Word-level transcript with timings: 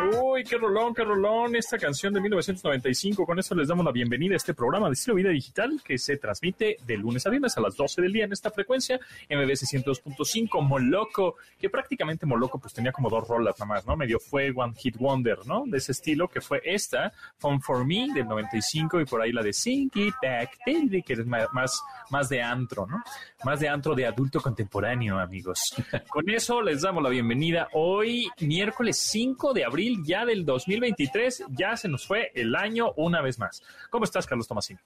Uy, 0.00 0.44
qué 0.44 0.56
rolón, 0.56 0.94
qué 0.94 1.02
rolón. 1.02 1.56
Esta 1.56 1.76
canción 1.76 2.14
de 2.14 2.20
1995. 2.20 3.26
Con 3.26 3.36
eso 3.40 3.52
les 3.56 3.66
damos 3.66 3.84
la 3.84 3.90
bienvenida 3.90 4.34
a 4.34 4.36
este 4.36 4.54
programa 4.54 4.86
de 4.86 4.92
estilo 4.92 5.16
vida 5.16 5.30
digital 5.30 5.82
que 5.84 5.98
se 5.98 6.16
transmite 6.16 6.76
de 6.86 6.96
lunes 6.96 7.26
a 7.26 7.30
viernes 7.30 7.56
a 7.56 7.60
las 7.60 7.74
12 7.74 8.02
del 8.02 8.12
día 8.12 8.24
en 8.24 8.32
esta 8.32 8.52
frecuencia, 8.52 9.00
MBS 9.28 9.64
102.5, 9.74 10.62
Moloco, 10.62 11.34
que 11.58 11.68
prácticamente 11.68 12.26
Moloco 12.26 12.60
pues 12.60 12.72
tenía 12.74 12.92
como 12.92 13.10
dos 13.10 13.26
rolas 13.26 13.56
nada 13.58 13.74
más, 13.74 13.86
¿no? 13.86 13.96
Medio 13.96 14.20
fue 14.20 14.52
One 14.54 14.72
Hit 14.76 14.96
Wonder, 14.98 15.44
¿no? 15.46 15.64
De 15.66 15.78
ese 15.78 15.90
estilo, 15.90 16.28
que 16.28 16.40
fue 16.40 16.60
esta, 16.64 17.12
Fun 17.38 17.60
for 17.60 17.84
Me 17.84 18.06
del 18.14 18.28
95 18.28 19.00
y 19.00 19.04
por 19.04 19.20
ahí 19.20 19.32
la 19.32 19.42
de 19.42 19.52
Sing 19.52 19.90
It 19.92 20.14
Back, 20.22 20.58
que 21.04 21.12
es 21.12 21.26
más, 21.26 21.82
más 22.10 22.28
de 22.28 22.40
antro, 22.40 22.86
¿no? 22.86 23.02
Más 23.42 23.58
de 23.58 23.68
antro 23.68 23.96
de 23.96 24.06
adulto 24.06 24.40
contemporáneo, 24.40 25.18
amigos. 25.18 25.74
Con 26.08 26.30
eso 26.30 26.62
les 26.62 26.82
damos 26.82 27.02
la 27.02 27.08
bienvenida 27.08 27.68
hoy, 27.72 28.28
miércoles 28.40 28.96
5 29.00 29.52
de 29.52 29.64
abril 29.64 29.87
ya 30.04 30.24
del 30.24 30.44
2023, 30.44 31.44
ya 31.50 31.76
se 31.76 31.88
nos 31.88 32.06
fue 32.06 32.32
el 32.34 32.54
año 32.54 32.92
una 32.96 33.20
vez 33.22 33.38
más. 33.38 33.62
¿Cómo 33.90 34.04
estás, 34.04 34.26
Carlos 34.26 34.48
Tomasín? 34.48 34.78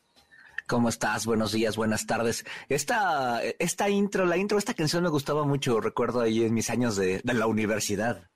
¿Cómo 0.66 0.88
estás? 0.88 1.26
Buenos 1.26 1.52
días, 1.52 1.76
buenas 1.76 2.06
tardes. 2.06 2.44
Esta, 2.68 3.42
esta 3.58 3.88
intro, 3.88 4.26
la 4.26 4.36
intro, 4.36 4.58
esta 4.58 4.74
canción 4.74 5.02
me 5.02 5.08
gustaba 5.08 5.44
mucho, 5.44 5.80
recuerdo 5.80 6.20
ahí 6.20 6.44
en 6.44 6.54
mis 6.54 6.70
años 6.70 6.96
de, 6.96 7.20
de 7.22 7.34
la 7.34 7.46
universidad. 7.46 8.28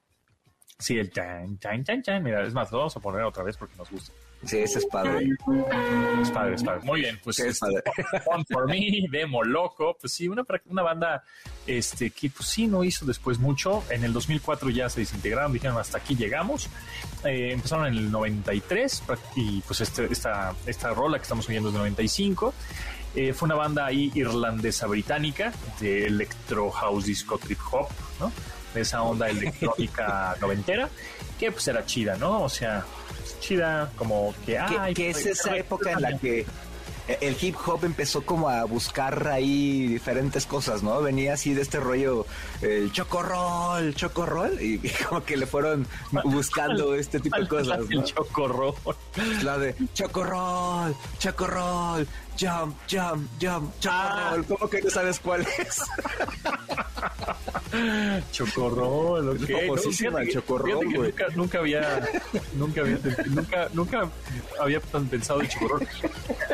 Sí, 0.79 0.99
el 0.99 1.11
chan, 1.11 1.59
chan, 1.59 1.85
chan, 1.85 2.03
chan. 2.03 2.23
Mira, 2.23 2.43
es 2.45 2.53
más, 2.53 2.71
lo 2.71 2.79
vamos 2.79 2.97
a 2.97 3.01
poner 3.01 3.23
otra 3.23 3.43
vez 3.43 3.57
porque 3.57 3.77
nos 3.77 3.91
gusta. 3.91 4.13
Sí, 4.45 4.59
ese 4.59 4.79
es 4.79 4.87
padre. 4.87 5.29
Es 6.23 6.31
padre, 6.31 6.55
es 6.55 6.63
padre. 6.63 6.81
Muy 6.85 7.01
bien, 7.01 7.19
pues 7.25 7.37
Sí, 7.37 7.43
es 7.47 7.59
padre. 7.59 7.83
One 8.27 8.45
for 8.49 8.69
Me, 8.69 9.07
Demo 9.11 9.43
Loco, 9.43 9.97
pues 10.01 10.13
sí, 10.13 10.29
una, 10.29 10.45
una 10.67 10.83
banda 10.83 11.25
este, 11.67 12.11
que 12.11 12.31
pues 12.31 12.49
sí 12.49 12.67
no 12.67 12.85
hizo 12.85 13.05
después 13.07 13.39
mucho. 13.39 13.83
En 13.91 14.05
el 14.05 14.13
2004 14.13 14.71
ya 14.71 14.89
se 14.89 15.01
desintegraron, 15.01 15.53
dijeron 15.53 15.79
hasta 15.79 15.99
aquí 15.99 16.15
llegamos. 16.15 16.69
Eh, 17.25 17.53
empezaron 17.53 17.87
en 17.87 17.95
el 17.95 18.11
93 18.11 19.03
y 19.37 19.61
pues 19.63 19.81
este, 19.81 20.13
esta, 20.13 20.55
esta 20.67 20.91
rola 20.91 21.19
que 21.19 21.23
estamos 21.23 21.49
oyendo 21.49 21.69
es 21.71 21.75
del 21.75 21.81
95. 21.81 22.55
Eh, 23.17 23.33
fue 23.33 23.47
una 23.47 23.55
banda 23.55 23.87
ahí 23.87 24.13
irlandesa 24.15 24.87
británica 24.87 25.53
de 25.81 26.07
electro 26.07 26.71
house 26.71 27.07
disco 27.07 27.39
trip 27.39 27.59
hop, 27.73 27.89
¿no? 28.21 28.31
De 28.75 28.83
esa 28.83 29.03
onda 29.03 29.29
electrónica 29.31 30.37
noventera, 30.41 30.91
que 31.39 31.51
pues 31.51 31.67
era 31.67 31.87
chida, 31.87 32.17
¿no? 32.19 32.43
O 32.43 32.49
sea, 32.51 32.85
chida, 33.41 33.91
como 33.97 34.35
que... 34.45 34.59
Ay, 34.59 34.95
que 34.95 35.11
es 35.11 35.27
esa 35.27 35.57
época 35.57 35.93
en 35.93 36.03
la 36.03 36.19
que 36.19 36.47
el 37.21 37.37
hip 37.41 37.57
hop 37.67 37.85
empezó 37.85 38.23
como 38.23 38.49
a 38.49 38.65
buscar 38.65 39.29
ahí 39.29 39.87
diferentes 39.87 40.45
cosas, 40.47 40.83
¿no? 40.83 41.01
Venía 41.01 41.35
así 41.35 41.55
de 41.55 41.63
este 41.63 41.79
rollo, 41.79 42.27
el 42.63 42.91
chocorrol, 42.93 43.95
chocorrol, 43.95 44.61
y, 44.61 44.81
y 44.83 44.91
como 45.09 45.25
que 45.25 45.37
le 45.37 45.47
fueron 45.47 45.87
buscando 46.25 46.95
este 46.97 47.21
tipo 47.21 47.39
de 47.39 47.47
cosas, 47.49 47.81
El 47.91 47.99
¿no? 47.99 48.05
chocorro. 48.05 48.75
La 49.43 49.59
de 49.59 49.75
chocorrol, 49.95 50.97
chocorrol, 51.19 52.07
jump, 52.39 52.77
jump, 52.91 53.29
jump, 53.41 53.73
chocorrol. 53.81 54.45
¿Cómo 54.47 54.71
que 54.71 54.83
no 54.83 54.91
sabes 54.91 55.21
cuál 55.21 55.43
es? 55.43 55.83
Chocorrol, 58.33 59.31
ok. 59.31 59.39
Fíjate 59.93 60.27
que- 60.27 60.33
chocorrol, 60.33 60.71
fíjate 60.71 60.89
que 60.89 60.97
güey. 60.97 61.11
Nunca, 61.11 61.27
nunca 61.35 61.59
había, 61.59 62.09
nunca 62.55 62.81
había, 62.81 62.99
nunca, 63.27 63.69
nunca 63.73 64.11
había 64.61 64.81
tan 64.81 65.07
pensado 65.09 65.41
en 65.43 65.49
chocorrol. 65.49 65.87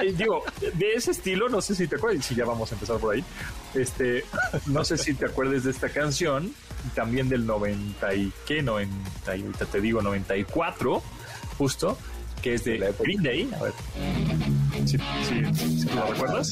Eh, 0.02 0.12
digo, 0.16 0.42
de 0.74 0.94
ese 0.94 1.10
estilo, 1.12 1.48
no 1.48 1.60
sé 1.60 1.74
si 1.74 1.86
te 1.86 1.96
acuerdas, 1.96 2.24
si 2.24 2.34
ya 2.34 2.44
vamos 2.44 2.70
a 2.72 2.74
empezar 2.74 2.98
por 2.98 3.14
ahí. 3.14 3.24
Este, 3.74 4.24
no 4.66 4.84
sé 4.84 4.98
si 4.98 5.14
te 5.14 5.26
acuerdas 5.26 5.64
de 5.64 5.70
esta 5.70 5.88
canción, 5.88 6.52
también 6.94 7.28
del 7.28 7.46
90 7.46 8.14
y 8.14 8.32
qué, 8.46 8.62
90, 8.62 9.36
y 9.36 9.42
ahorita 9.42 9.66
te 9.66 9.80
digo 9.80 10.02
94, 10.02 11.02
justo, 11.58 11.98
que 12.42 12.54
es 12.54 12.64
de 12.64 12.76
época. 12.76 13.04
Green 13.04 13.22
Day. 13.22 13.50
A 13.58 13.62
ver. 13.62 13.72
¿Sí, 14.84 14.98
sí, 15.26 15.42
sí 15.54 15.88
lo 15.94 16.06
recuerdas? 16.06 16.50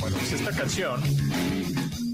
Bueno, 0.00 0.16
pues 0.18 0.32
esta 0.32 0.52
canción, 0.52 1.02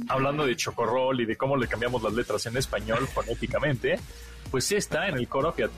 hablando 0.09 0.47
de 0.47 0.57
chocorrol 0.57 1.21
y 1.21 1.27
de 1.27 1.37
cómo 1.37 1.57
le 1.57 1.67
cambiamos 1.67 2.03
las 2.03 2.13
letras 2.13 2.47
en 2.47 2.57
español 2.57 3.09
fonéticamente, 3.09 3.99
pues 4.51 4.71
esta 4.73 5.09
en 5.09 5.17
el 5.17 5.29
coro, 5.29 5.53
fíjate. 5.53 5.75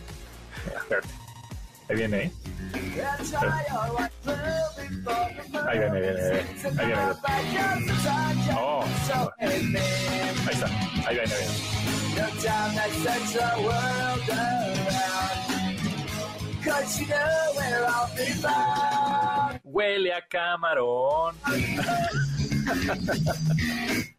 Ahí 1.88 1.96
viene, 1.96 2.24
¿eh? 2.24 2.32
Ahí 5.66 5.78
viene, 5.78 5.98
ahí 5.98 5.98
viene, 5.98 5.98
ahí 5.98 6.16
viene. 6.16 6.42
Ahí 6.78 6.86
viene. 6.86 7.02
Oh, 8.56 8.84
ahí 9.38 10.54
está. 10.54 10.66
Ahí 11.06 11.14
viene, 11.16 11.34
ahí 16.70 16.86
viene. 16.98 17.16
Huele 19.64 20.14
a 20.14 20.26
camarón. 20.28 21.34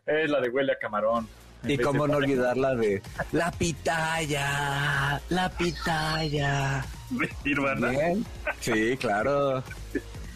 es 0.06 0.30
la 0.30 0.42
de 0.42 0.50
huele 0.50 0.74
a 0.74 0.78
camarón. 0.80 1.28
Y 1.66 1.78
cómo 1.78 2.06
no 2.08 2.18
olvidar 2.18 2.58
la 2.58 2.76
de 2.76 3.02
la 3.32 3.50
pitaya, 3.52 5.22
la 5.30 5.50
pitaya. 5.50 6.86
Bien. 7.10 8.26
Sí, 8.60 8.98
claro. 8.98 9.64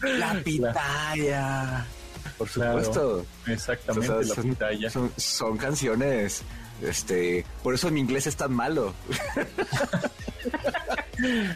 La 0.00 0.34
pitaya. 0.42 1.84
Por 2.38 2.48
Claro, 2.48 2.82
supuesto. 2.84 3.26
Exactamente, 3.46 4.10
O 4.10 4.22
sea, 4.22 4.36
la 4.36 4.42
pitaya. 4.42 4.90
son- 4.90 5.12
son 5.16 5.58
canciones. 5.58 6.42
Este, 6.82 7.44
por 7.62 7.74
eso 7.74 7.90
mi 7.90 8.00
inglés 8.00 8.26
es 8.26 8.36
tan 8.36 8.52
malo. 8.52 8.94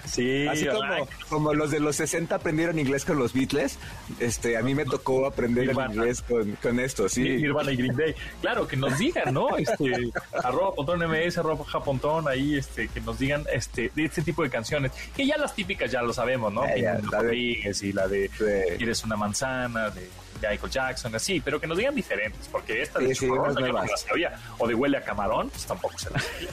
Sí, 0.07 0.49
Así 0.49 0.67
como, 0.67 1.09
como 1.29 1.55
los 1.55 1.71
de 1.71 1.79
los 1.79 1.95
60 1.97 2.35
aprendieron 2.35 2.79
inglés 2.81 3.05
con 3.05 3.17
los 3.19 3.33
Beatles, 3.33 3.79
este, 4.19 4.57
a 4.57 4.63
mí 4.63 4.75
me 4.75 4.85
tocó 4.85 5.25
aprender 5.25 5.71
el 5.71 5.77
inglés 5.79 6.21
con, 6.23 6.53
con 6.57 6.81
esto, 6.81 7.09
sí. 7.09 7.23
Nirvana 7.23 7.71
y 7.71 7.77
Green 7.77 7.97
Day. 7.97 8.15
Claro, 8.41 8.67
que 8.67 8.77
nos 8.77 8.99
digan, 8.99 9.33
¿no? 9.33 9.57
Este, 9.57 10.11
arroba 10.43 10.75
pontón 10.75 10.99
ms, 11.09 11.39
arroba 11.39 11.65
japontón, 11.65 12.27
ahí, 12.27 12.57
este, 12.57 12.89
que 12.89 13.01
nos 13.01 13.19
digan, 13.21 13.45
este, 13.53 13.93
de 13.95 14.05
este 14.05 14.23
tipo 14.23 14.43
de 14.43 14.51
canciones. 14.51 14.91
Que 15.17 15.25
ya 15.27 15.37
las 15.37 15.55
típicas 15.55 15.91
ya 15.93 16.03
lo 16.03 16.13
sabemos, 16.13 16.53
¿no? 16.53 16.67
Ya, 16.67 16.99
ya, 17.01 17.23
de- 17.23 17.37
y 17.37 17.93
la 17.93 18.09
de 18.09 18.29
Sí. 18.33 18.45
Quieres 18.79 19.05
una 19.05 19.17
manzana, 19.17 19.91
de 19.91 20.09
Michael 20.41 20.71
Jackson, 20.71 21.15
así, 21.15 21.41
pero 21.41 21.61
que 21.61 21.67
nos 21.67 21.77
digan 21.77 21.95
diferentes, 21.95 22.49
porque 22.49 22.83
esta 22.83 22.99
de 22.99 23.09
Sí, 23.09 23.27
sí, 23.27 23.27
unas 23.27 23.55
yo 23.55 23.69
no 23.69 23.73
la 23.73 23.97
sabía, 23.97 24.39
o 24.59 24.67
de 24.67 24.75
huele 24.75 24.99
a 24.99 25.03
camarón, 25.03 25.51
pues 25.51 25.67
tampoco 25.67 25.99
se 25.99 26.11
la 26.11 26.19
sabía. 26.21 26.51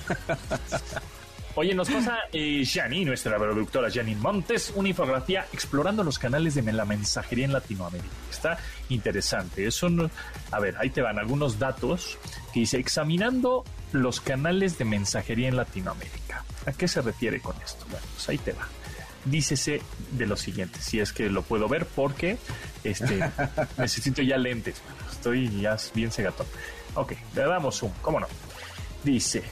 Oye, 1.56 1.74
nos 1.74 1.90
pasa 1.90 2.20
eh, 2.32 2.64
nuestra 3.06 3.38
productora 3.38 3.92
Janine 3.92 4.22
Montes, 4.22 4.72
una 4.76 4.90
infografía 4.90 5.46
explorando 5.52 6.04
los 6.04 6.18
canales 6.18 6.56
de 6.56 6.62
la 6.72 6.86
mensajería 6.86 7.46
en 7.46 7.54
Latinoamérica. 7.54 8.14
Está 8.32 8.58
interesante. 8.88 9.66
Es 9.66 9.84
un, 9.84 10.10
a 10.52 10.60
ver, 10.60 10.78
ahí 10.78 10.90
te 10.90 11.02
van 11.02 11.20
algunos 11.20 11.60
datos 11.60 12.18
que 12.54 12.62
dice 12.62 12.78
examinando 12.78 13.66
los 13.92 14.22
canales 14.22 14.78
de 14.78 14.86
mensajería 14.86 15.50
en 15.50 15.58
Latinoamérica. 15.58 16.46
¿A 16.66 16.72
qué 16.72 16.88
se 16.88 17.02
refiere 17.02 17.42
con 17.42 17.56
esto? 17.62 17.86
Bueno, 17.90 18.06
pues 18.14 18.30
ahí 18.30 18.38
te 18.38 18.54
va. 18.54 18.68
Dícese 19.26 19.82
de 20.12 20.26
lo 20.26 20.38
siguiente, 20.38 20.80
si 20.82 21.00
es 21.00 21.12
que 21.12 21.30
lo 21.30 21.44
puedo 21.44 21.68
ver 21.68 21.86
porque 21.86 22.38
este 22.84 23.20
necesito 23.78 24.22
ya 24.22 24.38
lentes. 24.38 24.82
Estoy 25.12 25.62
ya 25.62 25.78
bien 25.94 26.12
cegatón. 26.12 26.48
Ok, 26.96 27.14
le 27.36 27.42
damos 27.44 27.84
un, 27.84 27.92
¿cómo 28.02 28.20
no? 28.20 28.28
Dice, 29.04 29.44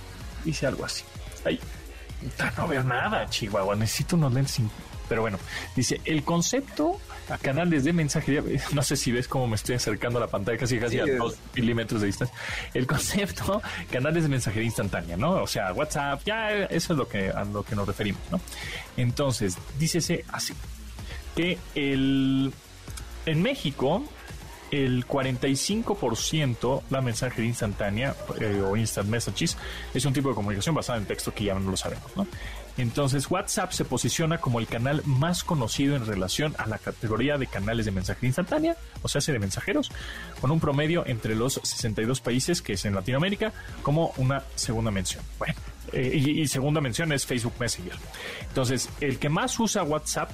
dice 0.43 0.67
algo 0.67 0.85
así. 0.85 1.03
Ahí. 1.45 1.59
Puta, 2.21 2.51
No 2.57 2.67
veo 2.67 2.83
nada, 2.83 3.29
Chihuahua. 3.29 3.75
Necesito 3.75 4.15
unos 4.15 4.33
lentes. 4.33 4.59
Pero 5.09 5.21
bueno, 5.21 5.39
dice 5.75 6.01
el 6.05 6.23
concepto 6.23 6.99
a 7.29 7.37
canales 7.37 7.83
de 7.83 7.93
mensajería. 7.93 8.43
No 8.73 8.83
sé 8.83 8.95
si 8.95 9.11
ves 9.11 9.27
cómo 9.27 9.47
me 9.47 9.55
estoy 9.55 9.75
acercando 9.75 10.19
a 10.19 10.21
la 10.21 10.27
pantalla, 10.27 10.57
casi 10.57 10.77
casi 10.79 10.95
Sí, 10.95 10.99
a 10.99 11.15
dos 11.17 11.37
milímetros 11.55 12.01
de 12.01 12.07
distancia. 12.07 12.35
El 12.73 12.87
concepto 12.87 13.61
canales 13.91 14.23
de 14.23 14.29
mensajería 14.29 14.65
instantánea, 14.65 15.17
¿no? 15.17 15.43
O 15.43 15.47
sea, 15.47 15.73
WhatsApp, 15.73 16.21
ya 16.25 16.51
eso 16.51 16.93
es 16.93 16.97
lo 16.97 17.07
que 17.07 17.29
a 17.29 17.43
lo 17.43 17.63
que 17.63 17.75
nos 17.75 17.87
referimos, 17.87 18.21
¿no? 18.31 18.39
Entonces, 18.95 19.57
dícese 19.79 20.25
así 20.29 20.53
que 21.35 21.57
el 21.75 22.51
en 23.25 23.41
México 23.41 24.03
el 24.71 25.07
45% 25.07 26.83
la 26.89 27.01
mensajería 27.01 27.47
instantánea 27.47 28.15
eh, 28.39 28.61
o 28.61 28.75
instant 28.75 29.07
messages 29.07 29.57
es 29.93 30.05
un 30.05 30.13
tipo 30.13 30.29
de 30.29 30.35
comunicación 30.35 30.75
basada 30.75 30.97
en 30.97 31.05
texto 31.05 31.33
que 31.33 31.45
ya 31.45 31.53
no 31.53 31.71
lo 31.71 31.77
sabemos, 31.77 32.15
¿no? 32.15 32.27
Entonces 32.77 33.29
WhatsApp 33.29 33.71
se 33.71 33.85
posiciona 33.85 34.37
como 34.39 34.59
el 34.59 34.67
canal 34.67 35.01
más 35.05 35.43
conocido 35.43 35.95
en 35.95 36.05
relación 36.05 36.55
a 36.57 36.67
la 36.67 36.77
categoría 36.77 37.37
de 37.37 37.47
canales 37.47 37.85
de 37.85 37.91
mensajería 37.91 38.27
instantánea, 38.27 38.77
o 39.01 39.07
sea, 39.07 39.21
de 39.21 39.39
mensajeros, 39.39 39.91
con 40.39 40.51
un 40.51 40.59
promedio 40.59 41.05
entre 41.05 41.35
los 41.35 41.59
62 41.63 42.21
países 42.21 42.61
que 42.61 42.73
es 42.73 42.85
en 42.85 42.93
Latinoamérica 42.93 43.51
como 43.81 44.13
una 44.17 44.43
segunda 44.55 44.91
mención. 44.91 45.23
Bueno, 45.39 45.55
eh, 45.91 46.15
y, 46.15 46.47
segunda 46.47 46.81
mención 46.81 47.11
es 47.11 47.25
Facebook 47.25 47.53
Messenger. 47.59 47.95
Entonces, 48.47 48.89
el 49.01 49.17
que 49.19 49.29
más 49.29 49.59
usa 49.59 49.83
WhatsApp 49.83 50.29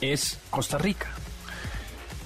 es 0.00 0.38
Costa 0.50 0.78
Rica. 0.78 1.08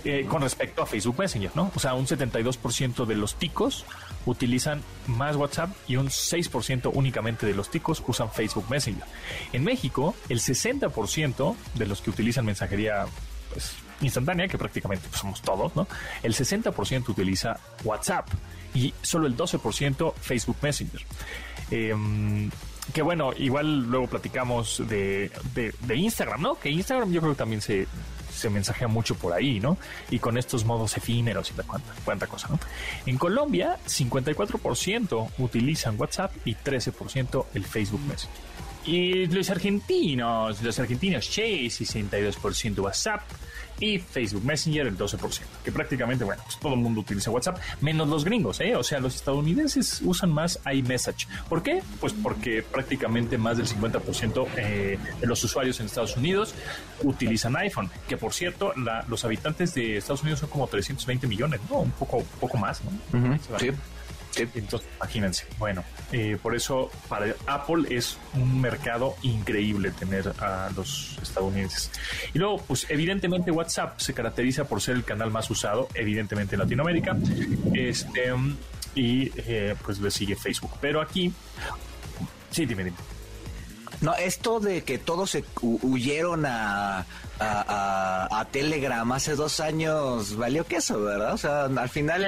eh, 0.05 0.27
con 0.29 0.43
respecto 0.43 0.83
a 0.83 0.87
Facebook 0.87 1.17
Messenger, 1.17 1.53
¿no? 1.55 1.71
O 1.77 1.79
sea, 1.79 1.95
un 1.95 2.09
72% 2.09 3.07
de 3.07 3.15
los 3.15 3.37
ticos 3.37 3.85
utilizan 4.27 4.83
más 5.07 5.37
WhatsApp 5.37 5.71
y 5.89 5.97
un 5.97 6.09
6% 6.09 6.91
únicamente 6.93 7.47
de 7.47 7.55
los 7.55 7.71
ticos 7.71 8.03
usan 8.07 8.31
Facebook 8.31 8.67
Messenger. 8.71 9.05
En 9.53 9.65
México, 9.65 10.15
el 10.29 10.41
60% 10.41 11.57
de 11.75 11.87
los 11.87 12.01
que 12.01 12.11
utilizan 12.11 12.45
mensajería 12.45 13.07
pues, 13.53 13.75
instantánea, 14.01 14.49
que 14.49 14.59
prácticamente 14.59 15.07
pues, 15.09 15.21
somos 15.21 15.43
todos, 15.43 15.75
¿no? 15.77 15.87
El 16.23 16.35
60% 16.35 17.09
utiliza 17.09 17.59
WhatsApp 17.85 18.29
y 18.75 18.95
solo 19.03 19.27
el 19.27 19.37
12% 19.37 20.15
Facebook 20.21 20.57
Messenger. 20.63 21.01
Em, 21.71 22.51
que 22.93 23.03
bueno, 23.03 23.33
igual 23.37 23.87
luego 23.89 24.09
platicamos 24.09 24.83
de, 24.89 25.31
de, 25.55 25.97
Instagram, 25.97 26.43
¿no? 26.43 26.55
Que 26.57 26.71
Instagram 26.71 27.13
yo 27.13 27.21
creo 27.21 27.33
que 27.33 27.39
también 27.39 27.61
se, 27.61 27.87
se 28.35 28.51
mensajea 28.51 28.89
mucho 28.89 29.15
por 29.15 29.33
ahí, 29.33 29.61
¿no? 29.61 29.77
Y 30.11 30.19
con 30.19 30.39
estos 30.39 30.65
modos 30.65 30.97
efímeros 30.97 31.51
y 31.51 31.55
cuánta, 31.55 31.93
cuánta 32.05 32.27
cosa, 32.27 32.49
¿no? 32.49 32.59
En 33.07 33.19
Colombia, 33.19 33.79
54% 33.87 35.29
utilizan 35.39 36.01
WhatsApp 36.01 36.33
y 36.45 36.55
13% 36.55 37.47
el 37.55 37.65
Facebook 37.65 38.01
Messenger. 38.01 38.41
Y 38.85 39.27
los 39.27 39.49
argentinos, 39.51 40.63
los 40.63 40.79
argentinos, 40.79 41.29
che, 41.31 41.67
62% 41.67 42.79
WhatsApp, 42.81 43.23
y 43.83 43.99
Facebook 43.99 44.45
Messenger 44.45 44.87
el 44.87 44.97
12%, 44.97 45.41
que 45.65 45.73
prácticamente, 45.73 46.25
bueno, 46.25 46.43
pues 46.45 46.57
todo 46.59 46.75
el 46.75 46.81
mundo 46.81 47.01
utiliza 47.01 47.31
WhatsApp, 47.31 47.59
menos 47.81 48.09
los 48.09 48.25
gringos, 48.25 48.61
¿eh? 48.61 48.77
O 48.77 48.83
sea, 48.83 49.01
los 49.01 49.17
estadounidenses 49.17 50.01
usan 50.05 50.31
más 50.31 50.61
iMessage. 50.73 51.27
¿Por 51.49 51.63
qué? 51.63 51.83
Pues 52.01 52.13
porque 52.13 52.63
prácticamente 52.63 53.39
más 53.39 53.57
del 53.57 53.67
50% 53.67 54.47
eh, 54.57 54.99
de 55.21 55.27
los 55.27 55.43
usuarios 55.43 55.81
en 55.81 55.87
Estados 55.87 56.17
Unidos 56.17 56.55
utilizan 57.03 57.57
iPhone, 57.57 57.91
que 58.09 58.17
por 58.17 58.33
cierto, 58.33 58.73
los 59.09 59.25
habitantes 59.25 59.75
de 59.75 59.97
Estados 59.97 60.23
Unidos 60.23 60.41
son 60.41 60.49
como 60.49 60.69
320 60.69 61.27
millones, 61.27 61.61
¿no? 61.69 61.81
Un 61.81 61.91
poco, 61.91 62.23
poco 62.41 62.57
más, 62.57 62.81
¿no? 62.85 62.91
Sí. 63.59 63.71
Entonces, 64.37 64.89
imagínense. 64.97 65.47
Bueno, 65.59 65.85
eh, 66.11 66.39
por 66.43 66.55
eso 66.55 66.91
para 67.09 67.35
Apple 67.47 67.85
es 67.91 68.19
un 68.35 68.61
mercado 68.61 69.17
increíble 69.23 69.91
tener 69.91 70.29
a 70.41 70.71
los 70.75 71.19
estadounidenses. 71.23 71.91
Y 72.33 72.39
luego, 72.39 72.59
pues 72.59 72.87
evidentemente 72.89 73.51
WhatsApp 73.51 73.99
se 74.01 74.15
caracteriza 74.15 74.65
por 74.65 74.81
ser 74.81 74.97
el 74.97 75.05
canal 75.05 75.31
más 75.31 75.51
usado, 75.51 75.89
evidentemente 75.95 76.55
en 76.55 76.61
Latinoamérica. 76.61 77.17
Este, 77.75 78.33
y 78.95 79.31
eh, 79.37 79.75
pues 79.85 80.01
le 80.01 80.11
sigue 80.11 80.37
Facebook. 80.37 80.73
Pero 80.81 81.01
aquí, 81.01 81.33
sí, 82.51 82.67
dime, 82.67 82.85
dime. 82.85 82.97
No, 84.03 84.15
esto 84.17 84.59
de 84.59 84.83
que 84.83 84.99
todos 84.99 85.31
se 85.31 85.45
huyeron 85.63 86.45
a, 86.45 87.07
a, 87.39 88.49
Telegram 88.51 89.11
hace 89.13 89.37
dos 89.37 89.61
años 89.61 90.37
valió 90.37 90.65
queso, 90.67 91.01
¿verdad? 91.01 91.33
O 91.33 91.39
sea, 91.39 91.65
al 91.65 91.89
final 91.89 92.27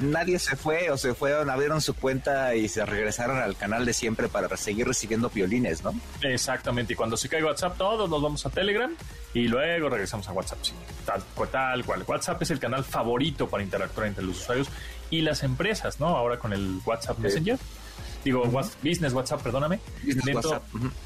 nadie 0.00 0.38
se 0.38 0.56
fue 0.56 0.90
o 0.90 0.96
se 0.96 1.14
fueron, 1.14 1.50
abrieron 1.50 1.80
su 1.80 1.94
cuenta 1.94 2.54
y 2.54 2.68
se 2.68 2.84
regresaron 2.84 3.38
al 3.38 3.56
canal 3.56 3.84
de 3.84 3.92
siempre 3.92 4.28
para 4.28 4.56
seguir 4.56 4.86
recibiendo 4.86 5.28
violines, 5.30 5.84
¿no? 5.84 5.94
Exactamente, 6.22 6.94
y 6.94 6.96
cuando 6.96 7.16
se 7.16 7.28
cae 7.28 7.44
WhatsApp 7.44 7.76
todos 7.76 8.08
nos 8.08 8.22
vamos 8.22 8.44
a 8.46 8.50
Telegram 8.50 8.90
y 9.34 9.48
luego 9.48 9.90
regresamos 9.90 10.26
a 10.28 10.32
WhatsApp, 10.32 10.58
sí, 10.62 10.72
tal, 11.04 11.22
tal 11.50 11.84
cual. 11.84 12.04
WhatsApp 12.06 12.40
es 12.42 12.50
el 12.50 12.58
canal 12.58 12.84
favorito 12.84 13.48
para 13.48 13.62
interactuar 13.62 14.06
entre 14.06 14.24
los 14.24 14.40
usuarios 14.40 14.68
y 15.10 15.20
las 15.20 15.42
empresas, 15.42 16.00
¿no? 16.00 16.08
Ahora 16.08 16.38
con 16.38 16.52
el 16.52 16.80
WhatsApp 16.84 17.18
Messenger 17.18 17.58
digo, 18.24 18.44
Business 18.82 19.12
WhatsApp, 19.12 19.42
perdóname. 19.42 19.80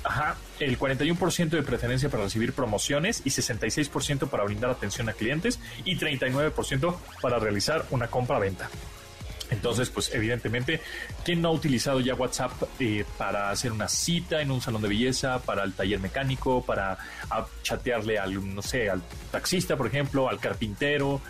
Ajá, 0.04 0.36
el 0.60 0.78
41% 0.78 1.50
de 1.50 1.62
preferencia 1.62 2.08
para 2.08 2.24
recibir 2.24 2.52
promociones 2.52 3.22
y 3.24 3.30
66% 3.30 4.28
para 4.28 4.44
brindar 4.44 4.70
atención 4.70 5.08
a 5.08 5.12
clientes 5.12 5.58
y 5.84 5.96
39% 5.96 6.96
para 7.20 7.38
realizar 7.38 7.86
una 7.90 8.08
compra-venta. 8.08 8.68
Entonces, 9.50 9.90
pues 9.90 10.12
evidentemente, 10.12 10.80
¿quién 11.24 11.40
no 11.40 11.48
ha 11.48 11.52
utilizado 11.52 12.00
ya 12.00 12.14
WhatsApp 12.14 12.50
eh, 12.80 13.04
para 13.16 13.50
hacer 13.50 13.72
una 13.72 13.88
cita 13.88 14.40
en 14.40 14.50
un 14.50 14.60
salón 14.60 14.82
de 14.82 14.88
belleza, 14.88 15.38
para 15.40 15.62
el 15.62 15.72
taller 15.72 16.00
mecánico, 16.00 16.64
para 16.64 16.98
chatearle 17.62 18.18
al, 18.18 18.54
no 18.54 18.62
sé, 18.62 18.90
al 18.90 19.02
taxista, 19.30 19.76
por 19.76 19.86
ejemplo, 19.86 20.28
al 20.28 20.40
carpintero, 20.40 21.20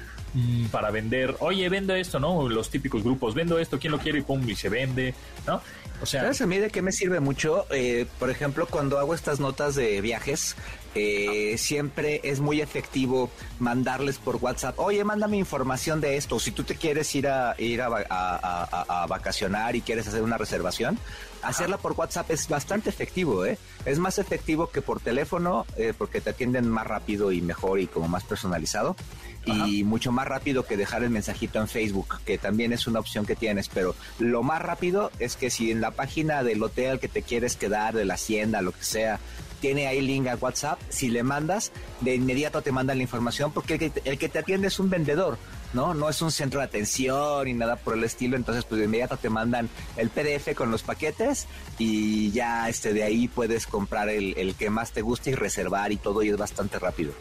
para 0.70 0.90
vender, 0.90 1.36
oye, 1.40 1.68
vendo 1.68 1.94
esto, 1.94 2.20
¿no? 2.20 2.48
Los 2.48 2.70
típicos 2.70 3.02
grupos, 3.02 3.34
vendo 3.34 3.58
esto, 3.58 3.78
¿quién 3.78 3.92
lo 3.92 3.98
quiere? 3.98 4.18
Y 4.18 4.22
pum, 4.22 4.48
y 4.48 4.54
se 4.54 4.68
vende, 4.68 5.14
¿no? 5.46 5.60
O 6.02 6.06
sea, 6.06 6.22
¿sabes 6.22 6.40
a 6.42 6.46
mí 6.46 6.58
de 6.58 6.70
qué 6.70 6.82
me 6.82 6.92
sirve 6.92 7.20
mucho? 7.20 7.66
Eh, 7.70 8.06
por 8.18 8.30
ejemplo, 8.30 8.66
cuando 8.66 8.98
hago 8.98 9.14
estas 9.14 9.40
notas 9.40 9.74
de 9.74 10.00
viajes, 10.00 10.56
eh, 10.98 11.58
siempre 11.58 12.22
es 12.24 12.40
muy 12.40 12.62
efectivo 12.62 13.30
mandarles 13.58 14.16
por 14.16 14.36
WhatsApp, 14.36 14.78
oye, 14.78 15.04
mándame 15.04 15.36
información 15.36 16.00
de 16.00 16.16
esto. 16.16 16.40
Si 16.40 16.52
tú 16.52 16.64
te 16.64 16.74
quieres 16.74 17.14
ir 17.14 17.28
a 17.28 17.54
ir 17.58 17.82
a, 17.82 19.06
vacacionar 19.06 19.76
y 19.76 19.82
quieres 19.82 20.08
hacer 20.08 20.22
una 20.22 20.38
reservación, 20.38 20.98
hacerla 21.42 21.76
por 21.76 21.92
WhatsApp 21.92 22.30
es 22.30 22.48
bastante 22.48 22.88
efectivo, 22.88 23.44
¿eh? 23.44 23.58
Es 23.84 23.98
más 23.98 24.18
efectivo 24.18 24.70
que 24.70 24.80
por 24.80 25.00
teléfono, 25.00 25.66
eh, 25.76 25.92
porque 25.96 26.22
te 26.22 26.30
atienden 26.30 26.66
más 26.66 26.86
rápido 26.86 27.30
y 27.30 27.42
mejor 27.42 27.78
y 27.78 27.88
como 27.88 28.08
más 28.08 28.24
personalizado 28.24 28.96
y 29.44 29.84
mucho 29.84 30.10
más 30.10 30.26
rápido 30.26 30.66
que 30.66 30.76
dejar 30.76 31.04
el 31.04 31.10
mensajito 31.10 31.60
en 31.60 31.68
Facebook, 31.68 32.18
que 32.24 32.36
también 32.36 32.72
es 32.72 32.86
una 32.86 32.98
opción 32.98 33.26
que 33.26 33.36
tienes, 33.36 33.68
pero 33.68 33.94
lo 34.18 34.42
más 34.42 34.60
rápido 34.60 35.12
es 35.20 35.36
que 35.36 35.50
si 35.50 35.70
en 35.70 35.80
la 35.80 35.92
página 35.92 36.42
del 36.42 36.62
hotel 36.62 36.98
que 36.98 37.06
te 37.06 37.22
quieres 37.22 37.54
quedar, 37.54 37.94
de 37.94 38.04
la 38.04 38.14
hacienda, 38.14 38.60
lo 38.60 38.72
que 38.72 38.82
sea, 38.82 39.20
tiene 39.60 39.86
ahí 39.86 40.00
link 40.00 40.26
a 40.28 40.36
WhatsApp, 40.36 40.78
si 40.88 41.08
le 41.08 41.22
mandas, 41.22 41.72
de 42.00 42.14
inmediato 42.14 42.62
te 42.62 42.72
mandan 42.72 42.98
la 42.98 43.02
información 43.02 43.52
porque 43.52 43.74
el 43.74 43.78
que, 43.78 43.92
el 44.04 44.18
que 44.18 44.28
te 44.28 44.38
atiende 44.38 44.68
es 44.68 44.78
un 44.78 44.90
vendedor, 44.90 45.38
¿no? 45.72 45.94
No 45.94 46.08
es 46.08 46.22
un 46.22 46.30
centro 46.30 46.60
de 46.60 46.66
atención 46.66 47.44
ni 47.44 47.54
nada 47.54 47.76
por 47.76 47.94
el 47.94 48.04
estilo, 48.04 48.36
entonces 48.36 48.64
pues 48.64 48.78
de 48.78 48.84
inmediato 48.84 49.16
te 49.16 49.30
mandan 49.30 49.68
el 49.96 50.10
PDF 50.10 50.54
con 50.54 50.70
los 50.70 50.82
paquetes 50.82 51.46
y 51.78 52.30
ya 52.30 52.68
este 52.68 52.92
de 52.92 53.02
ahí 53.02 53.28
puedes 53.28 53.66
comprar 53.66 54.08
el, 54.08 54.36
el 54.36 54.54
que 54.54 54.70
más 54.70 54.92
te 54.92 55.02
guste 55.02 55.30
y 55.30 55.34
reservar 55.34 55.92
y 55.92 55.96
todo 55.96 56.22
y 56.22 56.28
es 56.28 56.36
bastante 56.36 56.78
rápido. 56.78 57.12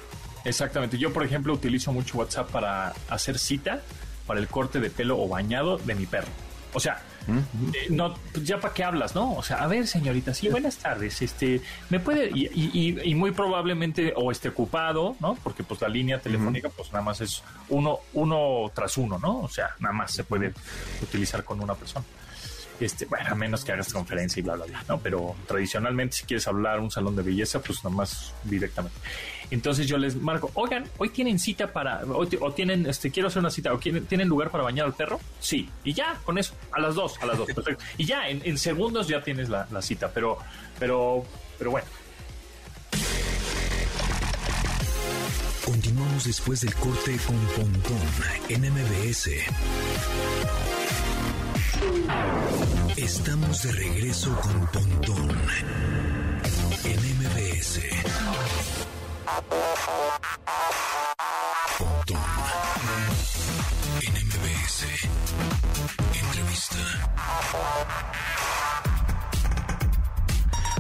Exactamente. 0.46 0.98
Yo, 0.98 1.12
por 1.12 1.26
ejemplo, 1.26 1.54
utilizo 1.54 1.92
mucho 1.92 2.20
WhatsApp 2.20 2.52
para 2.52 2.94
hacer 3.10 3.40
cita 3.40 3.82
para 4.28 4.40
el 4.40 4.48
corte 4.48 4.80
de 4.80 4.90
pelo 4.90 5.20
o 5.20 5.28
bañado 5.28 5.78
de 5.78 5.96
mi 5.96 6.06
perro. 6.06 6.28
O 6.76 6.80
sea, 6.80 7.02
eh, 7.74 7.88
no, 7.90 8.16
ya 8.44 8.60
para 8.60 8.74
qué 8.74 8.84
hablas, 8.84 9.16
¿no? 9.16 9.34
O 9.34 9.42
sea, 9.42 9.58
a 9.64 9.68
ver, 9.68 9.88
señorita, 9.88 10.34
sí, 10.34 10.50
buenas 10.50 10.76
tardes. 10.76 11.22
Este, 11.22 11.62
me 11.90 12.02
puede, 12.02 12.30
y, 12.34 13.16
muy 13.16 13.32
probablemente 13.32 14.14
o 14.16 14.30
esté 14.30 14.50
ocupado, 14.50 15.16
¿no? 15.22 15.36
Porque 15.42 15.64
pues 15.64 15.82
la 15.82 15.88
línea 15.88 16.20
telefónica, 16.20 16.70
pues 16.70 16.92
nada 16.92 17.04
más 17.04 17.22
es 17.22 17.44
uno, 17.70 18.00
uno 18.14 18.70
tras 18.74 18.98
uno, 18.98 19.18
¿no? 19.18 19.40
O 19.40 19.48
sea, 19.48 19.70
nada 19.80 19.94
más 19.94 20.12
se 20.12 20.26
puede 20.26 20.54
utilizar 21.02 21.46
con 21.46 21.62
una 21.62 21.76
persona. 21.76 22.06
Este, 22.80 23.06
bueno, 23.06 23.30
a 23.30 23.36
menos 23.36 23.64
que 23.64 23.72
hagas 23.72 23.94
conferencia 23.94 24.40
y 24.40 24.44
bla, 24.44 24.56
bla, 24.56 24.66
bla, 24.66 24.84
¿no? 24.88 25.00
Pero 25.00 25.36
tradicionalmente, 25.48 26.18
si 26.18 26.26
quieres 26.26 26.48
hablar 26.48 26.80
un 26.80 26.92
salón 26.92 27.16
de 27.16 27.24
belleza, 27.24 27.62
pues 27.62 27.84
nada 27.84 27.96
más 27.96 28.34
directamente. 28.44 28.98
Entonces 29.52 29.88
yo 29.88 29.98
les 29.98 30.16
marco, 30.16 30.52
oigan, 30.56 30.86
hoy 30.98 31.10
tienen 31.10 31.40
cita 31.40 31.72
para, 31.72 32.02
o, 32.06 32.52
tienen, 32.52 32.86
este, 32.86 33.12
quiero 33.12 33.28
hacer 33.28 33.40
una 33.40 33.52
cita, 33.52 33.74
o 33.74 33.80
tienen 33.80 34.28
lugar 34.28 34.50
para 34.50 34.64
bañar 34.64 34.86
al 34.86 34.94
perro. 34.94 35.20
Sí, 35.40 35.70
y 35.84 35.94
ya, 35.94 36.20
con 36.24 36.38
eso, 36.38 36.54
a 36.72 36.80
las 36.80 36.96
dos, 36.96 37.18
a 37.22 37.26
las 37.26 37.38
dos, 37.38 37.48
perfecto. 37.54 37.84
Y 37.98 38.06
ya, 38.06 38.28
en, 38.28 38.58
segundos 38.58 39.08
ya 39.08 39.22
tienes 39.24 39.50
la, 39.50 39.68
la 39.72 39.82
cita, 39.82 40.12
pero, 40.14 40.38
pero, 40.80 41.24
pero 41.58 41.72
bueno. 41.72 41.88
Continuamos 45.66 46.26
después 46.26 46.62
del 46.62 46.74
corte 46.76 47.18
con 47.26 47.38
Pontón 47.48 48.00
en 48.50 48.62
MBS. 48.72 49.30
Estamos 52.98 53.62
de 53.64 53.72
regreso 53.74 54.34
con 54.40 54.68
Pontón 54.68 55.30
en 56.86 57.00
MBS. 57.18 57.82
Pontón 61.78 62.18
en 64.02 64.14
MBS. 64.28 64.86
Entrevista. 66.24 66.78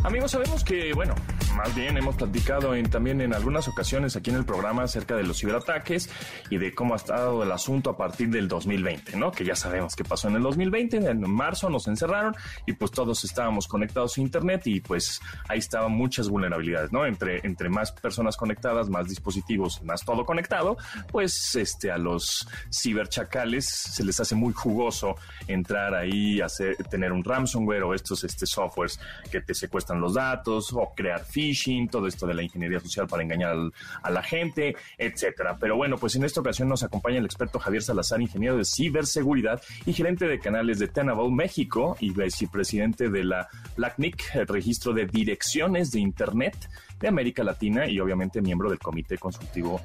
Amigos, 0.03 0.31
sabemos 0.31 0.63
que, 0.63 0.93
bueno, 0.93 1.15
más 1.55 1.73
bien 1.73 1.97
hemos 1.97 2.15
platicado 2.15 2.75
en, 2.75 2.89
también 2.89 3.21
en 3.21 3.33
algunas 3.33 3.67
ocasiones 3.67 4.15
aquí 4.15 4.29
en 4.29 4.35
el 4.35 4.45
programa 4.45 4.83
acerca 4.83 5.15
de 5.15 5.23
los 5.23 5.39
ciberataques 5.39 6.09
y 6.49 6.57
de 6.57 6.73
cómo 6.73 6.93
ha 6.93 6.97
estado 6.97 7.43
el 7.43 7.51
asunto 7.51 7.89
a 7.89 7.97
partir 7.97 8.29
del 8.29 8.47
2020, 8.47 9.15
¿no? 9.15 9.31
Que 9.31 9.45
ya 9.45 9.55
sabemos 9.55 9.95
qué 9.95 10.03
pasó 10.03 10.27
en 10.27 10.35
el 10.35 10.43
2020, 10.43 10.97
en 10.97 11.21
marzo 11.29 11.69
nos 11.69 11.87
encerraron 11.87 12.35
y 12.65 12.73
pues 12.73 12.91
todos 12.91 13.23
estábamos 13.23 13.67
conectados 13.67 14.17
a 14.17 14.21
internet 14.21 14.63
y 14.65 14.81
pues 14.81 15.21
ahí 15.47 15.59
estaban 15.59 15.93
muchas 15.93 16.27
vulnerabilidades, 16.27 16.91
¿no? 16.91 17.05
Entre, 17.05 17.39
entre 17.45 17.69
más 17.69 17.91
personas 17.93 18.35
conectadas, 18.35 18.89
más 18.89 19.07
dispositivos, 19.07 19.81
más 19.83 20.03
todo 20.03 20.25
conectado, 20.25 20.77
pues 21.11 21.55
este 21.55 21.89
a 21.89 21.97
los 21.97 22.47
ciberchacales 22.71 23.65
se 23.65 24.03
les 24.03 24.19
hace 24.19 24.35
muy 24.35 24.53
jugoso 24.53 25.15
entrar 25.47 25.95
ahí, 25.95 26.41
hacer, 26.41 26.75
tener 26.89 27.13
un 27.13 27.23
ransomware 27.23 27.83
o 27.83 27.93
estos 27.93 28.23
este 28.23 28.45
softwares 28.45 28.99
que 29.31 29.39
te 29.41 29.53
secuestran 29.53 30.01
los 30.01 30.15
datos 30.15 30.73
o 30.73 30.93
crear 30.95 31.23
feeds 31.23 31.44
phishing, 31.45 31.87
todo 31.87 32.07
esto 32.07 32.25
de 32.25 32.33
la 32.33 32.43
ingeniería 32.43 32.79
social 32.79 33.07
para 33.07 33.23
engañar 33.23 33.55
a 34.01 34.09
la 34.09 34.23
gente, 34.23 34.75
etcétera. 34.97 35.57
Pero 35.59 35.77
bueno, 35.77 35.97
pues 35.97 36.15
en 36.15 36.23
esta 36.23 36.39
ocasión 36.39 36.67
nos 36.67 36.83
acompaña 36.83 37.19
el 37.19 37.25
experto 37.25 37.59
Javier 37.59 37.83
Salazar, 37.83 38.21
ingeniero 38.21 38.57
de 38.57 38.65
ciberseguridad 38.65 39.61
y 39.85 39.93
gerente 39.93 40.27
de 40.27 40.39
canales 40.39 40.79
de 40.79 40.87
Tenable 40.87 41.29
México 41.29 41.95
y 41.99 42.11
vicepresidente 42.11 43.09
de 43.09 43.23
la 43.23 43.47
LACNIC, 43.77 44.35
el 44.35 44.47
registro 44.47 44.93
de 44.93 45.05
direcciones 45.05 45.91
de 45.91 45.99
Internet 45.99 46.69
de 46.99 47.07
América 47.07 47.43
Latina 47.43 47.87
y 47.87 47.99
obviamente 47.99 48.41
miembro 48.41 48.69
del 48.69 48.79
Comité 48.79 49.17
Consultivo 49.17 49.81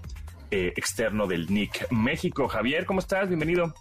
eh, 0.51 0.73
Externo 0.77 1.27
del 1.27 1.53
NIC 1.53 1.91
México. 1.93 2.49
Javier, 2.49 2.87
¿cómo 2.87 3.01
estás? 3.01 3.29
Bienvenido. 3.29 3.75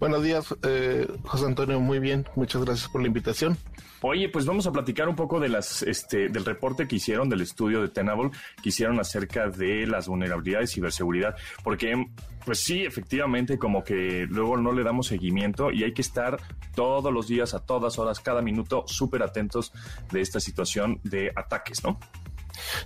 Buenos 0.00 0.22
días, 0.22 0.54
eh, 0.62 1.06
José 1.24 1.46
Antonio. 1.46 1.80
Muy 1.80 1.98
bien, 1.98 2.26
muchas 2.34 2.64
gracias 2.64 2.88
por 2.88 3.00
la 3.00 3.06
invitación. 3.06 3.56
Oye, 4.02 4.28
pues 4.28 4.44
vamos 4.44 4.66
a 4.66 4.72
platicar 4.72 5.08
un 5.08 5.16
poco 5.16 5.40
de 5.40 5.48
las, 5.48 5.82
este, 5.82 6.28
del 6.28 6.44
reporte 6.44 6.86
que 6.86 6.96
hicieron 6.96 7.28
del 7.30 7.40
estudio 7.40 7.80
de 7.80 7.88
Tenable, 7.88 8.30
que 8.62 8.68
hicieron 8.68 9.00
acerca 9.00 9.48
de 9.48 9.86
las 9.86 10.08
vulnerabilidades 10.08 10.72
y 10.72 10.74
ciberseguridad, 10.74 11.34
porque, 11.62 12.06
pues 12.44 12.60
sí, 12.60 12.84
efectivamente, 12.84 13.58
como 13.58 13.82
que 13.82 14.26
luego 14.28 14.58
no 14.58 14.72
le 14.72 14.82
damos 14.82 15.06
seguimiento 15.06 15.70
y 15.70 15.84
hay 15.84 15.94
que 15.94 16.02
estar 16.02 16.38
todos 16.74 17.10
los 17.12 17.28
días, 17.28 17.54
a 17.54 17.60
todas 17.60 17.98
horas, 17.98 18.20
cada 18.20 18.42
minuto, 18.42 18.84
súper 18.86 19.22
atentos 19.22 19.72
de 20.12 20.20
esta 20.20 20.38
situación 20.38 21.00
de 21.02 21.32
ataques, 21.34 21.82
¿no? 21.82 21.98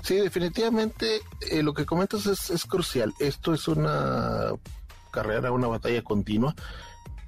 Sí, 0.02 0.16
definitivamente 0.16 1.20
eh, 1.50 1.62
lo 1.62 1.74
que 1.74 1.84
comentas 1.84 2.26
es, 2.26 2.50
es 2.50 2.64
crucial. 2.64 3.12
Esto 3.18 3.52
es 3.52 3.66
una 3.68 4.52
carrera, 5.22 5.52
una 5.52 5.68
batalla 5.68 6.02
continua 6.02 6.54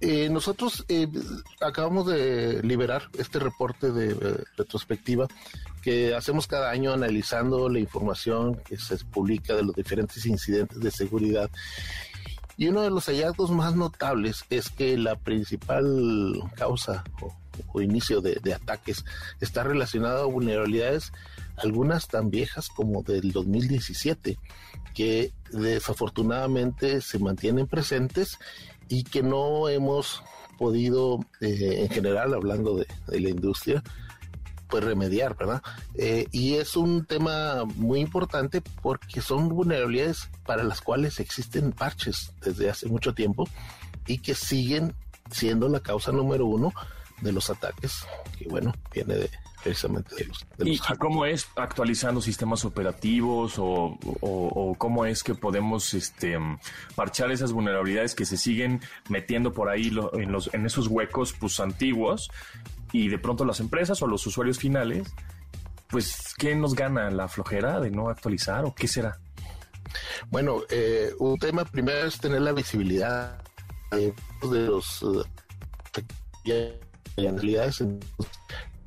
eh, 0.02 0.30
nosotros 0.30 0.86
eh, 0.88 1.08
acabamos 1.60 2.06
de 2.06 2.62
liberar 2.62 3.02
este 3.18 3.38
reporte 3.38 3.92
de 3.92 4.12
eh, 4.12 4.44
retrospectiva 4.56 5.28
que 5.82 6.14
hacemos 6.14 6.46
cada 6.46 6.70
año 6.70 6.94
analizando 6.94 7.68
la 7.68 7.80
información 7.80 8.56
que 8.64 8.78
se 8.78 8.96
publica 9.04 9.54
de 9.54 9.62
los 9.62 9.74
diferentes 9.74 10.24
incidentes 10.24 10.80
de 10.80 10.90
seguridad. 10.90 11.50
Y 12.56 12.68
uno 12.68 12.80
de 12.80 12.90
los 12.90 13.06
hallazgos 13.06 13.50
más 13.50 13.76
notables 13.76 14.44
es 14.48 14.70
que 14.70 14.96
la 14.96 15.16
principal 15.16 16.42
causa 16.56 17.04
o, 17.72 17.82
inicio 17.82 18.22
de, 18.22 18.38
de, 18.42 18.54
ataques 18.54 19.04
está 19.40 19.64
relacionado 19.64 20.22
a 20.22 20.26
vulnerabilidades, 20.26 21.12
algunas 21.62 22.08
tan 22.08 22.30
viejas 22.30 22.68
como 22.68 23.02
del 23.02 23.32
2017, 23.32 24.38
que 24.94 25.32
desafortunadamente 25.50 27.00
se 27.00 27.18
mantienen 27.18 27.66
presentes 27.66 28.38
y 28.88 29.04
que 29.04 29.22
no 29.22 29.68
hemos 29.68 30.22
podido, 30.58 31.20
eh, 31.40 31.82
en 31.82 31.88
general, 31.88 32.34
hablando 32.34 32.76
de, 32.76 32.86
la 33.20 33.28
industria, 33.28 33.82
pues 34.68 34.84
remediar, 34.84 35.36
¿verdad? 35.36 35.62
Eh, 35.94 36.26
y 36.32 36.54
es 36.54 36.76
un 36.76 37.04
tema 37.04 37.64
muy 37.64 38.00
importante 38.00 38.62
porque 38.82 39.20
son 39.20 39.48
vulnerabilidades 39.48 40.28
para 40.44 40.62
las 40.62 40.80
cuales 40.80 41.18
existen 41.18 41.72
parches 41.72 42.32
desde 42.44 42.70
hace 42.70 42.86
mucho 42.86 43.14
tiempo 43.14 43.48
y 44.06 44.18
que 44.18 44.34
siguen 44.34 44.94
siendo 45.30 45.68
la 45.68 45.80
causa 45.80 46.12
número 46.12 46.46
uno 46.46 46.72
de 47.20 47.32
los 47.32 47.50
ataques, 47.50 48.04
que 48.38 48.48
bueno, 48.48 48.72
viene 48.92 49.14
de, 49.14 49.30
precisamente 49.62 50.14
de 50.16 50.24
los... 50.24 50.46
¿Y, 50.64 50.78
cómo 50.98 51.24
es 51.26 51.46
actualizando 51.56 52.20
sistemas 52.20 52.64
operativos 52.64 53.54
o, 53.58 53.98
cómo 54.78 55.06
es 55.06 55.22
que 55.22 55.34
podemos 55.34 55.94
este, 55.94 56.38
marchar 56.96 57.30
esas 57.30 57.52
vulnerabilidades 57.52 58.14
que 58.14 58.24
se 58.24 58.36
siguen 58.36 58.80
metiendo 59.08 59.52
por 59.52 59.68
ahí 59.68 59.92
en, 60.14 60.32
los, 60.32 60.52
en 60.54 60.66
esos 60.66 60.86
huecos 60.86 61.32
pues, 61.32 61.60
antiguos 61.60 62.30
y 62.92 63.08
de 63.08 63.18
pronto 63.18 63.44
las 63.44 63.60
empresas 63.60 64.02
o 64.02 64.06
los 64.06 64.26
usuarios 64.26 64.58
finales, 64.58 65.14
pues, 65.88 66.34
¿qué 66.38 66.54
nos 66.54 66.74
gana? 66.74 67.10
¿La 67.10 67.28
flojera 67.28 67.80
de 67.80 67.90
no 67.90 68.08
actualizar 68.08 68.64
o 68.64 68.74
qué 68.74 68.88
será? 68.88 69.18
Bueno, 70.30 70.62
eh, 70.70 71.12
un 71.18 71.38
tema 71.38 71.64
primero 71.64 72.06
es 72.06 72.18
tener 72.18 72.42
la 72.42 72.52
visibilidad 72.52 73.42
de 73.90 74.14
los... 74.50 75.04
Eh, 76.44 76.80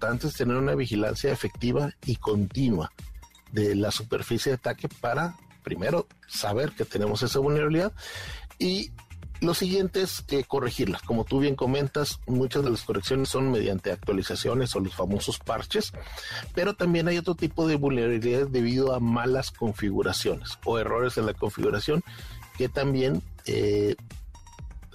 realidades 0.03 0.25
es 0.25 0.35
tener 0.35 0.57
una 0.57 0.75
vigilancia 0.75 1.31
efectiva 1.31 1.93
y 2.05 2.17
continua 2.17 2.91
de 3.51 3.75
la 3.75 3.91
superficie 3.91 4.51
de 4.51 4.55
ataque 4.57 4.89
para, 4.89 5.35
primero, 5.63 6.07
saber 6.27 6.71
que 6.71 6.85
tenemos 6.85 7.21
esa 7.23 7.39
vulnerabilidad 7.39 7.93
y 8.59 8.91
lo 9.41 9.53
siguiente 9.53 10.01
es 10.01 10.23
eh, 10.29 10.43
corregirla. 10.47 11.01
Como 11.05 11.25
tú 11.25 11.39
bien 11.39 11.55
comentas, 11.55 12.19
muchas 12.27 12.63
de 12.63 12.71
las 12.71 12.83
correcciones 12.83 13.29
son 13.29 13.51
mediante 13.51 13.91
actualizaciones 13.91 14.75
o 14.75 14.79
los 14.79 14.95
famosos 14.95 15.37
parches, 15.39 15.91
pero 16.55 16.73
también 16.73 17.07
hay 17.07 17.17
otro 17.17 17.35
tipo 17.35 17.67
de 17.67 17.75
vulnerabilidades 17.75 18.51
debido 18.51 18.93
a 18.93 18.99
malas 18.99 19.51
configuraciones 19.51 20.57
o 20.65 20.79
errores 20.79 21.17
en 21.17 21.25
la 21.25 21.33
configuración 21.33 22.03
que 22.57 22.69
también 22.69 23.21
eh, 23.45 23.95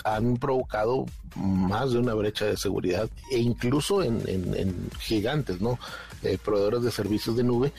han 0.05 0.37
provocado 0.37 1.07
más 1.37 1.93
de 1.93 1.99
una 1.99 2.14
brecha 2.14 2.47
de 2.47 2.57
seguridad 2.57 3.09
e 3.31 3.38
incluso 3.38 4.02
en, 4.02 4.90
gigantes, 4.99 5.61
¿no? 5.61 5.78
Eh, 6.23 6.38
proveedores 6.43 6.83
de 6.83 6.90
servicios 6.90 7.37
de 7.37 7.45
nube, 7.45 7.73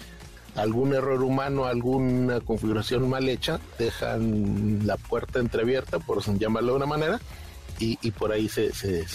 algún 0.55 0.93
error 0.93 1.21
humano, 1.23 1.65
alguna 1.65 2.39
configuración 2.41 3.09
mal 3.09 3.27
hecha, 3.27 3.59
dejan 3.77 4.85
la 4.85 4.97
puerta 4.97 5.39
entreabierta, 5.39 5.99
por 5.99 6.23
llamarlo 6.37 6.73
de 6.73 6.77
una 6.77 6.85
manera, 6.85 7.19
y, 7.79 8.11
por 8.11 8.31
ahí 8.31 8.49
se, 8.49 8.71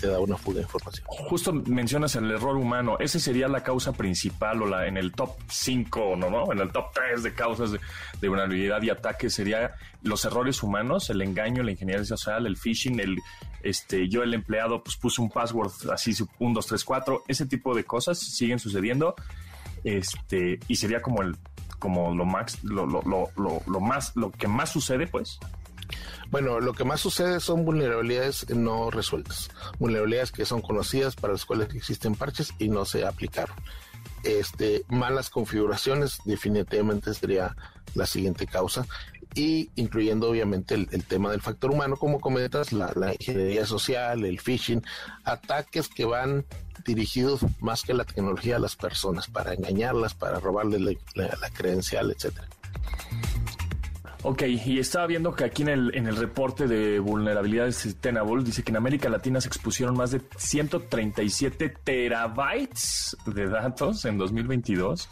da 0.07 0.19
una 0.21 0.37
fuga 0.37 0.57
de 0.57 0.63
información. 0.63 1.07
Justo 1.07 1.53
mencionas 1.53 2.17
el 2.17 2.31
error 2.31 2.57
humano, 2.57 2.97
ese 2.99 3.21
sería 3.21 3.47
la 3.47 3.63
causa 3.63 3.93
principal 3.93 4.63
o 4.63 4.67
la 4.67 4.87
en 4.87 4.97
el 4.97 5.13
top 5.13 5.31
5, 5.49 6.17
¿no? 6.17 6.31
¿no? 6.31 6.51
En 6.51 6.61
el 6.61 6.73
top 6.73 6.87
3 6.95 7.23
de 7.23 7.35
causas 7.35 7.73
de, 7.73 8.29
vulnerabilidad 8.29 8.83
y 8.83 8.91
ataque 8.91 9.29
sería 9.29 9.75
los 10.03 10.25
errores 10.25 10.63
humanos, 10.63 11.11
el 11.11 11.21
engaño, 11.21 11.63
la 11.63 11.73
ingeniería 11.73 12.05
social, 12.05 12.47
el 12.47 12.57
phishing, 12.57 13.01
el 13.01 13.19
este 13.63 14.09
yo 14.09 14.23
el 14.23 14.35
empleado 14.35 14.83
pues 14.83 14.97
puse 14.97 15.23
un 15.23 15.31
password 15.31 15.73
así 15.91 16.15
1 16.39 16.55
2 16.55 16.67
3 16.67 16.85
4, 16.85 17.25
ese 17.29 17.47
tipo 17.47 17.75
de 17.75 17.85
cosas 17.85 18.19
siguen 18.19 18.59
sucediendo. 18.59 19.15
Este, 19.85 20.59
y 20.67 20.77
sería 20.77 21.03
como 21.03 21.21
el 21.23 21.37
como 21.79 22.15
lo 22.15 22.25
más 22.25 22.65
lo, 22.65 22.87
lo, 22.87 23.03
lo, 23.03 23.63
lo 23.67 23.81
más 23.81 24.17
lo 24.17 24.31
que 24.31 24.49
más 24.49 24.71
sucede 24.71 25.07
pues 25.07 25.39
bueno, 26.31 26.61
lo 26.61 26.73
que 26.73 26.85
más 26.85 27.01
sucede 27.01 27.41
son 27.41 27.65
vulnerabilidades 27.65 28.49
no 28.51 28.91
resueltas, 28.91 29.51
vulnerabilidades 29.79 30.33
que 30.33 30.45
son 30.45 30.61
conocidas 30.61 31.17
para 31.17 31.33
las 31.35 31.45
cuales 31.45 31.75
existen 31.75 32.15
parches 32.15 32.53
y 32.59 32.69
no 32.69 32.85
se 32.85 33.07
aplicaron. 33.07 33.57
Este, 34.23 34.85
malas 34.89 35.29
configuraciones 35.29 36.19
definitivamente 36.25 37.13
sería 37.13 37.55
la 37.95 38.07
siguiente 38.07 38.47
causa 38.47 38.87
y 39.35 39.71
incluyendo 39.75 40.31
obviamente 40.31 40.75
el, 40.75 41.05
tema 41.05 41.31
del 41.31 41.41
factor 41.41 41.71
humano, 41.71 41.97
como 41.97 42.21
comentas, 42.21 42.73
la, 42.73 42.93
ingeniería 43.19 43.67
social, 43.67 44.25
el 44.25 44.41
phishing, 44.41 44.83
ataques 45.25 45.89
que 45.89 46.05
van 46.05 46.45
dirigidos 46.85 47.41
más 47.61 47.83
que 47.83 47.95
la 47.95 48.05
tecnología 48.05 48.57
a 48.57 48.61
las 48.61 48.77
personas 48.77 49.27
para 49.27 49.55
engañarlas, 49.55 50.15
para 50.15 50.39
robarles 50.39 50.81
la, 51.15 51.27
la 51.41 51.51
credencial, 51.51 52.11
etcétera. 52.13 52.49
Ok, 54.27 54.45
y 54.47 54.79
estaba 54.79 55.07
viendo 55.07 55.35
que 55.35 55.45
aquí 55.45 55.65
en 55.65 55.69
el, 55.69 55.95
en 55.95 56.07
el 56.07 56.17
reporte 56.17 56.67
de 56.67 56.99
vulnerabilidades 56.99 57.95
Tenable 58.01 58.43
dice 58.43 58.63
que 58.63 58.71
en 58.71 58.79
América 58.79 59.11
Latina 59.11 59.39
se 59.39 59.49
expusieron 59.49 59.99
más 59.99 60.13
de 60.13 60.23
137 60.39 61.75
terabytes 61.85 63.19
de 63.27 63.47
datos 63.51 64.07
en 64.07 64.17
2022, 64.17 65.11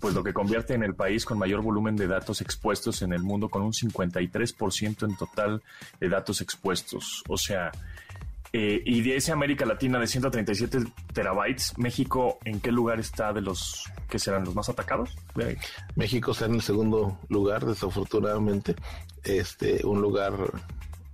pues 0.00 0.12
lo 0.12 0.24
que 0.24 0.32
convierte 0.32 0.74
en 0.74 0.82
el 0.82 0.96
país 0.96 1.24
con 1.24 1.38
mayor 1.38 1.62
volumen 1.62 1.94
de 1.94 2.08
datos 2.08 2.40
expuestos 2.40 3.00
en 3.02 3.12
el 3.12 3.22
mundo 3.22 3.48
con 3.48 3.62
un 3.62 3.70
53% 3.70 5.08
en 5.08 5.16
total 5.16 5.62
de 6.00 6.08
datos 6.08 6.40
expuestos. 6.40 7.22
O 7.28 7.38
sea, 7.38 7.70
eh, 8.52 8.82
y 8.84 9.02
de 9.02 9.16
esa 9.16 9.34
América 9.34 9.66
Latina 9.66 9.98
de 9.98 10.06
137 10.06 10.78
terabytes, 11.12 11.76
México, 11.76 12.38
¿en 12.44 12.60
qué 12.60 12.72
lugar 12.72 12.98
está 12.98 13.32
de 13.32 13.42
los 13.42 13.84
que 14.08 14.18
serán 14.18 14.44
los 14.44 14.54
más 14.54 14.68
atacados? 14.68 15.16
México 15.96 16.32
está 16.32 16.46
en 16.46 16.54
el 16.54 16.62
segundo 16.62 17.18
lugar, 17.28 17.66
desafortunadamente. 17.66 18.74
Este, 19.24 19.84
un 19.84 20.00
lugar 20.00 20.34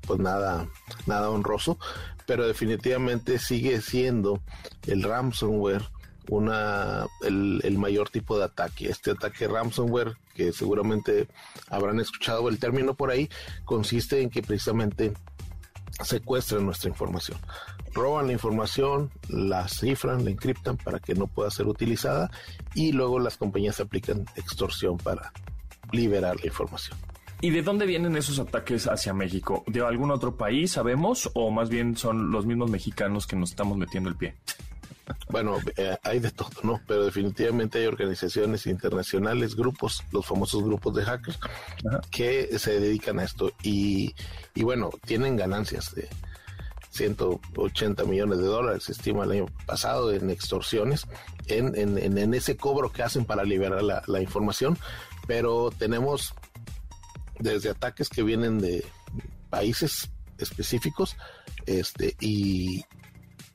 pues 0.07 0.21
nada, 0.21 0.69
nada 1.07 1.31
honroso, 1.31 1.79
pero 2.26 2.47
definitivamente 2.47 3.38
sigue 3.38 3.81
siendo 3.81 4.41
el 4.87 5.03
ransomware 5.03 5.83
una 6.29 7.07
el, 7.23 7.61
el, 7.64 7.79
mayor 7.79 8.09
tipo 8.09 8.38
de 8.38 8.45
ataque. 8.45 8.88
Este 8.88 9.11
ataque 9.11 9.47
ransomware, 9.47 10.17
que 10.35 10.53
seguramente 10.53 11.29
habrán 11.69 12.00
escuchado 12.00 12.49
el 12.49 12.59
término 12.59 12.95
por 12.95 13.11
ahí, 13.11 13.29
consiste 13.64 14.23
en 14.23 14.31
que 14.31 14.43
precisamente 14.43 15.12
secuestran 16.02 16.64
nuestra 16.64 16.90
información. 16.90 17.38
Roban 17.92 18.26
la 18.26 18.32
información, 18.32 19.10
la 19.28 19.68
cifran, 19.68 20.24
la 20.24 20.30
encriptan 20.30 20.76
para 20.76 20.98
que 20.98 21.14
no 21.14 21.26
pueda 21.26 21.50
ser 21.50 21.66
utilizada 21.66 22.30
y 22.74 22.92
luego 22.92 23.20
las 23.20 23.36
compañías 23.36 23.80
aplican 23.80 24.24
extorsión 24.36 24.96
para 24.96 25.32
liberar 25.92 26.36
la 26.40 26.46
información. 26.46 26.98
¿Y 27.40 27.50
de 27.50 27.62
dónde 27.62 27.86
vienen 27.86 28.16
esos 28.16 28.38
ataques 28.38 28.86
hacia 28.86 29.12
México? 29.12 29.64
¿De 29.66 29.84
algún 29.84 30.10
otro 30.10 30.36
país, 30.36 30.72
sabemos? 30.72 31.30
¿O 31.34 31.50
más 31.50 31.68
bien 31.68 31.96
son 31.96 32.30
los 32.30 32.46
mismos 32.46 32.70
mexicanos 32.70 33.26
que 33.26 33.36
nos 33.36 33.50
estamos 33.50 33.76
metiendo 33.76 34.08
el 34.08 34.16
pie? 34.16 34.34
Bueno, 35.28 35.58
eh, 35.76 35.96
hay 36.02 36.18
de 36.20 36.30
todo, 36.30 36.50
¿no? 36.62 36.80
Pero 36.87 37.04
definitivamente 37.04 37.78
hay 37.78 37.87
organizaciones 37.87 38.66
internacionales, 38.66 39.54
grupos, 39.54 40.02
los 40.12 40.25
famosos 40.25 40.62
grupos 40.62 40.94
de 40.94 41.04
hackers, 41.04 41.38
que 42.11 42.58
se 42.58 42.80
dedican 42.80 43.18
a 43.18 43.25
esto. 43.25 43.52
Y, 43.62 44.14
y 44.54 44.62
bueno, 44.62 44.90
tienen 45.04 45.37
ganancias 45.37 45.94
de 45.94 46.08
180 46.90 48.04
millones 48.04 48.38
de 48.38 48.44
dólares, 48.44 48.84
se 48.84 48.92
estima 48.92 49.25
el 49.25 49.32
año 49.32 49.46
pasado, 49.66 50.12
en 50.12 50.30
extorsiones, 50.30 51.06
en, 51.46 51.76
en, 51.76 51.99
en 51.99 52.34
ese 52.34 52.56
cobro 52.56 52.92
que 52.92 53.02
hacen 53.02 53.25
para 53.25 53.44
liberar 53.44 53.82
la, 53.82 54.02
la 54.06 54.20
información, 54.20 54.78
pero 55.26 55.70
tenemos 55.76 56.34
desde 57.38 57.70
ataques 57.70 58.08
que 58.08 58.23
vienen 58.23 58.58
de 58.58 58.84
países 59.50 60.11
específicos 60.38 61.16
este 61.66 62.16
y, 62.20 62.84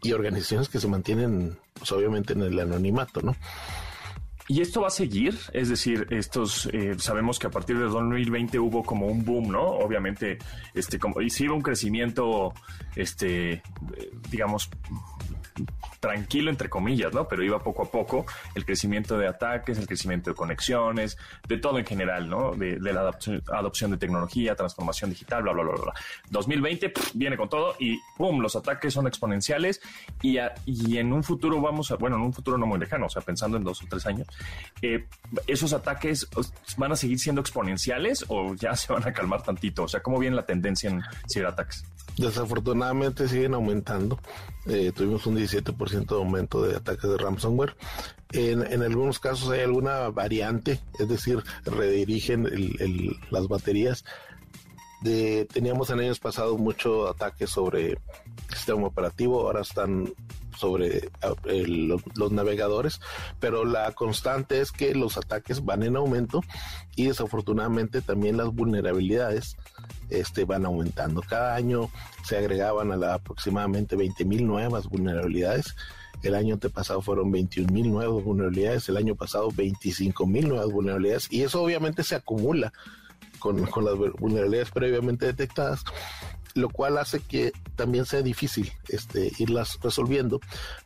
y 0.02 0.14
organizaciones 0.14 0.70
que 0.70 0.80
se 0.80 0.88
mantienen 0.88 1.58
pues 1.74 1.92
obviamente 1.92 2.34
en 2.34 2.42
el 2.42 2.60
anonimato, 2.60 3.22
¿no? 3.22 3.36
¿Y 4.48 4.62
esto 4.62 4.82
va 4.82 4.88
a 4.88 4.92
seguir? 4.92 5.38
Es 5.54 5.70
decir, 5.70 6.08
estos 6.10 6.68
eh, 6.74 6.96
sabemos 6.98 7.38
que 7.38 7.46
a 7.46 7.52
partir 7.52 7.78
de 7.78 7.86
2020 7.86 8.58
hubo 8.58 8.84
como 8.84 9.06
un 9.06 9.24
boom, 9.24 9.52
¿no? 9.52 9.62
Obviamente, 9.62 10.40
este, 10.74 10.98
como 10.98 11.22
y 11.22 11.30
sí 11.30 11.48
hubo 11.48 11.56
un 11.56 11.62
crecimiento, 11.62 12.56
este, 12.96 13.52
eh, 13.52 13.62
digamos, 14.32 14.72
tranquilo, 16.00 16.50
entre 16.50 16.70
comillas, 16.70 17.14
¿no? 17.14 17.28
Pero 17.28 17.44
iba 17.44 17.60
poco 17.60 17.84
a 17.84 17.92
poco 17.92 18.26
el 18.56 18.66
crecimiento 18.66 19.18
de 19.18 19.28
ataques, 19.28 19.78
el 19.78 19.88
crecimiento 19.88 20.30
de 20.30 20.36
conexiones, 20.36 21.18
de 21.48 21.58
todo 21.58 21.80
en 21.80 21.86
general, 21.86 22.30
¿no? 22.30 22.52
De, 22.56 22.80
la 22.80 23.02
adopción, 23.52 23.92
de 23.92 23.98
tecnología, 23.98 24.56
transformación 24.56 25.10
digital, 25.10 25.44
bla, 25.44 25.54
bla, 25.54 25.64
bla, 25.64 25.74
bla. 25.76 25.94
2020 26.30 26.94
viene 27.14 27.38
con 27.38 27.50
todo 27.50 27.76
y 27.80 28.00
¡pum! 28.18 28.40
Los 28.40 28.56
ataques 28.56 28.94
son 28.94 29.08
exponenciales 29.08 29.82
y, 30.22 30.38
y 30.66 30.98
en 30.98 31.14
un 31.14 31.24
futuro 31.24 31.62
vamos 31.62 31.92
a, 31.92 31.96
bueno, 31.96 32.16
en 32.16 32.24
un 32.24 32.34
futuro 32.34 32.58
no 32.58 32.66
muy 32.66 32.80
lejano, 32.80 33.08
o 33.08 33.10
sea, 33.10 33.22
pensando 33.22 33.58
en 33.58 33.64
dos 33.64 33.82
o 33.84 33.86
tres 33.90 34.06
años, 34.06 34.28
eh, 34.82 35.06
esos 35.48 35.74
ataques 35.74 36.28
van 36.78 36.92
a 36.92 36.96
seguir 36.96 37.20
siendo 37.20 37.42
exponenciales 37.42 38.26
o 38.28 38.56
ya 38.56 38.76
se 38.76 38.92
van 38.92 39.08
a 39.08 39.14
calmar 39.14 39.44
tantito? 39.44 39.84
O 39.84 39.88
sea, 39.88 40.02
¿cómo 40.02 40.20
viene 40.20 40.36
la 40.36 40.46
tendencia 40.46 40.90
en 40.90 41.02
ciberataques? 41.32 41.86
Desafortunadamente 42.18 43.28
siguen 43.28 43.54
aumentando. 43.54 44.20
Eh, 44.66 44.92
tuvimos 44.94 45.26
un 45.26 45.36
17% 45.52 46.08
de 46.08 46.16
aumento 46.16 46.62
de 46.62 46.76
ataques 46.76 47.10
de 47.10 47.18
ransomware. 47.18 47.76
En, 48.32 48.62
en, 48.62 48.84
algunos 48.84 49.20
casos 49.20 49.50
hay 49.50 49.62
alguna 49.62 50.10
variante, 50.10 50.80
es 51.00 51.10
decir, 51.10 51.44
redirigen 51.66 52.48
las 53.32 53.48
baterías. 53.48 54.06
Teníamos 55.02 55.90
en 55.90 56.00
años 56.00 56.20
pasados 56.20 56.60
mucho 56.60 57.08
ataques 57.10 57.50
sobre 57.50 57.92
el 57.92 58.00
sistema 58.54 58.88
operativo, 58.88 59.42
ahora 59.42 59.62
están 59.62 60.14
sobre 60.60 61.10
los, 61.44 62.32
navegadores, 62.32 63.00
pero 63.40 63.66
la 63.66 63.92
constante 63.94 64.60
es 64.60 64.72
que 64.72 64.94
los 64.94 65.18
ataques 65.18 65.64
van 65.64 65.84
en 65.84 65.96
aumento 65.96 66.42
y 66.96 67.08
desafortunadamente 67.08 68.02
también 68.02 68.38
las 68.38 68.54
vulnerabilidades 68.54 69.56
este, 70.10 70.44
van 70.44 70.66
aumentando. 70.66 71.22
Cada 71.22 71.56
año 71.56 71.90
se 72.24 72.38
agregaban 72.38 72.92
a 72.92 72.98
la 72.98 73.14
aproximadamente 73.16 73.96
20 73.96 74.26
mil 74.26 74.46
nuevas 74.46 74.88
vulnerabilidades. 74.88 75.76
El 76.22 76.36
año 76.36 76.56
antepasado 76.56 77.02
fueron 77.02 77.32
21 77.32 77.72
mil 77.72 77.90
nuevas 77.90 78.22
vulnerabilidades, 78.24 78.90
el 78.90 78.98
año 78.98 79.16
pasado 79.16 79.50
25 79.56 80.28
mil 80.28 80.50
nuevas 80.50 80.70
vulnerabilidades 80.70 81.32
y 81.32 81.44
eso 81.44 81.64
obviamente 81.64 82.04
se 82.04 82.16
acumula 82.16 82.74
con, 83.40 83.66
con 83.68 83.86
las 83.86 83.96
vulnerabilidades 83.96 84.72
previamente 84.72 85.28
detectadas 85.28 85.86
lo 86.56 86.70
cual 86.70 86.98
hace 86.98 87.20
que 87.20 87.52
también 87.76 88.06
sea 88.06 88.22
difícil 88.22 88.72
este, 88.88 89.32
irlas 89.40 89.80
resolviendo. 89.82 90.40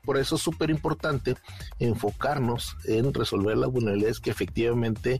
Por 0.03 0.17
eso 0.17 0.35
es 0.35 0.41
súper 0.41 0.69
importante 0.69 1.35
enfocarnos 1.79 2.75
en 2.85 3.13
resolver 3.13 3.57
las 3.57 3.71
vulnerabilidades 3.71 4.19
que 4.19 4.31
efectivamente 4.31 5.19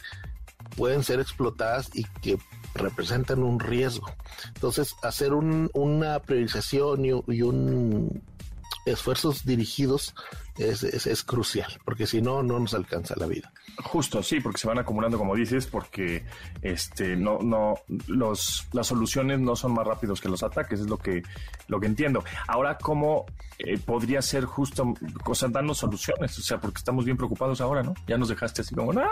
pueden 0.75 1.03
ser 1.03 1.19
explotadas 1.19 1.89
y 1.93 2.05
que 2.21 2.37
representan 2.73 3.43
un 3.43 3.59
riesgo. 3.59 4.11
Entonces, 4.47 4.95
hacer 5.03 5.33
una 5.33 6.19
priorización 6.19 7.05
y, 7.05 7.41
un 7.41 8.23
esfuerzos 8.85 9.45
dirigidos 9.45 10.13
es, 10.57 10.83
es, 10.83 11.23
crucial, 11.23 11.79
porque 11.83 12.05
si 12.05 12.21
no, 12.21 12.43
no 12.43 12.59
nos 12.59 12.73
alcanza 12.73 13.15
la 13.17 13.25
vida. 13.25 13.51
Justo, 13.83 14.21
sí, 14.21 14.39
porque 14.39 14.59
se 14.59 14.67
van 14.67 14.77
acumulando, 14.77 15.17
como 15.17 15.35
dices, 15.35 15.65
porque 15.65 16.23
este 16.61 17.15
no, 17.15 17.39
no, 17.39 17.75
los, 18.07 18.67
las 18.71 18.87
soluciones 18.87 19.39
no 19.39 19.55
son 19.55 19.73
más 19.73 19.87
rápidos 19.87 20.21
que 20.21 20.29
los 20.29 20.43
ataques, 20.43 20.79
es 20.79 20.87
lo 20.87 20.97
que, 20.97 21.23
lo 21.67 21.79
que 21.79 21.87
entiendo. 21.87 22.23
Ahora, 22.47 22.77
¿cómo 22.77 23.25
eh, 23.57 23.79
podría 23.79 24.21
ser 24.21 24.45
justo, 24.45 24.93
o 25.25 25.35
sea, 25.35 25.49
darnos 25.49 25.79
soluciones? 25.79 26.37
O 26.37 26.41
sea, 26.43 26.59
porque 26.59 26.77
estamos 26.77 27.03
bien 27.05 27.17
preocupados 27.17 27.59
ahora, 27.59 27.81
¿no? 27.81 27.95
Ya 28.05 28.17
nos 28.17 28.29
dejaste 28.29 28.61
así 28.61 28.75
como, 28.75 28.93
no, 28.93 29.03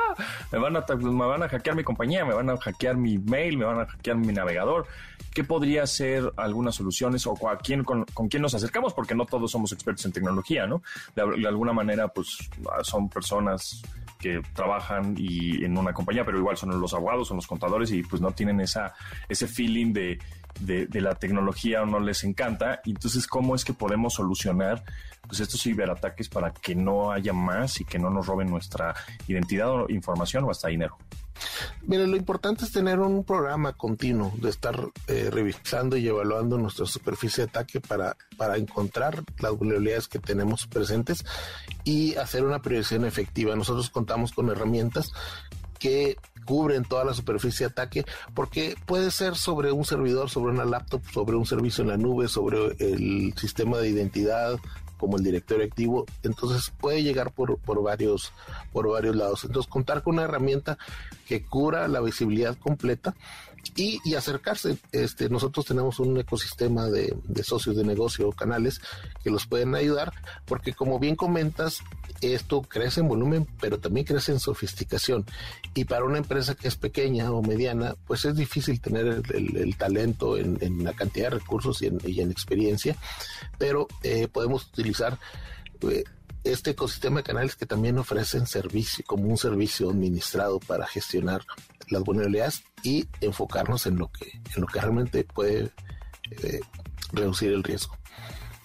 me 0.52 0.60
van 0.60 0.76
a, 0.76 0.86
me 0.96 1.26
van 1.26 1.44
a 1.44 1.50
hackear 1.50 1.76
mi 1.76 1.84
compañía, 1.84 2.24
me 2.24 2.36
van 2.36 2.52
a 2.52 2.58
hackear 2.58 2.98
mi 2.98 3.18
mail, 3.18 3.58
me 3.58 3.66
van 3.66 3.80
a 3.80 3.86
hackear 3.88 4.18
mi 4.18 4.32
navegador. 4.32 4.86
¿Qué 5.34 5.44
podría 5.44 5.88
ser 5.88 6.34
algunas 6.36 6.76
soluciones 6.76 7.26
o 7.26 7.36
a 7.48 7.58
quién, 7.58 7.84
con, 7.84 8.04
con 8.14 8.28
quién 8.28 8.42
nos 8.42 8.54
acercamos? 8.54 8.94
Porque 8.94 9.16
no 9.16 9.26
todos 9.26 9.50
somos 9.50 9.72
expertos 9.72 10.06
en 10.06 10.12
tecnología, 10.12 10.68
¿no? 10.68 10.84
Alguna 11.48 11.74
manera, 11.74 12.08
pues 12.08 12.38
son 12.84 13.10
personas 13.10 13.82
que 14.20 14.42
trabajan 14.54 15.16
y 15.18 15.66
en 15.66 15.78
una 15.78 15.94
compañía, 15.94 16.24
pero 16.24 16.38
igual 16.38 16.56
son 16.56 16.80
los 16.80 16.94
abogados, 16.94 17.28
son 17.28 17.38
los 17.38 17.48
contadores 17.48 17.92
y 17.92 18.04
pues 18.04 18.22
no 18.22 18.32
tienen 18.32 18.62
esa, 18.62 18.94
ese 19.28 19.48
feeling 19.48 19.94
de, 19.94 20.20
de, 20.62 21.02
la 21.02 21.16
tecnología 21.16 21.82
o 21.82 21.86
no 21.86 22.00
les 22.00 22.24
encanta. 22.24 22.82
Entonces, 22.86 23.28
¿cómo 23.28 23.56
es 23.56 23.66
que 23.66 23.74
podemos 23.74 24.14
solucionar 24.14 24.84
pues 25.28 25.40
estos 25.40 25.62
ciberataques 25.62 26.30
para 26.30 26.52
que 26.52 26.76
no 26.76 27.12
haya 27.12 27.34
más 27.34 27.80
y 27.80 27.86
que 27.86 28.00
no 28.00 28.10
nos 28.10 28.28
roben 28.28 28.50
nuestra 28.50 28.96
identidad 29.28 29.72
o 29.72 29.90
información 29.90 30.44
o 30.44 30.52
hasta 30.52 30.70
dinero? 30.70 30.98
Mire, 31.84 32.08
lo 32.08 32.16
importante 32.16 32.66
es 32.66 32.72
tener 32.72 33.00
un 33.00 33.24
programa 33.24 33.74
continuo 33.74 34.32
de 34.38 34.50
estar 34.50 34.80
eh, 35.08 35.30
revisando 35.32 35.98
y 35.98 36.08
evaluando 36.08 36.58
nuestra 36.58 36.86
superficie 36.86 37.44
de 37.44 37.50
ataque 37.50 37.82
para, 37.82 38.16
para 38.38 38.58
encontrar 38.58 39.24
las 39.40 39.58
vulnerabilidades 39.58 40.08
que 40.08 40.20
tenemos 40.20 40.68
presentes 40.68 41.26
y 41.84 42.16
hacer 42.16 42.44
una 42.46 42.62
priorización 42.62 43.06
efectiva. 43.06 43.56
Nosotros 43.56 43.90
contamos 43.90 44.32
con 44.32 44.50
herramientas 44.50 45.12
que 45.82 46.16
cubren 46.46 46.84
toda 46.86 47.04
la 47.04 47.14
superficie 47.16 47.66
de 47.66 47.72
ataque, 47.72 48.06
porque 48.36 48.76
puede 48.86 49.10
ser 49.10 49.36
sobre 49.36 49.72
un 49.72 49.84
servidor, 49.84 50.30
sobre 50.30 50.54
una 50.54 50.64
laptop, 50.64 51.02
sobre 51.12 51.36
un 51.36 51.46
servicio 51.48 51.82
en 51.82 51.90
la 51.90 51.98
nube, 51.98 52.28
sobre 52.28 52.76
el 52.80 53.34
sistema 53.36 53.80
de 53.80 53.90
identidad, 53.90 54.60
como 55.00 55.18
el 55.18 55.24
directorio 55.24 55.66
activo, 55.66 56.06
entonces 56.22 56.72
puede 56.80 57.02
llegar 57.02 57.32
por, 57.32 57.58
por, 57.58 57.82
varios, 57.82 58.32
por 58.72 58.88
varios 58.88 59.16
lados. 59.16 59.44
Entonces 59.44 59.68
contar 59.68 60.04
con 60.04 60.14
una 60.14 60.26
herramienta 60.26 60.78
que 61.28 61.44
cura 61.44 61.88
la 61.88 62.02
visibilidad 62.02 62.56
completa 62.60 63.16
y, 63.76 64.00
y 64.04 64.16
acercarse. 64.16 64.78
Este, 64.92 65.30
nosotros 65.30 65.66
tenemos 65.66 66.00
un 66.00 66.18
ecosistema 66.18 66.88
de, 66.90 67.16
socios 67.44 67.76
de 67.76 67.84
negocio, 67.84 68.32
canales 68.32 68.82
que 69.24 69.30
los 69.30 69.48
pueden 69.48 69.76
ayudar, 69.76 70.14
porque 70.46 70.74
como 70.74 71.00
bien 71.00 71.16
comentas, 71.16 71.80
esto 72.22 72.62
crece 72.62 73.02
en 73.02 73.08
volumen, 73.08 73.48
pero 73.60 73.80
también 73.80 74.06
crece 74.06 74.32
en 74.32 74.40
sofisticación. 74.40 75.26
Y 75.74 75.86
para 75.86 76.06
una 76.06 76.18
empresa 76.18 76.56
que 76.56 76.68
es 76.68 76.76
pequeña 76.76 77.32
o 77.32 77.42
mediana, 77.42 77.96
pues 78.06 78.26
es 78.26 78.36
difícil 78.36 78.80
tener 78.80 79.24
el, 79.34 79.76
talento 79.78 80.38
en, 80.38 80.84
la 80.84 80.94
cantidad 80.94 81.32
de 81.32 81.40
recursos 81.40 81.82
y 81.82 81.88
en, 81.88 82.32
experiencia, 82.32 82.96
pero 83.58 83.88
eh, 84.04 84.28
podemos 84.28 84.66
utilizar 84.68 85.18
eh, 85.90 86.04
este 86.44 86.72
ecosistema 86.72 87.18
de 87.18 87.24
canales 87.24 87.56
que 87.56 87.66
también 87.66 87.98
ofrecen 87.98 88.48
servicio, 88.48 89.04
como 89.08 89.26
un 89.26 89.38
servicio 89.38 89.90
administrado 89.90 90.60
para 90.60 90.88
gestionar 90.88 91.42
las 91.90 92.04
vulnerabilidades 92.04 92.64
y 92.84 93.08
enfocarnos 93.20 93.86
en 93.86 93.98
lo 93.98 94.12
que, 94.12 94.32
en 94.56 94.62
lo 94.62 94.68
que 94.68 94.80
realmente 94.80 95.24
puede 95.24 95.72
eh, 96.32 96.60
reducir 97.14 97.52
el 97.52 97.64
riesgo. 97.64 97.96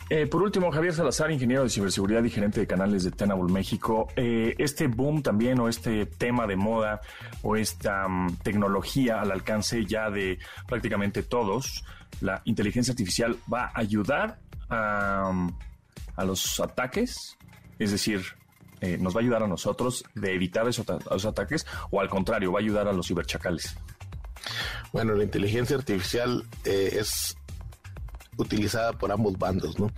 Eh, 0.08 0.26
por 0.28 0.40
último, 0.40 0.70
Javier 0.70 0.94
Salazar, 0.94 1.32
ingeniero 1.32 1.64
de 1.64 1.68
ciberseguridad 1.68 2.22
y 2.22 2.30
gerente 2.30 2.60
de 2.60 2.66
canales 2.68 3.02
de 3.02 3.10
Tenable 3.10 3.52
México. 3.52 4.06
Eh, 4.14 4.54
este 4.58 4.86
boom 4.86 5.20
también 5.20 5.58
o 5.58 5.68
este 5.68 6.06
tema 6.06 6.46
de 6.46 6.54
moda 6.54 7.00
o 7.42 7.56
esta 7.56 8.06
mm, 8.06 8.36
tecnología 8.36 9.20
al 9.20 9.32
alcance 9.32 9.84
ya 9.84 10.08
de 10.08 10.38
prácticamente 10.68 11.24
todos, 11.24 11.84
la 12.20 12.40
inteligencia 12.44 12.92
artificial 12.92 13.36
va 13.52 13.72
a 13.74 13.80
ayudar 13.80 14.38
a, 14.68 15.32
mm, 15.32 15.50
los 16.24 16.60
ataques, 16.60 17.36
es 17.78 17.90
decir, 17.90 18.22
eh, 18.80 18.98
nos 18.98 19.14
va 19.14 19.20
a 19.20 19.22
ayudar 19.22 19.42
a 19.42 19.48
nosotros 19.48 20.04
de 20.14 20.34
evitar 20.34 20.68
esos, 20.68 20.86
ataques 21.24 21.66
o 21.90 22.00
al 22.00 22.08
contrario, 22.08 22.52
va 22.52 22.60
a 22.60 22.62
ayudar 22.62 22.88
a 22.88 22.92
los 22.92 23.06
ciberchacales. 23.06 23.76
Bueno, 24.92 25.14
la 25.14 25.24
inteligencia 25.24 25.76
artificial 25.76 26.44
es 26.64 27.36
utilizada 28.36 28.92
por 28.92 29.12
ambos 29.12 29.38
bandos, 29.38 29.78
¿no? 29.78 29.90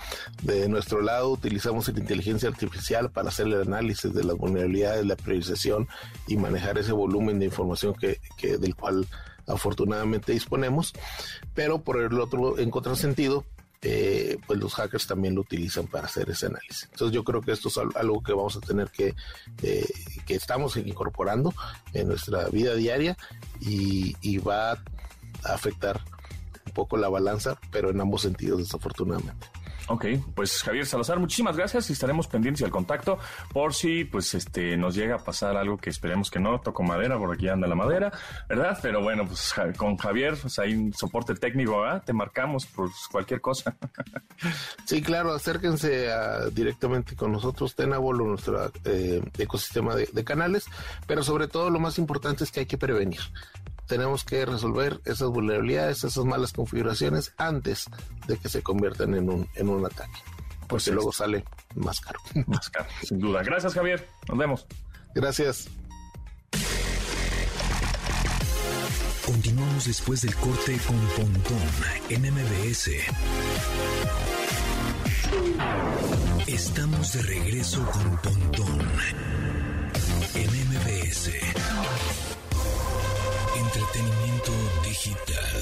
De 0.42 0.68
nuestro 0.68 1.00
lado 1.00 1.30
utilizamos 1.30 1.88
la 1.88 1.98
inteligencia 1.98 2.48
artificial 2.48 3.10
para 3.10 3.28
hacer 3.28 3.46
el 3.46 3.62
análisis 3.62 4.12
de 4.12 4.24
las 4.24 4.36
vulnerabilidades, 4.36 5.06
la 5.06 5.16
priorización 5.16 5.88
y 6.26 6.36
manejar 6.36 6.78
ese 6.78 6.92
volumen 6.92 7.38
de 7.38 7.46
información 7.46 7.94
que, 7.94 8.18
del 8.58 8.74
cual 8.74 9.06
afortunadamente 9.46 10.32
disponemos, 10.32 10.92
pero 11.54 11.80
por 11.80 12.00
el 12.00 12.20
otro, 12.20 12.58
en 12.58 12.70
contrasentido, 12.70 13.44
eh, 13.82 14.38
pues 14.46 14.58
los 14.58 14.74
hackers 14.74 15.06
también 15.06 15.34
lo 15.34 15.42
utilizan 15.42 15.86
para 15.86 16.06
hacer 16.06 16.28
ese 16.30 16.46
análisis. 16.46 16.88
Entonces 16.92 17.14
yo 17.14 17.24
creo 17.24 17.40
que 17.42 17.52
esto 17.52 17.68
es 17.68 17.78
algo 17.78 18.22
que 18.22 18.32
vamos 18.32 18.56
a 18.56 18.60
tener 18.60 18.90
que, 18.90 19.14
eh, 19.62 19.86
que 20.26 20.34
estamos 20.34 20.76
incorporando 20.76 21.54
en 21.92 22.08
nuestra 22.08 22.48
vida 22.48 22.74
diaria 22.74 23.16
y, 23.60 24.16
y 24.20 24.38
va 24.38 24.72
a 24.72 24.78
afectar 25.44 26.00
un 26.66 26.72
poco 26.72 26.96
la 26.96 27.08
balanza, 27.08 27.58
pero 27.70 27.90
en 27.90 28.00
ambos 28.00 28.22
sentidos 28.22 28.58
desafortunadamente. 28.58 29.46
Ok, 29.88 30.04
pues 30.34 30.62
Javier 30.62 30.84
Salazar, 30.84 31.18
muchísimas 31.18 31.56
gracias 31.56 31.88
y 31.88 31.94
estaremos 31.94 32.28
pendientes 32.28 32.60
del 32.60 32.70
contacto 32.70 33.18
por 33.54 33.72
si 33.72 34.04
pues 34.04 34.34
este 34.34 34.76
nos 34.76 34.94
llega 34.94 35.14
a 35.14 35.18
pasar 35.18 35.56
algo 35.56 35.78
que 35.78 35.88
esperemos 35.88 36.30
que 36.30 36.38
no, 36.38 36.60
toco 36.60 36.82
madera, 36.82 37.16
por 37.16 37.34
aquí 37.34 37.48
anda 37.48 37.66
la 37.66 37.74
madera, 37.74 38.12
¿verdad? 38.50 38.78
Pero 38.82 39.02
bueno, 39.02 39.26
pues 39.26 39.54
con 39.78 39.96
Javier, 39.96 40.36
pues 40.40 40.58
hay 40.58 40.74
un 40.74 40.92
soporte 40.92 41.34
técnico, 41.34 41.80
¿verdad? 41.80 42.02
Te 42.04 42.12
marcamos 42.12 42.66
por 42.66 42.90
cualquier 43.10 43.40
cosa. 43.40 43.76
Sí, 44.84 45.02
claro, 45.02 45.34
acérquense 45.34 46.08
directamente 46.52 47.16
con 47.16 47.32
nosotros, 47.32 47.74
Tenable, 47.74 48.24
nuestro 48.24 48.70
eh, 48.84 49.20
ecosistema 49.36 49.94
de, 49.94 50.08
de 50.12 50.24
canales, 50.24 50.66
pero 51.06 51.22
sobre 51.22 51.48
todo 51.48 51.68
lo 51.68 51.80
más 51.80 51.98
importante 51.98 52.44
es 52.44 52.52
que 52.52 52.60
hay 52.60 52.66
que 52.66 52.78
prevenir 52.78 53.20
tenemos 53.88 54.22
que 54.22 54.44
resolver 54.46 55.00
esas 55.04 55.28
vulnerabilidades, 55.30 56.04
esas 56.04 56.24
malas 56.24 56.52
configuraciones 56.52 57.32
antes 57.38 57.86
de 58.26 58.36
que 58.36 58.48
se 58.48 58.62
conviertan 58.62 59.14
en 59.14 59.28
un, 59.30 59.48
en 59.54 59.68
un 59.68 59.84
ataque. 59.84 60.20
Porque 60.68 60.84
pues 60.84 60.88
luego 60.88 61.12
sale 61.12 61.44
más 61.74 62.00
caro. 62.00 62.20
Más 62.46 62.68
caro, 62.68 62.88
sin 63.02 63.18
duda. 63.18 63.42
Gracias, 63.42 63.72
Javier. 63.72 64.06
Nos 64.28 64.38
vemos. 64.38 64.66
Gracias. 65.14 65.68
Continuamos 69.24 69.86
después 69.86 70.22
del 70.22 70.34
corte 70.36 70.78
con 70.86 70.98
Pontón 71.16 71.58
en 72.10 72.22
MBS. 72.32 72.90
Estamos 76.46 77.12
de 77.14 77.22
regreso 77.22 77.84
con 77.90 78.16
Pontón 78.18 78.88
en 80.34 80.50
MBS. 80.68 82.27
Entretenimiento 83.68 84.52
digital. 84.82 85.60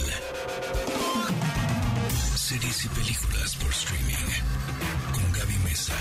Series 2.36 2.84
y 2.84 2.88
películas 2.90 3.56
por 3.56 3.70
streaming. 3.70 4.28
Con 5.12 5.32
Gaby 5.32 5.58
Mesa. 5.64 5.94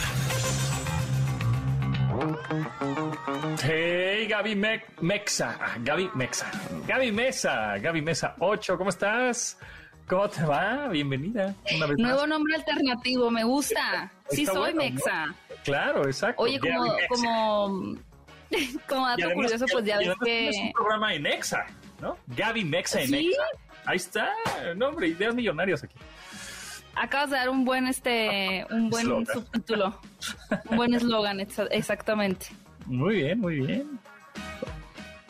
Hey, 3.63 4.27
Gaby 4.27 4.55
Mexa. 5.01 5.57
Ah, 5.59 5.77
Gaby 5.79 6.11
Mexa. 6.13 6.51
Gaby 6.85 7.11
Mesa. 7.11 7.77
Gaby 7.79 8.01
Mesa 8.03 8.35
8. 8.37 8.77
¿Cómo 8.77 8.91
estás? 8.91 9.57
¿Cómo 10.07 10.29
te 10.29 10.43
va? 10.43 10.87
Bienvenida. 10.89 11.55
Nuevo 11.97 12.27
nombre 12.27 12.55
alternativo, 12.55 13.31
me 13.31 13.43
gusta. 13.43 14.11
Sí, 14.29 14.45
soy 14.45 14.75
Mexa. 14.75 15.33
Claro, 15.63 16.05
exacto. 16.05 16.43
Oye, 16.43 16.59
como, 16.59 16.85
como, 17.09 17.95
como 18.87 19.07
dato 19.07 19.33
curioso, 19.33 19.65
pues 19.71 19.85
ya 19.85 19.97
ves 19.97 20.13
que. 20.23 20.49
Es 20.49 20.57
un 20.57 20.71
programa 20.71 21.15
en 21.15 21.25
Exa. 21.25 21.65
¿No? 22.01 22.17
Gaby 22.27 22.65
Mexa 22.65 23.01
en 23.01 23.09
¿Sí? 23.09 23.33
Ahí 23.85 23.97
está, 23.97 24.31
no 24.75 24.89
hombre, 24.89 25.07
ideas 25.09 25.35
millonarias 25.35 25.83
aquí. 25.83 25.95
Acabas 26.95 27.29
de 27.29 27.35
dar 27.35 27.49
un 27.49 27.65
buen 27.65 27.87
este, 27.87 28.65
un 28.71 28.89
buen 28.89 29.25
subtítulo, 29.25 29.99
un 30.69 30.77
buen 30.77 30.93
eslogan, 30.93 31.39
exactamente. 31.39 32.47
Muy 32.85 33.15
bien, 33.15 33.39
muy 33.39 33.59
bien. 33.59 33.99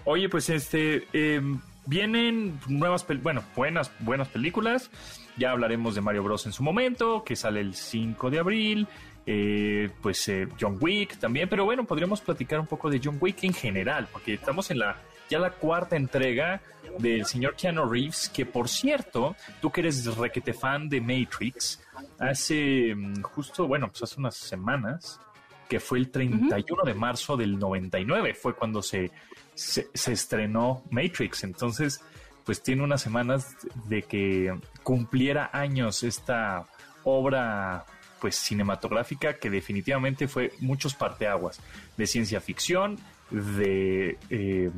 Oye, 0.03 0.29
pues 0.29 0.49
este, 0.49 1.07
em, 1.13 1.59
vienen 1.87 2.59
nuevas, 2.67 3.05
bueno, 3.23 3.43
buenas, 3.55 3.91
buenas 3.99 4.27
películas. 4.27 4.91
Ya 5.37 5.51
hablaremos 5.51 5.95
de 5.95 6.01
Mario 6.01 6.23
Bros 6.23 6.45
en 6.45 6.53
su 6.53 6.63
momento, 6.63 7.23
que 7.23 7.35
sale 7.35 7.61
el 7.61 7.73
5 7.73 8.29
de 8.29 8.39
abril. 8.39 8.87
Eh, 9.25 9.89
pues 10.03 10.29
eh, 10.29 10.47
John 10.59 10.77
Wick 10.79 11.17
también, 11.17 11.49
pero 11.49 11.65
bueno, 11.65 11.83
podríamos 11.85 12.21
platicar 12.21 12.59
un 12.59 12.67
poco 12.67 12.91
de 12.91 13.01
John 13.03 13.17
Wick 13.19 13.43
en 13.43 13.53
general, 13.53 14.07
porque 14.11 14.35
estamos 14.35 14.69
en 14.69 14.79
la 14.79 14.97
ya 15.29 15.39
la 15.39 15.51
cuarta 15.51 15.95
entrega 15.95 16.61
del 16.99 17.25
señor 17.25 17.55
Keanu 17.55 17.85
Reeves, 17.85 18.29
que 18.29 18.45
por 18.45 18.69
cierto, 18.69 19.35
tú 19.61 19.71
que 19.71 19.81
eres 19.81 20.05
requete 20.15 20.53
fan 20.53 20.87
de 20.89 21.01
Matrix, 21.01 21.81
hace 22.19 22.93
mm, 22.95 23.21
justo, 23.21 23.67
bueno, 23.67 23.89
pues 23.89 24.03
hace 24.03 24.19
unas 24.19 24.35
semanas, 24.35 25.19
que 25.67 25.79
fue 25.79 25.97
el 25.97 26.11
31 26.11 26.83
de 26.83 26.93
marzo 26.93 27.35
del 27.35 27.57
99, 27.57 28.35
fue 28.35 28.55
cuando 28.55 28.81
se, 28.81 29.11
se, 29.55 29.89
se, 29.93 30.13
estrenó 30.13 30.83
Matrix. 30.91 31.43
Entonces, 31.43 32.01
pues 32.45 32.61
tiene 32.61 32.83
unas 32.83 33.01
semanas 33.01 33.55
de 33.85 34.03
que 34.03 34.55
cumpliera 34.83 35.49
años 35.51 36.03
esta 36.03 36.67
obra 37.03 37.85
pues 38.21 38.35
cinematográfica 38.37 39.37
que 39.37 39.49
definitivamente 39.49 40.27
fue 40.27 40.53
muchos 40.59 40.95
parteaguas 40.95 41.59
de 41.97 42.07
ciencia 42.07 42.41
ficción, 42.41 42.97
de 43.31 44.17
eh, 44.29 44.71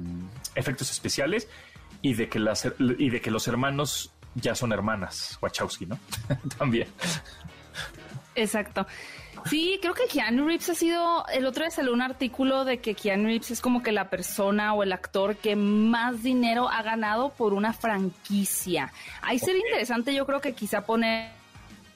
efectos 0.55 0.91
especiales 0.91 1.47
y 2.01 2.13
de 2.13 2.29
que 2.29 2.39
las 2.39 2.67
y 2.79 3.09
de 3.09 3.21
que 3.21 3.31
los 3.31 3.47
hermanos 3.47 4.13
ya 4.35 4.55
son 4.55 4.71
hermanas 4.71 5.37
Wachowski, 5.41 5.85
¿no? 5.85 5.99
También. 6.57 6.87
Exacto. 8.35 8.85
Sí, 9.45 9.79
creo 9.81 9.93
que 9.93 10.07
Keanu 10.07 10.45
Reeves 10.45 10.69
ha 10.69 10.75
sido, 10.75 11.25
el 11.27 11.45
otro 11.45 11.63
día 11.63 11.71
salió 11.71 11.93
un 11.93 12.01
artículo 12.01 12.65
de 12.65 12.79
que 12.79 12.95
Keanu 12.95 13.25
Reeves 13.25 13.51
es 13.51 13.61
como 13.61 13.81
que 13.81 13.91
la 13.91 14.09
persona 14.09 14.73
o 14.73 14.83
el 14.83 14.91
actor 14.91 15.37
que 15.37 15.55
más 15.55 16.23
dinero 16.23 16.69
ha 16.69 16.81
ganado 16.81 17.29
por 17.29 17.53
una 17.53 17.71
franquicia. 17.73 18.91
Ahí 19.21 19.39
sería 19.39 19.61
interesante, 19.65 20.13
yo 20.13 20.25
creo 20.25 20.41
que 20.41 20.53
quizá 20.53 20.85
poner 20.85 21.36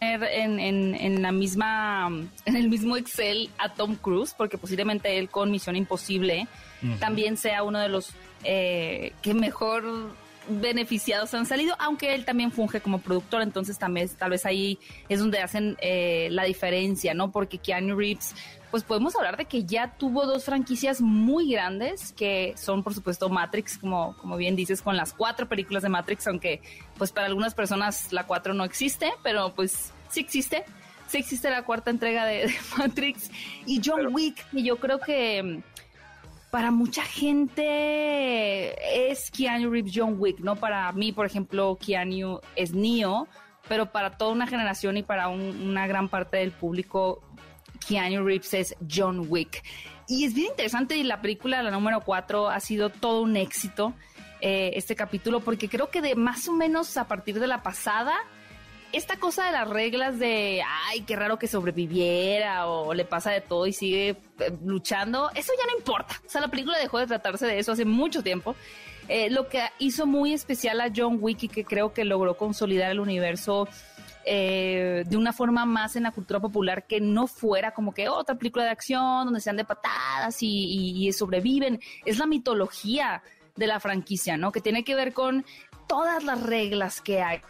en, 0.02 0.60
en, 0.60 1.22
la 1.22 1.32
misma, 1.32 2.10
en 2.46 2.56
el 2.56 2.70
mismo 2.70 2.98
Excel 2.98 3.52
a 3.60 3.74
Tom 3.74 3.96
Cruise, 3.96 4.34
porque 4.36 4.58
posiblemente 4.58 5.20
él 5.20 5.30
con 5.30 5.52
Misión 5.52 5.76
Imposible 5.76 6.48
también 7.00 7.38
sea 7.38 7.62
uno 7.62 7.80
de 7.80 7.90
los 7.90 8.10
eh, 8.44 9.14
que 9.22 9.36
mejor 9.36 9.84
beneficiados 10.48 11.34
han 11.34 11.46
salido, 11.46 11.76
aunque 11.80 12.16
él 12.16 12.26
también 12.26 12.52
funge 12.52 12.82
como 12.82 13.00
productor, 13.00 13.42
entonces 13.42 13.78
también 13.78 14.10
tal 14.18 14.32
vez 14.32 14.46
ahí 14.46 14.80
es 15.08 15.20
donde 15.20 15.40
hacen 15.40 15.78
eh, 15.82 16.30
la 16.32 16.44
diferencia, 16.44 17.14
¿no? 17.14 17.32
Porque 17.32 17.58
Keanu 17.58 17.96
Reeves 17.96 18.34
pues 18.72 18.84
podemos 18.84 19.14
hablar 19.18 19.36
de 19.36 19.46
que 19.46 19.66
ya 19.66 19.96
tuvo 19.98 20.26
dos 20.26 20.46
franquicias 20.46 21.02
muy 21.02 21.52
grandes, 21.52 22.14
que 22.14 22.54
son 22.56 22.84
por 22.84 22.94
supuesto 22.94 23.30
Matrix, 23.30 23.78
como, 23.78 24.16
como 24.18 24.38
bien 24.38 24.56
dices, 24.56 24.82
con 24.82 24.96
las 24.96 25.14
cuatro 25.14 25.48
películas 25.48 25.84
de 25.84 25.90
Matrix, 25.90 26.26
aunque 26.28 26.62
pues 26.98 27.12
para 27.12 27.28
algunas 27.28 27.54
personas 27.54 28.14
la 28.14 28.26
cuatro 28.26 28.54
no 28.54 28.64
existe, 28.64 29.12
pero 29.24 29.54
pues 29.54 29.92
sí 30.10 30.22
existe. 30.22 30.64
Sí 31.08 31.18
existe 31.18 31.50
la 31.50 31.64
cuarta 31.64 31.92
entrega 31.92 32.26
de, 32.26 32.50
Matrix 32.78 33.30
y 33.66 33.82
John 33.84 34.08
Wick, 34.14 34.46
y 34.54 34.64
yo 34.64 34.78
creo 34.78 35.02
que 35.02 35.62
para 36.52 36.72
mucha 36.72 37.04
gente 37.04 38.91
es 39.12 39.30
Keanu 39.32 39.70
Reeves 39.70 39.92
John 39.96 40.16
Wick, 40.18 40.40
¿no? 40.40 40.56
Para 40.56 40.92
mí, 40.94 41.12
por 41.12 41.26
ejemplo, 41.26 41.78
Keanu 41.80 42.40
es 42.56 42.74
Neo, 42.74 43.28
pero 43.68 43.92
para 43.92 44.18
toda 44.18 44.32
una 44.32 44.48
generación 44.48 44.98
y 44.98 45.04
para 45.04 45.28
una 45.28 45.88
gran 45.88 46.10
parte 46.10 46.38
del 46.38 46.52
público, 46.52 47.22
Keanu 47.88 48.24
Reeves 48.24 48.54
es 48.54 48.76
John 48.90 49.26
Wick. 49.30 49.64
Y 50.08 50.26
es 50.26 50.34
bien 50.34 50.48
interesante 50.48 50.98
y 50.98 51.04
la 51.04 51.22
película, 51.22 51.62
la 51.64 51.72
número 51.72 52.02
4, 52.02 52.50
ha 52.50 52.60
sido 52.60 52.90
todo 52.90 53.22
un 53.22 53.38
éxito 53.38 53.94
eh, 54.42 54.72
este 54.76 54.96
capítulo 54.96 55.42
porque 55.42 55.70
creo 55.70 55.92
que 55.92 56.02
de 56.02 56.16
más 56.16 56.48
o 56.48 56.54
menos 56.54 56.98
a 56.98 57.08
partir 57.08 57.40
de 57.40 57.46
la 57.46 57.62
pasada, 57.62 58.16
esta 58.92 59.18
cosa 59.18 59.46
de 59.46 59.52
las 59.52 59.70
reglas 59.70 60.18
de, 60.18 60.64
ay, 60.88 61.02
qué 61.02 61.16
raro 61.16 61.38
que 61.38 61.48
sobreviviera 61.48 62.68
o 62.68 62.94
le 62.94 63.06
pasa 63.06 63.32
de 63.32 63.42
todo 63.42 63.68
y 63.68 63.74
sigue 63.74 64.10
eh, 64.10 64.18
luchando, 64.66 65.30
eso 65.36 65.54
ya 65.58 65.72
no 65.72 65.78
importa. 65.78 66.20
O 66.26 66.30
sea, 66.30 66.42
la 66.42 66.48
película 66.48 66.78
dejó 66.80 66.98
de 67.00 67.08
tratarse 67.08 67.46
de 67.46 67.60
eso 67.60 67.72
hace 67.72 67.86
mucho 67.86 68.24
tiempo. 68.24 68.56
Eh, 69.14 69.30
lo 69.30 69.50
que 69.50 69.62
hizo 69.78 70.08
muy 70.08 70.32
especial 70.32 70.80
a 70.80 70.90
John 70.96 71.18
Wick 71.20 71.44
y 71.44 71.48
que 71.50 71.66
creo 71.66 71.92
que 71.92 72.06
logró 72.06 72.38
consolidar 72.38 72.92
el 72.92 73.02
universo 73.02 73.68
eh, 74.24 75.04
de 75.06 75.18
una 75.18 75.34
forma 75.34 75.66
más 75.66 75.98
en 75.98 76.04
la 76.04 76.12
cultura 76.12 76.40
popular 76.40 76.88
que 76.88 77.02
no 77.02 77.28
fuera 77.28 77.74
como 77.74 77.94
que 77.94 78.08
otra 78.08 78.36
película 78.36 78.64
de 78.64 78.72
acción 78.72 79.26
donde 79.26 79.42
sean 79.42 79.58
de 79.58 79.66
patadas 79.66 80.38
y, 80.40 81.12
sobreviven. 81.12 81.82
Es 82.06 82.20
la 82.20 82.26
mitología 82.26 83.22
de 83.58 83.68
la 83.68 83.82
franquicia, 83.82 84.38
¿no? 84.38 84.54
Que 84.54 84.62
tiene 84.62 84.86
que 84.86 84.96
ver 84.96 85.12
con 85.12 85.44
todas 85.90 86.24
las 86.24 86.42
reglas 86.42 87.02
que 87.02 87.22
hay 87.22 87.42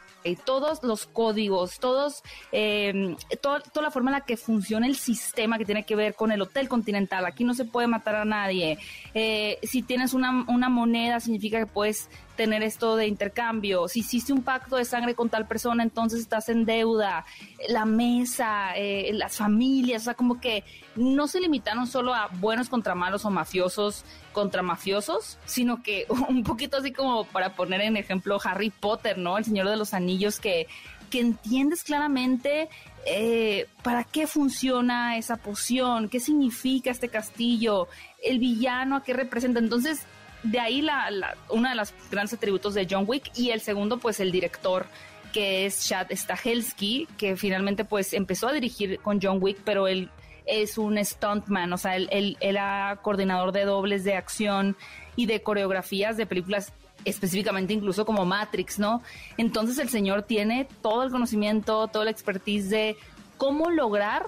todos 0.45 0.83
los 0.83 1.05
códigos, 1.05 1.79
todos, 1.79 2.23
eh, 2.51 3.15
toda, 3.41 3.61
la 3.81 3.91
forma 3.91 4.11
en 4.11 4.19
la 4.19 4.25
que 4.25 4.37
funciona 4.37 4.87
el 4.87 4.95
sistema 4.95 5.57
que 5.57 5.65
tiene 5.65 5.85
que 5.85 5.95
ver 5.95 6.15
con 6.15 6.31
el 6.31 6.41
hotel 6.41 6.67
continental. 6.67 7.25
Aquí 7.25 7.43
no 7.43 7.53
se 7.53 7.65
puede 7.65 7.87
matar 7.87 8.15
a 8.15 8.25
nadie. 8.25 8.77
Eh, 9.13 9.59
si 9.63 9.81
tienes 9.81 10.13
una, 10.13 10.45
una 10.47 10.69
moneda, 10.69 11.19
significa 11.19 11.59
que 11.59 11.65
puedes 11.65 12.09
tener 12.35 12.63
esto 12.63 12.95
de 12.95 13.07
intercambio. 13.07 13.87
Si 13.87 13.99
hiciste 13.99 14.33
un 14.33 14.41
pacto 14.41 14.75
de 14.75 14.85
sangre 14.85 15.13
con 15.15 15.29
tal 15.29 15.47
persona, 15.47 15.83
entonces 15.83 16.21
estás 16.21 16.49
en 16.49 16.65
deuda. 16.65 17.25
La 17.69 17.85
mesa, 17.85 18.75
eh, 18.75 19.11
las 19.13 19.37
familias, 19.37 20.03
o 20.03 20.05
sea, 20.05 20.13
como 20.15 20.39
que 20.39 20.63
no 20.95 21.27
se 21.27 21.39
limitaron 21.39 21.87
solo 21.87 22.13
a 22.13 22.29
buenos 22.39 22.69
contra 22.69 22.95
malos 22.95 23.25
o 23.25 23.29
mafiosos 23.29 24.05
contra 24.31 24.61
mafiosos, 24.61 25.37
sino 25.45 25.83
que 25.83 26.05
un 26.29 26.43
poquito 26.43 26.77
así 26.77 26.91
como 26.91 27.25
para 27.25 27.55
poner 27.55 27.81
en 27.81 27.97
ejemplo 27.97 28.39
Harry 28.43 28.69
Potter, 28.69 29.17
¿no? 29.17 29.37
El 29.37 29.45
Señor 29.45 29.69
de 29.69 29.77
los 29.77 29.93
Anillos 29.93 30.39
que 30.39 30.67
que 31.11 31.19
entiendes 31.19 31.83
claramente 31.83 32.69
eh, 33.05 33.67
para 33.83 34.03
qué 34.03 34.25
funciona 34.25 35.17
esa 35.17 35.37
poción, 35.37 36.09
qué 36.09 36.19
significa 36.19 36.89
este 36.89 37.09
castillo, 37.09 37.87
el 38.23 38.39
villano 38.39 38.95
a 38.95 39.03
qué 39.03 39.13
representa. 39.13 39.59
Entonces, 39.59 40.03
de 40.41 40.59
ahí 40.59 40.81
la, 40.81 41.35
uno 41.49 41.69
de 41.69 41.75
los 41.75 41.93
grandes 42.09 42.33
atributos 42.33 42.73
de 42.73 42.87
John 42.89 43.05
Wick 43.07 43.31
y 43.35 43.51
el 43.51 43.61
segundo, 43.61 43.99
pues 43.99 44.19
el 44.19 44.31
director 44.31 44.87
que 45.33 45.65
es 45.65 45.87
Chad 45.87 46.07
Stahelski, 46.11 47.07
que 47.17 47.35
finalmente 47.37 47.85
pues 47.85 48.13
empezó 48.13 48.47
a 48.47 48.53
dirigir 48.53 48.99
con 48.99 49.19
John 49.21 49.37
Wick, 49.39 49.59
pero 49.63 49.87
él 49.87 50.09
es 50.45 50.77
un 50.77 51.03
stuntman, 51.03 51.71
o 51.73 51.77
sea, 51.77 51.95
él, 51.95 52.07
él, 52.11 52.37
era 52.39 52.99
coordinador 53.01 53.51
de 53.51 53.65
dobles 53.65 54.03
de 54.03 54.15
acción 54.15 54.75
y 55.15 55.25
de 55.25 55.41
coreografías 55.41 56.17
de 56.17 56.25
películas 56.25 56.73
específicamente 57.05 57.73
incluso 57.73 58.05
como 58.05 58.25
Matrix, 58.25 58.79
¿no? 58.79 59.01
Entonces 59.37 59.77
el 59.79 59.89
señor 59.89 60.23
tiene 60.23 60.67
todo 60.81 61.03
el 61.03 61.11
conocimiento, 61.11 61.87
toda 61.87 62.05
la 62.05 62.11
expertise 62.11 62.69
de 62.69 62.97
cómo 63.37 63.71
lograr 63.71 64.25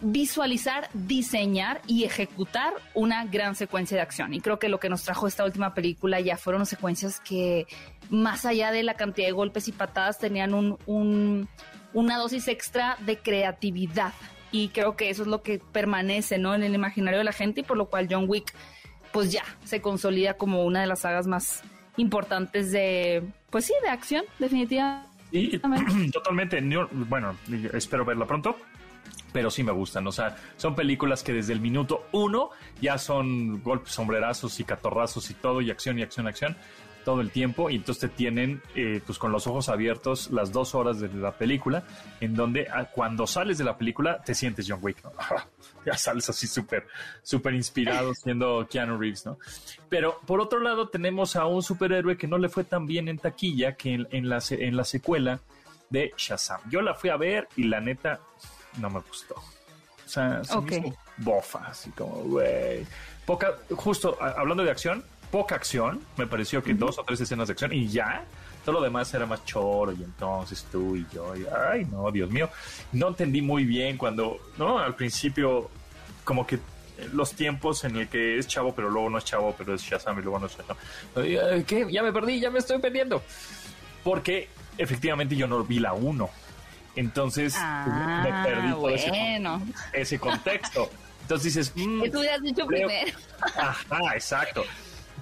visualizar, 0.00 0.88
diseñar 0.92 1.80
y 1.86 2.04
ejecutar 2.04 2.74
una 2.94 3.24
gran 3.24 3.54
secuencia 3.54 3.96
de 3.96 4.02
acción. 4.02 4.34
Y 4.34 4.40
creo 4.40 4.58
que 4.58 4.68
lo 4.68 4.78
que 4.78 4.88
nos 4.88 5.02
trajo 5.02 5.26
esta 5.26 5.44
última 5.44 5.74
película 5.74 6.20
ya 6.20 6.36
fueron 6.36 6.66
secuencias 6.66 7.20
que, 7.20 7.66
más 8.10 8.44
allá 8.44 8.72
de 8.72 8.82
la 8.82 8.94
cantidad 8.94 9.26
de 9.26 9.32
golpes 9.32 9.68
y 9.68 9.72
patadas, 9.72 10.18
tenían 10.18 10.54
un, 10.54 10.78
un, 10.86 11.48
una 11.94 12.18
dosis 12.18 12.48
extra 12.48 12.96
de 13.00 13.18
creatividad. 13.18 14.12
Y 14.52 14.68
creo 14.68 14.96
que 14.96 15.10
eso 15.10 15.22
es 15.22 15.28
lo 15.28 15.42
que 15.42 15.58
permanece 15.58 16.38
¿no? 16.38 16.54
en 16.54 16.62
el 16.62 16.74
imaginario 16.74 17.18
de 17.18 17.24
la 17.24 17.32
gente 17.32 17.60
y 17.60 17.64
por 17.64 17.76
lo 17.76 17.86
cual 17.86 18.08
John 18.10 18.24
Wick 18.28 18.52
pues 19.12 19.32
ya 19.32 19.44
se 19.64 19.80
consolida 19.80 20.34
como 20.34 20.64
una 20.64 20.80
de 20.80 20.86
las 20.86 21.00
sagas 21.00 21.26
más 21.26 21.62
importantes 21.96 22.70
de, 22.70 23.22
pues 23.50 23.64
sí, 23.64 23.74
de 23.82 23.88
acción, 23.88 24.24
definitivamente. 24.38 25.08
Y, 25.32 25.58
totalmente, 26.12 26.62
bueno, 26.92 27.36
espero 27.72 28.04
verla 28.04 28.26
pronto 28.26 28.56
pero 29.36 29.50
sí 29.50 29.62
me 29.62 29.72
gustan. 29.72 30.06
O 30.06 30.12
sea, 30.12 30.34
son 30.56 30.74
películas 30.74 31.22
que 31.22 31.34
desde 31.34 31.52
el 31.52 31.60
minuto 31.60 32.06
uno 32.12 32.48
ya 32.80 32.96
son 32.96 33.62
golpes, 33.62 33.92
sombrerazos 33.92 34.58
y 34.60 34.64
catorrazos 34.64 35.30
y 35.30 35.34
todo, 35.34 35.60
y 35.60 35.70
acción 35.70 35.98
y 35.98 36.02
acción, 36.02 36.26
acción, 36.26 36.56
todo 37.06 37.20
el 37.20 37.30
tiempo. 37.30 37.70
Y 37.70 37.76
entonces 37.76 38.10
te 38.10 38.16
tienen, 38.16 38.60
eh, 38.74 39.00
pues 39.06 39.16
con 39.16 39.30
los 39.30 39.46
ojos 39.46 39.68
abiertos, 39.68 40.28
las 40.32 40.50
dos 40.50 40.74
horas 40.74 40.98
de 40.98 41.08
la 41.08 41.38
película, 41.38 41.84
en 42.20 42.34
donde 42.34 42.66
ah, 42.68 42.86
cuando 42.86 43.28
sales 43.28 43.58
de 43.58 43.64
la 43.64 43.78
película 43.78 44.20
te 44.24 44.34
sientes 44.34 44.66
John 44.68 44.80
Wick, 44.82 45.04
¿no? 45.04 45.12
ya 45.86 45.96
sales 45.96 46.28
así 46.28 46.48
súper, 46.48 46.88
súper 47.22 47.54
inspirado 47.54 48.12
siendo 48.12 48.66
Keanu 48.68 48.98
Reeves, 48.98 49.24
¿no? 49.24 49.38
Pero 49.88 50.18
por 50.26 50.40
otro 50.40 50.58
lado, 50.58 50.88
tenemos 50.88 51.36
a 51.36 51.46
un 51.46 51.62
superhéroe 51.62 52.18
que 52.18 52.26
no 52.26 52.38
le 52.38 52.48
fue 52.48 52.64
tan 52.64 52.88
bien 52.88 53.06
en 53.06 53.18
taquilla 53.18 53.76
que 53.76 53.94
en, 54.10 54.28
la, 54.28 54.42
en 54.50 54.76
la 54.76 54.84
secuela 54.84 55.38
de 55.88 56.12
Shazam. 56.16 56.60
Yo 56.68 56.82
la 56.82 56.94
fui 56.94 57.10
a 57.10 57.16
ver 57.16 57.46
y 57.54 57.68
la 57.68 57.80
neta 57.80 58.18
no 58.80 58.90
me 58.90 58.98
gustó. 58.98 59.36
O 59.36 60.08
sea, 60.08 60.42
se 60.42 60.92
bofa, 61.18 61.68
así 61.68 61.90
como, 61.90 62.16
güey. 62.24 62.84
Poca, 63.24 63.54
justo 63.76 64.18
hablando 64.20 64.64
de 64.64 64.70
acción, 64.72 65.04
poca 65.36 65.54
acción. 65.54 66.00
Me 66.16 66.26
pareció 66.26 66.62
que 66.62 66.72
dos 66.72 66.98
o 66.98 67.04
tres 67.04 67.20
escenas 67.20 67.48
de 67.48 67.52
acción 67.52 67.70
y 67.74 67.88
ya. 67.88 68.24
Todo 68.64 68.76
lo 68.76 68.80
demás 68.80 69.12
era 69.12 69.26
más 69.26 69.44
choro 69.44 69.92
y 69.92 70.02
entonces 70.02 70.66
tú 70.72 70.96
y 70.96 71.06
yo. 71.12 71.34
ay, 71.70 71.84
no, 71.84 72.10
Dios 72.10 72.30
mío. 72.30 72.48
No 72.92 73.08
entendí 73.08 73.42
muy 73.42 73.64
bien 73.64 73.98
cuando, 73.98 74.38
¿no? 74.56 74.78
Al 74.78 74.94
principio, 74.94 75.70
como 76.24 76.46
que 76.46 76.58
los 77.12 77.34
tiempos 77.34 77.84
en 77.84 77.96
el 77.96 78.08
que 78.08 78.38
es 78.38 78.46
chavo, 78.46 78.74
pero 78.74 78.88
luego 78.88 79.10
no 79.10 79.18
es 79.18 79.24
chavo, 79.26 79.54
pero 79.58 79.74
es 79.74 79.82
Shazam 79.82 80.18
y 80.18 80.22
luego 80.22 80.38
no 80.38 80.46
es 80.46 80.56
Shazam. 80.56 80.76
¿Qué? 81.66 81.86
Ya 81.90 82.02
me 82.02 82.14
perdí, 82.14 82.40
ya 82.40 82.50
me 82.50 82.60
estoy 82.60 82.78
perdiendo. 82.78 83.22
Porque 84.02 84.48
efectivamente 84.78 85.36
yo 85.36 85.46
no 85.46 85.62
vi 85.64 85.80
la 85.80 85.92
1. 85.92 86.30
Entonces 86.96 87.54
ah, 87.58 88.22
me 88.24 88.50
perdí 88.50 88.70
todo 88.70 88.88
ese, 89.92 90.18
contexto. 90.18 90.90
Entonces 91.20 91.54
dices, 91.54 91.72
mm, 91.76 92.02
¿qué 92.04 92.10
tú 92.10 92.20
hubieras 92.20 92.40
dicho 92.40 92.66
primero? 92.66 93.18
Ajá, 93.58 94.14
exacto. 94.14 94.64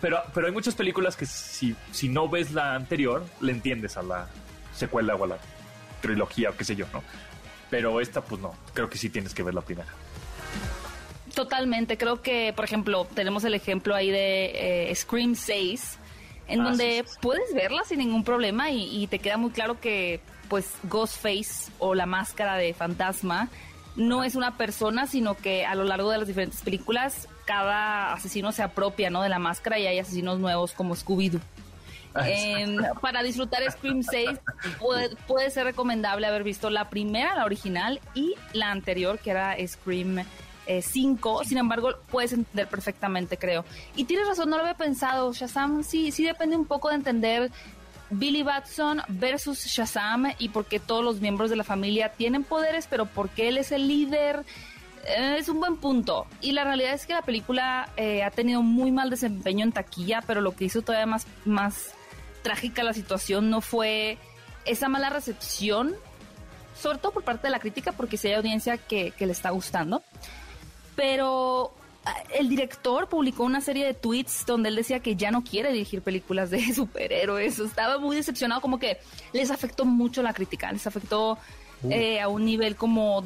Pero, 0.00 0.22
pero 0.34 0.46
hay 0.46 0.52
muchas 0.52 0.74
películas 0.74 1.16
que 1.16 1.26
si, 1.26 1.74
si 1.92 2.08
no 2.08 2.28
ves 2.28 2.52
la 2.52 2.74
anterior, 2.74 3.24
le 3.40 3.52
entiendes 3.52 3.96
a 3.96 4.02
la 4.02 4.28
secuela 4.74 5.14
o 5.14 5.24
a 5.24 5.26
la 5.28 5.38
trilogía 6.00 6.50
o 6.50 6.56
qué 6.56 6.64
sé 6.64 6.76
yo, 6.76 6.86
¿no? 6.92 7.02
Pero 7.70 8.00
esta, 8.00 8.22
pues 8.22 8.40
no, 8.40 8.54
creo 8.74 8.90
que 8.90 8.98
sí 8.98 9.08
tienes 9.08 9.34
que 9.34 9.42
ver 9.42 9.54
la 9.54 9.62
primera. 9.62 9.88
Totalmente, 11.34 11.96
creo 11.96 12.22
que, 12.22 12.52
por 12.54 12.64
ejemplo, 12.64 13.06
tenemos 13.14 13.44
el 13.44 13.54
ejemplo 13.54 13.94
ahí 13.94 14.10
de 14.10 14.90
eh, 14.90 14.94
Scream 14.94 15.34
6, 15.34 15.98
en 16.46 16.60
ah, 16.60 16.64
donde 16.64 17.04
puedes 17.20 17.52
verla 17.54 17.82
sin 17.84 17.98
ningún 17.98 18.22
problema 18.22 18.70
y, 18.70 19.02
y, 19.02 19.06
te 19.06 19.18
queda 19.18 19.36
muy 19.36 19.50
claro 19.50 19.80
que 19.80 20.20
pues 20.48 20.74
Ghostface 20.84 21.72
o 21.78 21.94
la 21.94 22.06
máscara 22.06 22.56
de 22.56 22.74
fantasma 22.74 23.48
no 23.96 24.24
es 24.24 24.34
una 24.34 24.56
persona, 24.56 25.06
sino 25.06 25.34
que 25.34 25.64
a 25.64 25.74
lo 25.74 25.84
largo 25.84 26.10
de 26.10 26.18
las 26.18 26.26
diferentes 26.26 26.60
películas 26.62 27.28
cada 27.44 28.12
asesino 28.14 28.52
se 28.52 28.62
apropia 28.62 29.10
¿no? 29.10 29.22
de 29.22 29.28
la 29.28 29.38
máscara 29.38 29.78
y 29.78 29.86
hay 29.86 29.98
asesinos 29.98 30.38
nuevos 30.38 30.72
como 30.72 30.94
Scooby-Doo. 30.96 31.40
Eh, 32.24 32.76
para 33.00 33.22
disfrutar 33.22 33.68
Scream 33.70 34.04
6 34.04 34.30
puede, 35.26 35.50
ser 35.50 35.64
recomendable 35.64 36.26
haber 36.26 36.44
visto 36.44 36.70
la 36.70 36.88
primera, 36.88 37.34
la 37.34 37.44
original, 37.44 38.00
y 38.14 38.36
la 38.52 38.70
anterior, 38.70 39.18
que 39.18 39.30
era 39.30 39.56
Scream 39.66 40.24
5. 40.80 41.42
Eh, 41.42 41.44
Sin 41.44 41.58
embargo, 41.58 41.90
puedes 42.10 42.32
entender 42.32 42.68
perfectamente, 42.68 43.36
creo. 43.36 43.64
Y 43.96 44.04
tienes 44.04 44.28
razón, 44.28 44.48
no 44.48 44.56
lo 44.56 44.62
había 44.62 44.76
pensado. 44.76 45.32
Shazam 45.32 45.82
sí, 45.82 46.12
sí 46.12 46.24
depende 46.24 46.56
un 46.56 46.66
poco 46.66 46.88
de 46.88 46.94
entender 46.94 47.50
Billy 48.10 48.42
Batson 48.42 49.02
versus 49.08 49.64
Shazam 49.66 50.32
y 50.38 50.50
porque 50.50 50.80
todos 50.80 51.04
los 51.04 51.20
miembros 51.20 51.50
de 51.50 51.56
la 51.56 51.64
familia 51.64 52.10
tienen 52.10 52.44
poderes, 52.44 52.86
pero 52.88 53.06
porque 53.06 53.48
él 53.48 53.58
es 53.58 53.72
el 53.72 53.88
líder. 53.88 54.44
Eh, 55.06 55.36
es 55.38 55.48
un 55.48 55.60
buen 55.60 55.76
punto. 55.76 56.26
Y 56.40 56.52
la 56.52 56.64
realidad 56.64 56.94
es 56.94 57.06
que 57.06 57.14
la 57.14 57.22
película 57.22 57.88
eh, 57.96 58.22
ha 58.22 58.30
tenido 58.30 58.62
muy 58.62 58.92
mal 58.92 59.10
desempeño 59.10 59.64
en 59.64 59.72
taquilla, 59.72 60.22
pero 60.26 60.40
lo 60.40 60.54
que 60.54 60.64
hizo 60.64 60.82
todavía 60.82 61.06
más, 61.06 61.26
más 61.44 61.94
trágica 62.42 62.82
la 62.82 62.92
situación 62.92 63.50
no 63.50 63.60
fue 63.60 64.18
esa 64.64 64.88
mala 64.88 65.10
recepción, 65.10 65.94
sobre 66.80 66.98
todo 66.98 67.12
por 67.12 67.24
parte 67.24 67.46
de 67.46 67.50
la 67.50 67.58
crítica, 67.58 67.92
porque 67.92 68.16
si 68.16 68.28
hay 68.28 68.34
audiencia 68.34 68.78
que, 68.78 69.12
que 69.12 69.26
le 69.26 69.32
está 69.32 69.50
gustando. 69.50 70.02
Pero 70.96 71.74
el 72.34 72.48
director 72.48 73.08
publicó 73.08 73.44
una 73.44 73.60
serie 73.60 73.86
de 73.86 73.94
tweets 73.94 74.44
donde 74.46 74.68
él 74.68 74.76
decía 74.76 75.00
que 75.00 75.16
ya 75.16 75.30
no 75.30 75.42
quiere 75.42 75.72
dirigir 75.72 76.02
películas 76.02 76.50
de 76.50 76.60
superhéroes. 76.74 77.58
Estaba 77.58 77.98
muy 77.98 78.16
decepcionado, 78.16 78.60
como 78.60 78.78
que 78.78 78.98
les 79.32 79.50
afectó 79.50 79.84
mucho 79.84 80.22
la 80.22 80.34
crítica, 80.34 80.72
les 80.72 80.86
afectó 80.86 81.38
uh. 81.82 81.90
eh, 81.90 82.20
a 82.20 82.28
un 82.28 82.44
nivel 82.44 82.76
como 82.76 83.24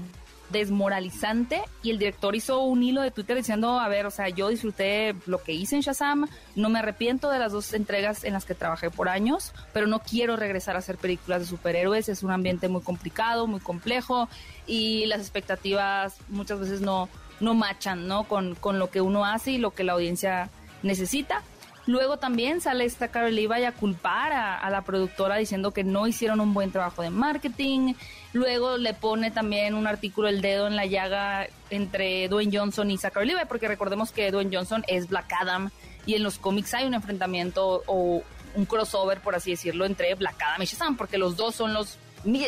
desmoralizante 0.51 1.63
y 1.83 1.91
el 1.91 1.99
director 1.99 2.35
hizo 2.35 2.63
un 2.63 2.83
hilo 2.83 3.03
de 3.03 3.11
Twitter 3.11 3.37
diciendo, 3.37 3.79
a 3.79 3.89
ver, 3.89 4.07
o 4.07 4.11
sea, 4.11 4.29
yo 4.29 4.49
disfruté 4.49 5.15
lo 5.27 5.43
que 5.43 5.53
hice 5.53 5.77
en 5.77 5.83
Shazam, 5.83 6.27
no 6.57 6.69
me 6.71 6.79
arrepiento 6.79 7.31
de 7.31 7.39
las 7.39 7.53
dos 7.53 7.73
entregas 7.75 8.25
en 8.25 8.33
las 8.33 8.45
que 8.45 8.55
trabajé 8.55 8.91
por 8.91 9.09
años, 9.09 9.53
pero 9.73 9.87
no 9.87 9.99
quiero 9.99 10.37
regresar 10.37 10.77
a 10.77 10.79
hacer 10.79 10.97
películas 10.97 11.41
de 11.41 11.47
superhéroes, 11.47 12.09
es 12.09 12.23
un 12.23 12.31
ambiente 12.31 12.69
muy 12.69 12.81
complicado, 12.81 13.47
muy 13.47 13.61
complejo 13.61 14.29
y 14.67 15.07
las 15.07 15.21
expectativas 15.21 16.17
muchas 16.29 16.61
veces 16.61 16.81
no, 16.81 17.11
no 17.41 17.55
machan, 17.55 18.07
¿no? 18.09 18.25
Con, 18.25 18.55
con 18.55 18.79
lo 18.79 18.91
que 18.91 19.01
uno 19.01 19.25
hace 19.25 19.53
y 19.53 19.59
lo 19.59 19.71
que 19.71 19.85
la 19.85 19.93
audiencia 19.93 20.51
necesita. 20.83 21.43
Luego 21.89 22.19
también 22.19 22.61
sale 22.61 22.85
esta 22.85 23.09
Carol 23.09 23.35
Levi 23.35 23.65
a 23.65 23.73
culpar 23.73 24.31
a, 24.31 24.69
la 24.69 24.83
productora 24.83 25.37
diciendo 25.37 25.71
que 25.71 25.85
no 25.85 26.07
hicieron 26.07 26.39
un 26.39 26.53
buen 26.53 26.71
trabajo 26.71 27.01
de 27.01 27.09
marketing. 27.09 27.95
Luego 28.35 28.77
le 28.77 28.93
pone 28.93 29.31
también 29.31 29.73
un 29.73 29.87
artículo 29.87 30.29
el 30.29 30.43
dedo 30.43 30.67
en 30.67 30.77
la 30.77 30.85
llaga 30.85 31.47
entre 31.71 32.29
Dwayne 32.29 32.55
Johnson 32.55 32.91
y 32.91 32.99
Zachary 32.99 33.29
Levi, 33.29 33.41
porque 33.49 33.69
recordemos 33.69 34.13
que 34.13 34.31
Dwayne 34.31 34.55
Johnson 34.55 34.85
es 34.87 35.09
Black 35.09 35.33
Adam 35.41 35.71
y 36.05 36.15
en 36.15 36.23
los 36.23 36.37
cómics 36.37 36.75
hay 36.75 36.87
un 36.87 36.93
enfrentamiento 36.93 37.83
o 37.87 38.23
un 38.55 38.67
crossover, 38.67 39.21
por 39.23 39.35
así 39.35 39.53
decirlo, 39.53 39.87
entre 39.87 40.15
Black 40.15 40.37
Adam 40.43 40.61
y 40.61 40.67
Shazam, 40.67 40.95
porque 40.95 41.17
los 41.17 41.39
dos 41.39 41.55
son 41.55 41.73
los 41.73 41.97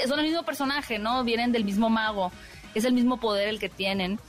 son 0.06 0.18
el 0.18 0.26
mismo 0.26 0.42
personaje, 0.42 0.98
¿no? 0.98 1.24
Vienen 1.24 1.50
del 1.50 1.64
mismo 1.64 1.88
mago, 1.88 2.30
es 2.74 2.84
el 2.84 2.92
mismo 2.92 3.16
poder 3.16 3.48
el 3.48 3.58
que 3.58 3.70
tienen. 3.70 4.20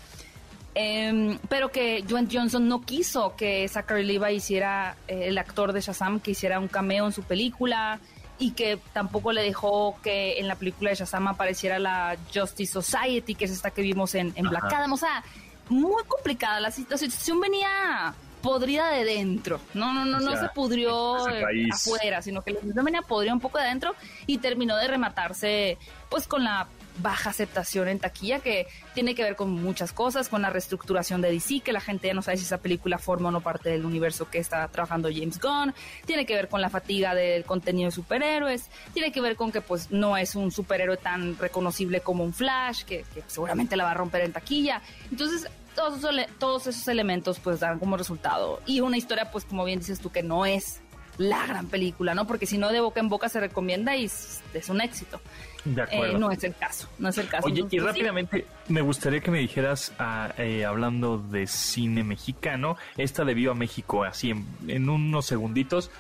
Em, 0.74 1.38
pero 1.50 1.70
que 1.70 2.02
Dwayne 2.02 2.30
Johnson 2.32 2.68
no 2.68 2.82
quiso 2.82 3.36
que 3.36 3.68
Zachary 3.68 4.06
Levi 4.06 4.36
hiciera, 4.36 4.96
eh, 5.08 5.24
el 5.28 5.38
actor 5.38 5.74
de 5.74 5.82
Shazam, 5.82 6.20
que 6.20 6.32
hiciera 6.32 6.60
un 6.60 6.70
cameo 6.70 7.06
en 7.06 7.12
su 7.12 7.24
película 7.24 8.00
y 8.40 8.52
que 8.52 8.80
tampoco 8.94 9.34
le 9.34 9.44
dejó 9.44 10.00
que 10.02 10.40
en 10.40 10.48
la 10.48 10.56
película 10.56 10.90
de 10.90 10.96
Shazam 10.96 11.28
apareciera 11.28 11.78
la 11.78 12.16
Justice 12.34 12.72
Society, 12.72 13.36
que 13.36 13.46
es 13.46 13.52
esta 13.52 13.72
que 13.72 13.82
vimos 13.82 14.16
en, 14.16 14.32
en 14.36 14.50
Black 14.50 14.72
Adam. 14.74 14.94
O 14.94 14.98
sea, 14.98 15.24
muy 15.70 16.04
complicada. 16.06 16.60
La, 16.60 16.72
situación 16.72 17.40
venía 17.40 18.14
podrida 18.42 18.90
de 18.90 19.06
dentro. 19.06 19.60
No, 19.74 19.94
no, 19.94 20.06
no, 20.06 20.20
no 20.20 20.36
se 20.38 20.50
pudrió 20.50 21.28
eh, 21.30 21.68
afuera, 21.72 22.22
sino 22.22 22.42
que 22.42 22.58
la 22.64 22.82
venía 22.82 23.02
podrida 23.02 23.34
un 23.34 23.40
poco 23.40 23.58
de 23.58 23.66
adentro 23.66 23.94
y 24.26 24.40
terminó 24.40 24.76
de 24.78 24.88
rematarse 24.88 25.78
pues 26.10 26.28
con 26.28 26.44
la 26.44 26.68
baja 26.98 27.30
aceptación 27.30 27.88
en 27.88 28.00
taquilla 28.00 28.40
que 28.40 28.68
tiene 28.94 29.16
que 29.16 29.24
ver 29.24 29.36
con 29.36 29.52
muchas 29.52 29.94
cosas, 29.94 30.30
con 30.30 30.42
la 30.42 30.50
reestructuración 30.50 31.22
de 31.22 31.32
DC, 31.32 31.62
que 31.62 31.72
la 31.72 31.82
gente 31.82 32.08
ya 32.08 32.14
no 32.14 32.22
sabe 32.22 32.38
si 32.38 32.44
esa 32.44 32.60
película 32.60 32.98
forma 32.98 33.30
o 33.30 33.32
no 33.32 33.42
parte 33.42 33.70
del 33.70 33.86
universo 33.86 34.30
que 34.30 34.38
está 34.38 34.68
trabajando 34.68 35.10
James 35.12 35.40
Gunn, 35.40 35.74
tiene 36.06 36.26
que 36.26 36.36
ver 36.36 36.50
con 36.50 36.62
la 36.62 36.70
fatiga 36.70 37.16
del 37.16 37.46
contenido 37.46 37.90
de 37.90 37.96
superhéroes, 37.96 38.70
tiene 38.94 39.12
que 39.12 39.22
ver 39.22 39.36
con 39.36 39.52
que 39.52 39.62
pues 39.62 39.92
no 39.92 40.18
es 40.18 40.36
un 40.36 40.52
superhéroe 40.52 40.98
tan 40.98 41.38
reconocible 41.38 42.02
como 42.02 42.24
un 42.24 42.34
Flash, 42.34 42.84
que, 42.84 43.06
seguramente 43.28 43.76
la 43.76 43.84
va 43.84 43.92
a 43.92 43.96
romper 43.96 44.22
en 44.22 44.34
taquilla. 44.34 44.82
Entonces, 45.10 45.50
todos 45.76 46.02
todos 46.38 46.68
esos 46.68 46.88
elementos 46.88 47.40
pues 47.40 47.60
dan 47.60 47.80
como 47.80 47.98
resultado. 47.98 48.62
Y 48.66 48.82
una 48.82 48.98
historia 48.98 49.32
pues 49.32 49.46
como 49.46 49.64
bien 49.64 49.80
dices 49.80 50.00
tú 50.00 50.12
que 50.12 50.24
no 50.24 50.46
es 50.46 50.82
la 51.22 51.46
gran 51.46 51.68
película, 51.68 52.14
¿no? 52.16 52.26
Porque 52.28 52.46
si 52.46 52.58
no 52.58 52.72
de 52.72 52.80
boca 52.82 53.00
en 53.00 53.10
boca 53.10 53.30
se 53.30 53.40
recomienda 53.40 53.96
y 53.96 54.06
es, 54.06 54.42
un 54.70 54.82
éxito. 54.82 55.22
De 55.66 55.82
Eh, 55.82 55.84
acuerdo. 55.84 56.18
no 56.18 56.32
es 56.32 56.44
el 56.44 56.56
caso, 56.56 56.90
no 57.00 57.10
es 57.10 57.18
el 57.20 57.28
caso. 57.28 57.46
Oye, 57.46 57.62
Entonces, 57.62 57.78
y 57.78 57.82
sí. 57.82 57.86
rápidamente 57.88 58.46
me 58.68 58.82
gustaría 58.82 59.20
que 59.22 59.30
me 59.32 59.40
dijeras, 59.40 59.94
ah, 60.00 60.34
eh, 60.38 60.66
hablando 60.66 61.18
de 61.20 61.46
cine 61.48 62.04
mexicano, 62.04 62.78
esta 62.98 63.24
de 63.26 63.34
Viva 63.36 63.54
México, 63.54 64.04
así 64.04 64.32
en, 64.32 64.46
en 64.68 64.90
unos 64.90 65.26
segunditos. 65.28 65.92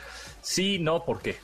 Sí, 0.41 0.79
no, 0.79 1.05
¿por 1.05 1.21
qué? 1.21 1.37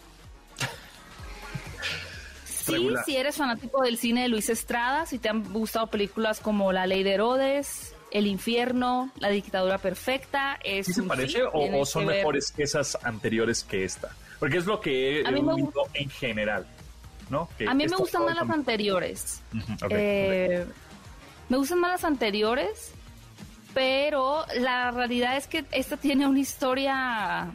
Sí, 2.45 2.71
regular. 2.73 3.03
si 3.05 3.15
eres 3.15 3.35
fanático 3.37 3.81
del 3.83 3.97
cine 3.97 4.23
de 4.23 4.27
Luis 4.29 4.49
Estrada, 4.49 5.05
si 5.05 5.19
te 5.19 5.29
han 5.29 5.43
gustado 5.53 5.87
películas 5.87 6.39
como 6.41 6.73
La 6.73 6.85
Ley 6.85 7.03
de 7.03 7.13
Herodes, 7.13 7.93
El 8.11 8.27
Infierno, 8.27 9.11
La 9.19 9.29
Dictadura 9.29 9.77
Perfecta, 9.77 10.57
es 10.63 10.85
¿Sí 10.87 10.93
se 10.93 11.03
parece 11.03 11.41
o, 11.51 11.85
son 11.85 12.03
que 12.03 12.07
ver. 12.09 12.17
mejores 12.17 12.51
que 12.51 12.63
esas 12.63 12.97
anteriores 13.03 13.63
que 13.63 13.83
esta? 13.83 14.09
Porque 14.39 14.57
es 14.57 14.65
lo 14.65 14.79
que 14.79 15.19
he 15.21 15.23
oído 15.27 15.71
en 15.93 16.09
general, 16.09 16.65
¿no? 17.29 17.49
Que 17.57 17.67
A 17.67 17.73
mí 17.73 17.85
me 17.87 17.97
gustan 17.97 18.23
más 18.25 18.35
las 18.35 18.49
anteriores. 18.49 19.41
Eh, 19.89 20.65
Me 21.49 21.57
gustan 21.57 21.79
más 21.79 21.91
las 21.91 22.03
anteriores, 22.03 22.91
pero 23.73 24.45
la 24.59 24.91
realidad 24.91 25.37
es 25.37 25.47
que 25.47 25.65
esta 25.71 25.97
tiene 25.97 26.27
una 26.27 26.39
historia, 26.39 27.51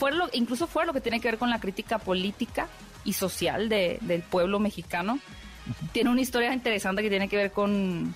lo- 0.00 0.28
incluso 0.32 0.66
fuera 0.66 0.86
lo 0.86 0.92
que 0.92 1.00
tiene 1.00 1.20
que 1.20 1.28
ver 1.28 1.38
con 1.38 1.50
la 1.50 1.60
crítica 1.60 1.98
política 1.98 2.68
y 3.04 3.12
social 3.12 3.68
de- 3.68 3.98
del 4.02 4.22
pueblo 4.22 4.58
mexicano. 4.58 5.18
Tiene 5.92 6.10
una 6.10 6.20
historia 6.20 6.52
interesante 6.52 7.02
que 7.02 7.10
tiene 7.10 7.28
que 7.28 7.36
ver 7.36 7.52
con, 7.52 8.14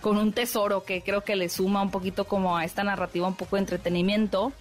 con 0.00 0.16
un 0.18 0.32
tesoro 0.32 0.84
que 0.84 1.02
creo 1.02 1.22
que 1.22 1.36
le 1.36 1.48
suma 1.48 1.82
un 1.82 1.90
poquito 1.90 2.24
como 2.24 2.56
a 2.56 2.64
esta 2.64 2.82
narrativa, 2.84 3.26
un 3.28 3.34
poco 3.36 3.56
de 3.56 3.60
entretenimiento. 3.60 4.52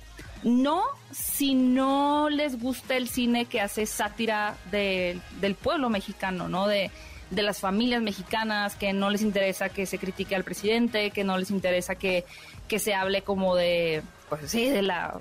No 0.44 0.84
si 1.12 1.54
no 1.56 2.30
les 2.30 2.60
gusta 2.62 2.96
el 2.96 3.10
cine 3.10 3.46
que 3.46 3.60
hace 3.62 3.86
sátira 3.86 4.56
de- 4.72 5.20
del 5.42 5.56
pueblo 5.56 5.90
mexicano, 5.90 6.48
¿no? 6.48 6.68
De, 6.68 6.92
de 7.30 7.42
las 7.42 7.60
familias 7.60 8.02
mexicanas, 8.02 8.76
que 8.76 8.94
no 8.94 9.10
les 9.10 9.22
interesa 9.22 9.70
que 9.70 9.86
se 9.86 9.98
critique 9.98 10.36
al 10.36 10.44
presidente, 10.44 11.12
que 11.12 11.24
no 11.24 11.38
les 11.38 11.52
interesa 11.52 11.96
que, 11.96 12.26
que 12.68 12.80
se 12.80 12.94
hable 12.94 13.22
como 13.22 13.56
de, 13.56 14.02
pues 14.30 14.50
sí, 14.52 14.70
de 14.70 14.82
la 14.82 15.18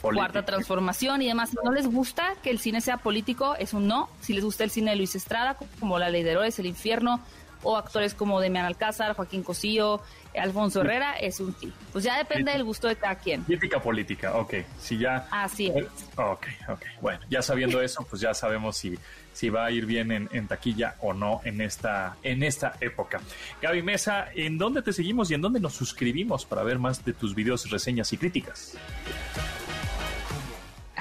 Política. 0.00 0.26
cuarta 0.32 0.44
transformación 0.46 1.22
y 1.22 1.26
demás. 1.28 1.50
Si 1.50 1.56
no 1.64 1.72
les 1.72 1.86
gusta 1.86 2.34
que 2.42 2.50
el 2.50 2.58
cine 2.58 2.80
sea 2.80 2.96
político, 2.98 3.54
es 3.56 3.72
un 3.72 3.86
no. 3.86 4.08
Si 4.20 4.32
les 4.32 4.44
gusta 4.44 4.64
el 4.64 4.70
cine 4.70 4.90
de 4.92 4.96
Luis 4.96 5.14
Estrada, 5.14 5.56
como 5.80 5.98
La 5.98 6.08
Ley 6.10 6.22
de 6.22 6.32
Herodes, 6.32 6.58
El 6.58 6.66
Infierno, 6.66 7.20
o 7.62 7.76
actores 7.76 8.14
como 8.14 8.40
Demian 8.40 8.64
Alcázar, 8.64 9.14
Joaquín 9.14 9.42
Cosío, 9.42 10.00
Alfonso 10.34 10.80
Herrera, 10.80 11.16
es 11.16 11.40
un 11.40 11.54
sí. 11.58 11.72
Pues 11.92 12.04
ya 12.04 12.18
depende 12.18 12.52
del 12.52 12.64
gusto 12.64 12.88
de 12.88 12.96
cada 12.96 13.16
quien. 13.16 13.42
Crítica 13.42 13.80
política, 13.80 14.34
ok. 14.36 14.54
Si 14.78 14.98
ya. 14.98 15.26
Así 15.30 15.66
es. 15.66 15.86
Ok, 16.16 16.46
ok. 16.68 16.82
Bueno, 17.00 17.20
ya 17.28 17.42
sabiendo 17.42 17.82
eso, 17.82 18.06
pues 18.08 18.22
ya 18.22 18.32
sabemos 18.32 18.76
si, 18.76 18.98
si 19.32 19.50
va 19.50 19.66
a 19.66 19.70
ir 19.70 19.86
bien 19.86 20.10
en, 20.10 20.28
en 20.32 20.48
taquilla 20.48 20.96
o 21.00 21.12
no 21.12 21.40
en 21.44 21.60
esta, 21.60 22.16
en 22.22 22.42
esta 22.42 22.76
época. 22.80 23.20
Gaby 23.60 23.82
Mesa, 23.82 24.28
¿en 24.34 24.58
dónde 24.58 24.82
te 24.82 24.92
seguimos 24.92 25.30
y 25.30 25.34
en 25.34 25.42
dónde 25.42 25.60
nos 25.60 25.74
suscribimos 25.74 26.44
para 26.46 26.62
ver 26.62 26.78
más 26.78 27.04
de 27.04 27.12
tus 27.12 27.34
videos, 27.34 27.68
reseñas 27.70 28.12
y 28.12 28.16
críticas? 28.16 28.76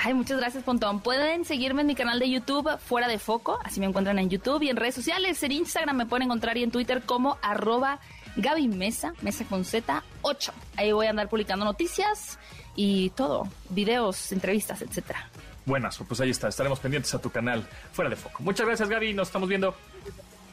Ay, 0.04 0.16
muchas 0.16 0.40
gracias, 0.40 0.64
Pontón. 0.64 1.00
Pueden 1.00 1.46
seguirme 1.46 1.82
en 1.82 1.88
mi 1.88 1.94
canal 1.94 2.18
de 2.18 2.28
YouTube, 2.28 2.80
Fuera 2.80 3.08
de 3.08 3.20
Foco. 3.20 3.60
Así 3.64 3.80
me 3.80 3.86
encuentran 3.86 4.18
en 4.18 4.32
YouTube 4.32 4.64
y 4.64 4.70
en 4.70 4.76
redes 4.76 4.96
sociales. 4.96 5.44
En 5.44 5.52
Instagram 5.52 5.96
me 5.96 6.06
pueden 6.08 6.24
encontrar 6.24 6.58
y 6.58 6.64
en 6.64 6.72
Twitter 6.72 7.04
como 7.04 7.38
arroba 7.44 8.00
Gaby 8.36 8.68
Mesa, 8.68 9.14
Mesa 9.22 9.46
con 9.46 9.64
Z 9.64 10.04
8. 10.24 10.54
Ahí 10.76 10.92
voy 10.92 11.06
a 11.06 11.12
andar 11.12 11.30
publicando 11.30 11.66
noticias 11.66 12.40
y 12.76 13.12
todo, 13.12 13.48
videos, 13.70 14.32
entrevistas, 14.32 14.82
etcétera. 14.82 15.30
Buenas, 15.68 16.00
pues 16.00 16.20
ahí 16.20 16.32
está. 16.32 16.48
Estaremos 16.48 16.80
pendientes 16.80 17.14
a 17.14 17.20
tu 17.20 17.30
canal 17.30 17.64
fuera 17.94 18.10
de 18.10 18.16
foco. 18.16 18.42
Muchas 18.42 18.66
gracias, 18.66 18.90
Gaby. 18.90 19.14
Nos 19.14 19.28
estamos 19.28 19.48
viendo. 19.48 19.76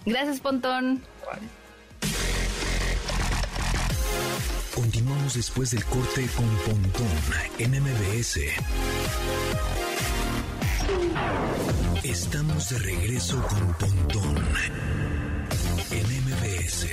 Gracias, 0.04 0.40
Pontón. 0.40 1.02
Bye. 1.24 1.48
Continuamos 4.78 5.34
después 5.34 5.72
del 5.72 5.84
corte 5.86 6.24
con 6.36 6.46
Pontón 6.58 7.08
en 7.58 7.82
MBS. 7.82 8.38
Estamos 12.04 12.70
de 12.70 12.78
regreso 12.78 13.44
con 13.48 13.74
Pontón 13.74 14.36
en 15.90 16.06
MBS. 16.22 16.86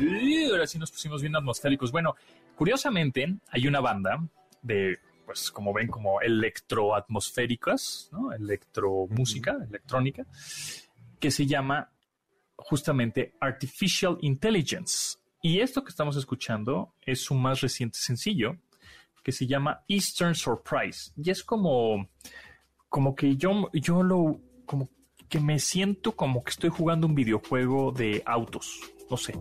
Y 0.00 0.50
ahora 0.50 0.66
sí 0.66 0.78
nos 0.78 0.90
pusimos 0.90 1.20
bien 1.20 1.36
atmosféricos. 1.36 1.92
Bueno, 1.92 2.14
curiosamente, 2.56 3.36
hay 3.50 3.66
una 3.66 3.80
banda 3.80 4.26
de, 4.62 5.00
pues 5.26 5.50
como 5.50 5.74
ven, 5.74 5.88
como 5.88 6.22
electroatmosféricas, 6.22 8.08
¿no? 8.10 8.32
Electromúsica, 8.32 9.58
electrónica, 9.68 10.24
que 11.20 11.30
se 11.30 11.44
llama 11.44 11.92
justamente 12.56 13.34
Artificial 13.38 14.16
Intelligence. 14.22 15.18
Y 15.44 15.58
esto 15.58 15.82
que 15.82 15.90
estamos 15.90 16.16
escuchando 16.16 16.94
es 17.04 17.20
su 17.20 17.34
más 17.34 17.60
reciente 17.60 17.98
sencillo, 17.98 18.56
que 19.24 19.32
se 19.32 19.48
llama 19.48 19.82
Eastern 19.88 20.36
Surprise. 20.36 21.10
Y 21.16 21.30
es 21.30 21.42
como, 21.42 22.08
como 22.88 23.16
que 23.16 23.36
yo, 23.36 23.68
yo 23.72 24.04
lo, 24.04 24.40
como 24.64 24.88
que 25.28 25.40
me 25.40 25.58
siento 25.58 26.12
como 26.12 26.44
que 26.44 26.50
estoy 26.50 26.70
jugando 26.70 27.08
un 27.08 27.16
videojuego 27.16 27.90
de 27.90 28.22
autos. 28.24 28.80
No 29.10 29.16
sé. 29.16 29.34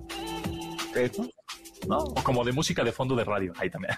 ¿no? 1.87 1.97
O 1.99 2.15
como 2.23 2.43
de 2.43 2.51
música 2.51 2.83
de 2.83 2.91
fondo 2.91 3.15
de 3.15 3.23
radio. 3.23 3.53
Ahí 3.57 3.69
también. 3.69 3.93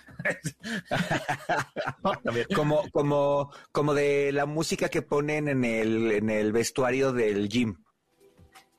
No, 2.04 2.12
también. 2.24 2.48
Como, 2.54 2.84
como, 2.92 3.50
como 3.72 3.94
de 3.94 4.34
la 4.34 4.46
música 4.46 4.90
que 4.90 5.02
ponen 5.02 5.48
en 5.48 5.64
el, 5.64 6.12
en 6.12 6.30
el 6.30 6.52
vestuario 6.52 7.14
del 7.14 7.48
gym. 7.48 7.78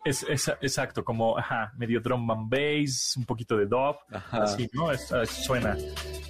Es, 0.05 0.23
es- 0.25 0.49
exacto, 0.61 1.03
como 1.05 1.38
ajá, 1.38 1.73
medio 1.77 2.01
drum 2.01 2.31
and 2.31 2.51
bass, 2.51 3.14
un 3.17 3.25
poquito 3.25 3.57
de 3.57 3.67
dub, 3.67 3.97
Ajá. 4.12 4.43
así, 4.45 4.69
¿no? 4.73 4.90
Es- 4.93 5.09
suena. 5.29 5.77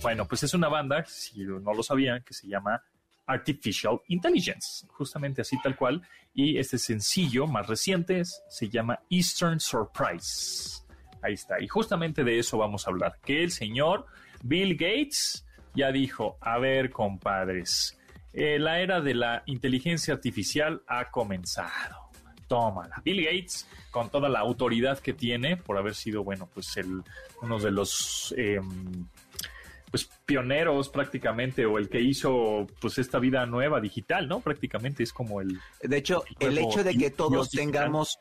Bueno, 0.03 0.27
pues 0.27 0.43
es 0.45 0.55
una 0.55 0.69
banda, 0.69 1.05
si 1.07 1.43
no 1.45 1.73
lo 1.75 1.83
sabían, 1.83 2.23
que 2.23 2.35
se 2.35 2.47
llama 2.47 2.83
Artificial 3.27 4.01
Intelligence, 4.09 4.87
justamente 4.91 5.41
así 5.43 5.57
tal 5.63 5.75
cual. 5.77 6.03
Y 6.35 6.59
este 6.59 6.79
sencillo 6.79 7.47
más 7.47 7.67
reciente 7.67 8.23
se 8.25 8.69
llama 8.69 9.01
Eastern 9.11 9.59
Surprise. 9.61 10.83
Ahí 11.23 11.33
está. 11.35 11.61
Y 11.61 11.67
justamente 11.69 12.23
de 12.23 12.39
eso 12.39 12.59
vamos 12.59 12.87
a 12.87 12.91
hablar. 12.91 13.19
Que 13.25 13.43
el 13.43 13.51
señor 13.51 14.07
Bill 14.43 14.75
Gates 14.77 15.47
ya 15.75 15.91
dijo, 15.91 16.37
a 16.41 16.59
ver, 16.59 16.91
compadres, 16.91 17.99
eh, 18.35 18.59
la 18.59 18.81
era 18.81 19.01
de 19.01 19.15
la 19.15 19.43
inteligencia 19.47 20.13
artificial 20.15 20.83
ha 20.87 21.11
comenzado. 21.11 22.04
Tómala. 22.55 23.03
Bill 23.05 23.25
Gates, 23.25 23.67
con 23.91 24.11
toda 24.11 24.29
la 24.29 24.39
autoridad 24.39 25.01
que 25.01 25.13
tiene, 25.13 25.57
por 25.57 25.77
haber 25.77 25.97
sido, 25.97 26.23
bueno, 26.23 26.49
pues 26.55 26.77
el, 26.77 27.03
uno 27.43 27.59
de 27.59 27.73
los 27.73 28.33
eh, 28.39 28.61
pues 29.91 30.09
pioneros 30.25 30.89
prácticamente, 30.89 31.67
o 31.67 31.79
el 31.79 31.89
que 31.89 32.01
hizo 32.01 32.65
pues 32.81 32.99
esta 32.99 33.19
vida 33.19 33.45
nueva 33.45 33.81
digital, 33.81 34.29
¿no? 34.29 34.39
Prácticamente 34.39 35.03
es 35.03 35.13
como 35.13 35.41
el 35.41 35.59
De 35.83 35.97
hecho, 35.97 36.23
El 36.39 36.57
hecho 36.57 36.85
de 36.85 36.97
que 36.97 37.11
todos 37.11 37.51
digital. 37.51 37.73
tengamos 37.73 38.21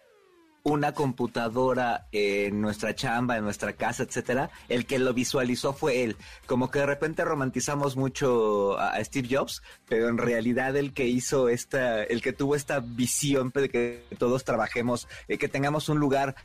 una 0.63 0.93
computadora 0.93 2.07
en 2.13 2.61
nuestra 2.61 2.95
chamba, 2.95 3.37
en 3.37 3.43
nuestra 3.43 3.73
casa, 3.73 4.03
etcétera, 4.03 4.49
el 4.69 4.85
que 4.85 4.97
lo 4.97 5.13
visualizó 5.13 5.73
fue 5.73 6.03
él. 6.03 6.15
Como 6.45 6.71
que 6.71 6.79
de 6.79 6.85
repente 6.85 7.25
romantizamos 7.25 7.97
mucho 7.97 8.79
a 8.79 9.03
Steve 9.03 9.27
Jobs, 9.29 9.61
pero 9.89 10.07
en 10.07 10.17
realidad 10.17 10.75
el 10.77 10.93
que 10.93 11.05
hizo 11.05 11.49
esta, 11.49 12.03
el 12.03 12.21
que 12.21 12.31
tuvo 12.31 12.55
esta 12.55 12.79
visión 12.79 13.51
de 13.53 13.69
que 13.69 14.05
todos 14.17 14.45
trabajemos, 14.45 15.07
eh, 15.27 15.37
que 15.37 15.49
tengamos 15.49 15.89
un 15.89 15.99
lugar 15.99 16.35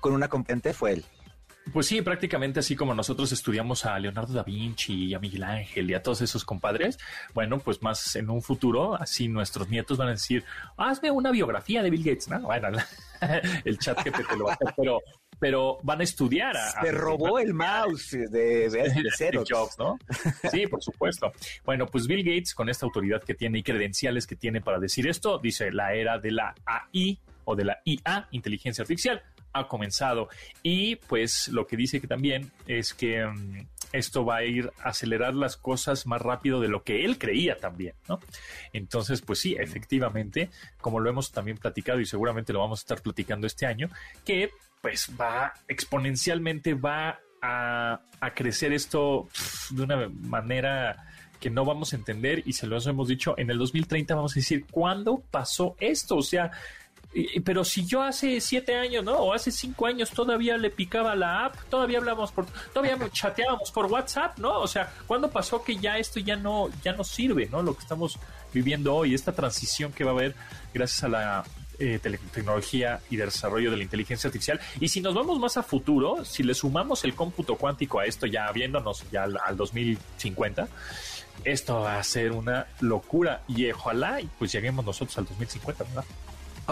con 0.00 0.14
una 0.14 0.28
competente 0.28 0.72
fue 0.72 0.92
él. 0.92 1.04
Pues 1.72 1.86
sí, 1.86 2.02
prácticamente 2.02 2.60
así 2.60 2.76
como 2.76 2.94
nosotros 2.94 3.32
estudiamos 3.32 3.86
a 3.86 3.98
Leonardo 3.98 4.34
da 4.34 4.42
Vinci 4.42 5.06
y 5.06 5.14
a 5.14 5.18
Miguel 5.18 5.44
Ángel 5.44 5.90
y 5.90 5.94
a 5.94 6.02
todos 6.02 6.20
esos 6.20 6.44
compadres, 6.44 6.98
bueno, 7.32 7.58
pues 7.58 7.82
más 7.82 8.16
en 8.16 8.28
un 8.28 8.42
futuro, 8.42 8.94
así 8.94 9.28
nuestros 9.28 9.68
nietos 9.68 9.96
van 9.96 10.08
a 10.08 10.12
decir, 10.12 10.44
hazme 10.76 11.10
una 11.10 11.30
biografía 11.30 11.82
de 11.82 11.90
Bill 11.90 12.04
Gates, 12.04 12.28
¿no? 12.28 12.40
Bueno, 12.40 12.68
el 13.64 13.78
chat 13.78 14.02
que 14.02 14.10
te 14.10 14.36
lo 14.36 14.44
va 14.44 14.52
a 14.52 14.54
hacer, 14.54 14.74
pero, 14.76 15.00
pero 15.38 15.78
van 15.82 16.00
a 16.00 16.04
estudiar 16.04 16.56
a... 16.56 16.82
Se 16.82 16.92
robó 16.92 17.38
el 17.38 17.54
mouse 17.54 18.10
de, 18.10 18.68
de, 18.68 18.68
de 19.32 19.44
Jobs, 19.48 19.78
¿no? 19.78 19.98
Sí, 20.50 20.66
por 20.66 20.82
supuesto. 20.82 21.32
Bueno, 21.64 21.86
pues 21.86 22.06
Bill 22.06 22.24
Gates, 22.24 22.54
con 22.54 22.68
esta 22.68 22.84
autoridad 22.84 23.22
que 23.22 23.34
tiene 23.34 23.58
y 23.58 23.62
credenciales 23.62 24.26
que 24.26 24.36
tiene 24.36 24.60
para 24.60 24.78
decir 24.78 25.08
esto, 25.08 25.38
dice 25.38 25.72
la 25.72 25.94
era 25.94 26.18
de 26.18 26.30
la 26.30 26.54
AI 26.66 27.18
o 27.46 27.56
de 27.56 27.64
la 27.64 27.78
IA, 27.84 28.28
inteligencia 28.30 28.82
artificial, 28.82 29.22
ha 29.54 29.68
comenzado. 29.68 30.28
Y 30.62 30.96
pues 30.96 31.48
lo 31.48 31.66
que 31.66 31.76
dice 31.76 32.00
que 32.00 32.06
también 32.06 32.50
es 32.66 32.92
que 32.92 33.24
um, 33.24 33.66
esto 33.92 34.24
va 34.24 34.36
a 34.36 34.44
ir 34.44 34.70
a 34.82 34.90
acelerar 34.90 35.34
las 35.34 35.56
cosas 35.56 36.06
más 36.06 36.20
rápido 36.20 36.60
de 36.60 36.68
lo 36.68 36.82
que 36.82 37.04
él 37.04 37.16
creía 37.16 37.56
también, 37.56 37.94
¿no? 38.08 38.18
Entonces, 38.72 39.22
pues 39.22 39.38
sí, 39.38 39.56
efectivamente, 39.58 40.50
como 40.80 41.00
lo 41.00 41.08
hemos 41.08 41.32
también 41.32 41.56
platicado 41.56 42.00
y 42.00 42.06
seguramente 42.06 42.52
lo 42.52 42.58
vamos 42.58 42.80
a 42.80 42.82
estar 42.82 43.00
platicando 43.00 43.46
este 43.46 43.66
año, 43.66 43.88
que 44.24 44.50
pues 44.82 45.10
va 45.18 45.54
exponencialmente, 45.68 46.74
va 46.74 47.20
a, 47.40 48.00
crecer 48.34 48.72
esto 48.72 49.28
de 49.70 49.82
una 49.82 50.08
manera 50.08 51.06
que 51.40 51.50
no 51.50 51.64
vamos 51.64 51.92
a 51.92 51.96
entender 51.96 52.42
y 52.46 52.54
se 52.54 52.66
lo 52.66 52.78
hemos 52.78 53.08
dicho, 53.08 53.34
en 53.36 53.50
el 53.50 53.58
2030 53.58 54.14
vamos 54.14 54.32
a 54.32 54.36
decir, 54.36 54.64
¿cuándo 54.70 55.22
pasó 55.30 55.76
esto? 55.78 56.16
O 56.16 56.22
sea, 56.22 56.50
pero 57.44 57.64
si 57.64 57.86
yo 57.86 58.02
hace 58.02 58.40
siete 58.40 58.74
años, 58.74 59.04
¿no? 59.04 59.16
O 59.16 59.32
hace 59.32 59.52
cinco 59.52 59.86
años 59.86 60.10
todavía 60.10 60.56
le 60.56 60.70
picaba 60.70 61.14
la 61.14 61.46
app, 61.46 61.56
todavía 61.70 61.98
hablábamos 61.98 62.32
por, 62.32 62.46
todavía 62.72 62.98
chateábamos 63.12 63.70
por 63.70 63.86
WhatsApp, 63.86 64.38
¿no? 64.38 64.60
O 64.60 64.66
sea, 64.66 64.92
¿cuándo 65.06 65.30
pasó 65.30 65.62
que 65.62 65.76
ya 65.76 65.98
esto 65.98 66.18
ya 66.18 66.36
no, 66.36 66.68
ya 66.82 66.92
no 66.92 67.04
sirve, 67.04 67.48
¿no? 67.50 67.62
Lo 67.62 67.74
que 67.74 67.82
estamos 67.82 68.18
viviendo 68.52 68.94
hoy, 68.94 69.14
esta 69.14 69.32
transición 69.32 69.92
que 69.92 70.04
va 70.04 70.10
a 70.10 70.14
haber 70.14 70.34
gracias 70.72 71.04
a 71.04 71.08
la 71.08 71.44
eh, 71.78 72.00
tecnología 72.32 73.00
y 73.10 73.16
desarrollo 73.16 73.70
de 73.70 73.76
la 73.76 73.82
inteligencia 73.84 74.28
artificial. 74.28 74.60
Y 74.80 74.88
si 74.88 75.00
nos 75.00 75.14
vamos 75.14 75.38
más 75.38 75.56
a 75.56 75.62
futuro, 75.62 76.24
si 76.24 76.42
le 76.42 76.54
sumamos 76.54 77.04
el 77.04 77.14
cómputo 77.14 77.56
cuántico 77.56 78.00
a 78.00 78.06
esto, 78.06 78.26
ya 78.26 78.50
viéndonos 78.50 79.04
ya 79.12 79.24
al, 79.24 79.38
al 79.44 79.56
2050, 79.56 80.68
esto 81.44 81.80
va 81.80 81.98
a 81.98 82.02
ser 82.02 82.32
una 82.32 82.66
locura. 82.80 83.42
Y 83.46 83.70
ojalá 83.70 84.20
pues 84.38 84.50
lleguemos 84.50 84.84
nosotros 84.84 85.16
al 85.18 85.26
2050, 85.26 85.84
¿verdad? 85.84 86.04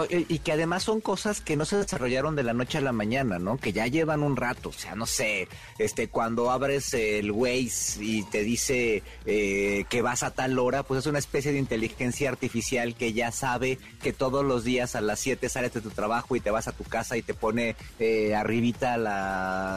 Y 0.08 0.38
que 0.38 0.52
además 0.52 0.84
son 0.84 1.02
cosas 1.02 1.42
que 1.42 1.54
no 1.54 1.66
se 1.66 1.76
desarrollaron 1.76 2.34
de 2.34 2.42
la 2.42 2.54
noche 2.54 2.78
a 2.78 2.80
la 2.80 2.92
mañana, 2.92 3.38
¿no? 3.38 3.58
Que 3.58 3.72
ya 3.72 3.86
llevan 3.86 4.22
un 4.22 4.36
rato. 4.36 4.70
O 4.70 4.72
sea, 4.72 4.94
no 4.94 5.04
sé, 5.04 5.48
este, 5.78 6.08
cuando 6.08 6.50
abres 6.50 6.94
el 6.94 7.30
Waze 7.30 8.02
y 8.02 8.22
te 8.22 8.42
dice 8.42 9.02
eh, 9.26 9.84
que 9.90 10.00
vas 10.00 10.22
a 10.22 10.30
tal 10.30 10.58
hora, 10.58 10.82
pues 10.82 11.00
es 11.00 11.06
una 11.06 11.18
especie 11.18 11.52
de 11.52 11.58
inteligencia 11.58 12.30
artificial 12.30 12.94
que 12.94 13.12
ya 13.12 13.32
sabe 13.32 13.78
que 14.02 14.14
todos 14.14 14.44
los 14.44 14.64
días 14.64 14.96
a 14.96 15.02
las 15.02 15.20
7 15.20 15.46
sales 15.50 15.74
de 15.74 15.82
tu 15.82 15.90
trabajo 15.90 16.36
y 16.36 16.40
te 16.40 16.50
vas 16.50 16.68
a 16.68 16.72
tu 16.72 16.84
casa 16.84 17.18
y 17.18 17.22
te 17.22 17.34
pone 17.34 17.76
eh, 17.98 18.34
arribita 18.34 18.94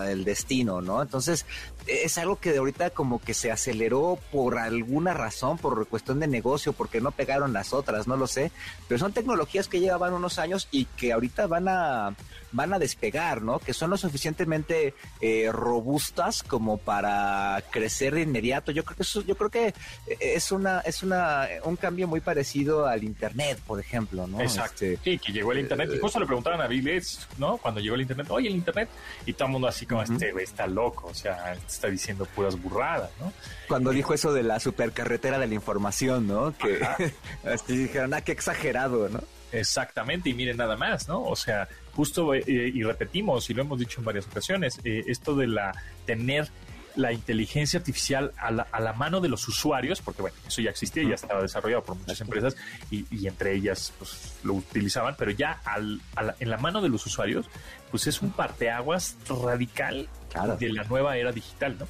el 0.09 0.23
destino, 0.23 0.81
¿no? 0.81 1.01
Entonces, 1.01 1.45
es 1.87 2.17
algo 2.17 2.37
que 2.37 2.51
de 2.51 2.59
ahorita 2.59 2.89
como 2.91 3.19
que 3.19 3.33
se 3.33 3.51
aceleró 3.51 4.17
por 4.31 4.57
alguna 4.57 5.13
razón, 5.13 5.57
por 5.57 5.87
cuestión 5.87 6.19
de 6.19 6.27
negocio, 6.27 6.73
porque 6.73 7.01
no 7.01 7.11
pegaron 7.11 7.53
las 7.53 7.73
otras, 7.73 8.07
no 8.07 8.17
lo 8.17 8.27
sé. 8.27 8.51
Pero 8.87 8.99
son 8.99 9.13
tecnologías 9.13 9.67
que 9.67 9.79
llevaban 9.79 10.04
unos 10.13 10.39
años 10.39 10.67
y 10.71 10.85
que 10.85 11.13
ahorita 11.13 11.47
van 11.47 11.67
a 11.67 12.15
van 12.55 12.73
a 12.73 12.79
despegar, 12.79 13.41
¿no? 13.41 13.59
Que 13.59 13.73
son 13.73 13.89
lo 13.89 13.97
suficientemente 13.97 14.93
eh, 15.21 15.49
robustas 15.51 16.41
como 16.43 16.77
para 16.77 17.61
crecer 17.69 18.15
de 18.15 18.21
inmediato. 18.21 18.71
Yo 18.71 18.83
creo 18.83 18.97
que 18.97 19.03
eso, 19.03 19.21
yo 19.21 19.35
creo 19.35 19.49
que 19.49 19.73
es 20.19 20.51
una 20.51 20.79
es 20.79 21.03
una 21.03 21.47
un 21.63 21.75
cambio 21.75 22.07
muy 22.07 22.21
parecido 22.21 22.87
al 22.87 23.03
internet, 23.03 23.59
por 23.67 23.79
ejemplo, 23.79 24.27
¿no? 24.27 24.41
Exacto. 24.41 24.85
Este, 24.85 24.97
sí, 25.03 25.19
que 25.19 25.31
llegó 25.31 25.51
el 25.51 25.59
internet. 25.59 25.89
y 25.93 25.99
justo 25.99 26.19
le 26.19 26.25
preguntaban 26.25 26.61
a 26.61 26.67
Bill 26.67 26.83
Gates, 26.83 27.27
¿no? 27.37 27.57
Cuando 27.57 27.79
llegó 27.79 27.95
el 27.95 28.01
internet, 28.01 28.27
oye, 28.29 28.47
el 28.47 28.55
internet. 28.55 28.89
Y 29.25 29.33
todo 29.33 29.47
el 29.47 29.51
mundo 29.51 29.67
así 29.67 29.85
como, 29.85 30.01
uh 30.01 30.05
-huh. 30.05 30.13
este 30.13 30.31
güey 30.31 30.43
está 30.43 30.67
loco, 30.67 31.07
o 31.07 31.13
sea, 31.13 31.53
está 31.53 31.87
diciendo 31.87 32.25
puras 32.25 32.61
burradas, 32.61 33.11
¿no? 33.19 33.31
Cuando 33.67 33.91
dijo 33.91 34.13
eso 34.13 34.33
de 34.33 34.43
la 34.43 34.59
supercarretera 34.59 35.39
de 35.39 35.47
la 35.47 35.53
información, 35.53 36.27
¿no? 36.27 36.55
Que 36.57 36.79
así 37.45 37.77
dijeron, 37.77 38.13
ah, 38.13 38.21
qué 38.21 38.31
exagerado, 38.31 39.09
¿no? 39.09 39.21
Exactamente, 39.51 40.29
y 40.29 40.33
miren 40.33 40.57
nada 40.57 40.75
más, 40.75 41.07
¿no? 41.07 41.23
O 41.23 41.35
sea, 41.35 41.67
justo 41.93 42.33
eh, 42.33 42.43
y 42.47 42.83
repetimos, 42.83 43.49
y 43.49 43.53
lo 43.53 43.61
hemos 43.61 43.79
dicho 43.79 43.99
en 43.99 44.05
varias 44.05 44.27
ocasiones, 44.27 44.79
eh, 44.83 45.03
esto 45.07 45.35
de 45.35 45.47
la 45.47 45.73
tener 46.05 46.49
la 46.95 47.11
inteligencia 47.11 47.79
artificial 47.79 48.31
a 48.37 48.51
la, 48.51 48.63
a 48.71 48.79
la, 48.79 48.93
mano 48.93 49.19
de 49.19 49.27
los 49.27 49.47
usuarios, 49.47 50.01
porque 50.01 50.21
bueno, 50.21 50.37
eso 50.47 50.61
ya 50.61 50.69
existía, 50.69 51.03
ya 51.03 51.15
estaba 51.15 51.41
desarrollado 51.41 51.83
por 51.83 51.97
muchas 51.97 52.21
empresas 52.21 52.55
y, 52.89 53.05
y 53.11 53.27
entre 53.27 53.53
ellas 53.53 53.93
pues, 53.97 54.35
lo 54.43 54.53
utilizaban, 54.53 55.15
pero 55.17 55.31
ya 55.31 55.59
al, 55.65 56.01
la, 56.15 56.35
en 56.39 56.49
la 56.49 56.57
mano 56.57 56.81
de 56.81 56.89
los 56.89 57.05
usuarios, 57.05 57.47
pues 57.91 58.07
es 58.07 58.21
un 58.21 58.31
parteaguas 58.31 59.17
radical 59.27 60.07
claro. 60.43 60.57
de 60.57 60.69
la 60.69 60.83
nueva 60.83 61.17
era 61.17 61.31
digital, 61.31 61.77
¿no? 61.79 61.87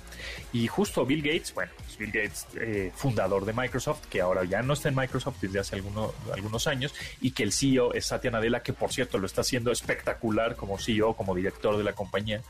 Y 0.54 0.68
justo 0.68 1.06
Bill 1.06 1.22
Gates, 1.22 1.54
bueno, 1.54 1.72
pues 1.78 1.98
Bill 1.98 2.12
Gates, 2.12 2.48
eh, 2.56 2.92
fundador 2.96 3.46
de 3.46 3.54
Microsoft, 3.54 4.06
que 4.10 4.22
ahora 4.22 4.44
ya 4.44 4.62
no 4.62 4.74
está 4.74 4.90
en 4.90 4.96
Microsoft 4.96 5.38
desde 5.42 5.60
hace 5.60 5.76
alguno, 5.76 6.14
algunos 6.34 6.68
años, 6.68 6.94
y 7.22 7.32
que 7.32 7.44
el 7.44 7.52
CEO 7.52 7.94
es 7.94 8.06
Satya 8.06 8.32
Nadella, 8.32 8.62
que 8.62 8.74
por 8.74 8.92
cierto 8.92 9.18
lo 9.18 9.26
está 9.26 9.42
haciendo 9.42 9.72
espectacular 9.72 10.56
como 10.56 10.78
CEO, 10.78 11.14
como 11.14 11.36
director 11.36 11.78
de 11.78 11.84
la 11.84 11.94
compañía. 11.94 12.42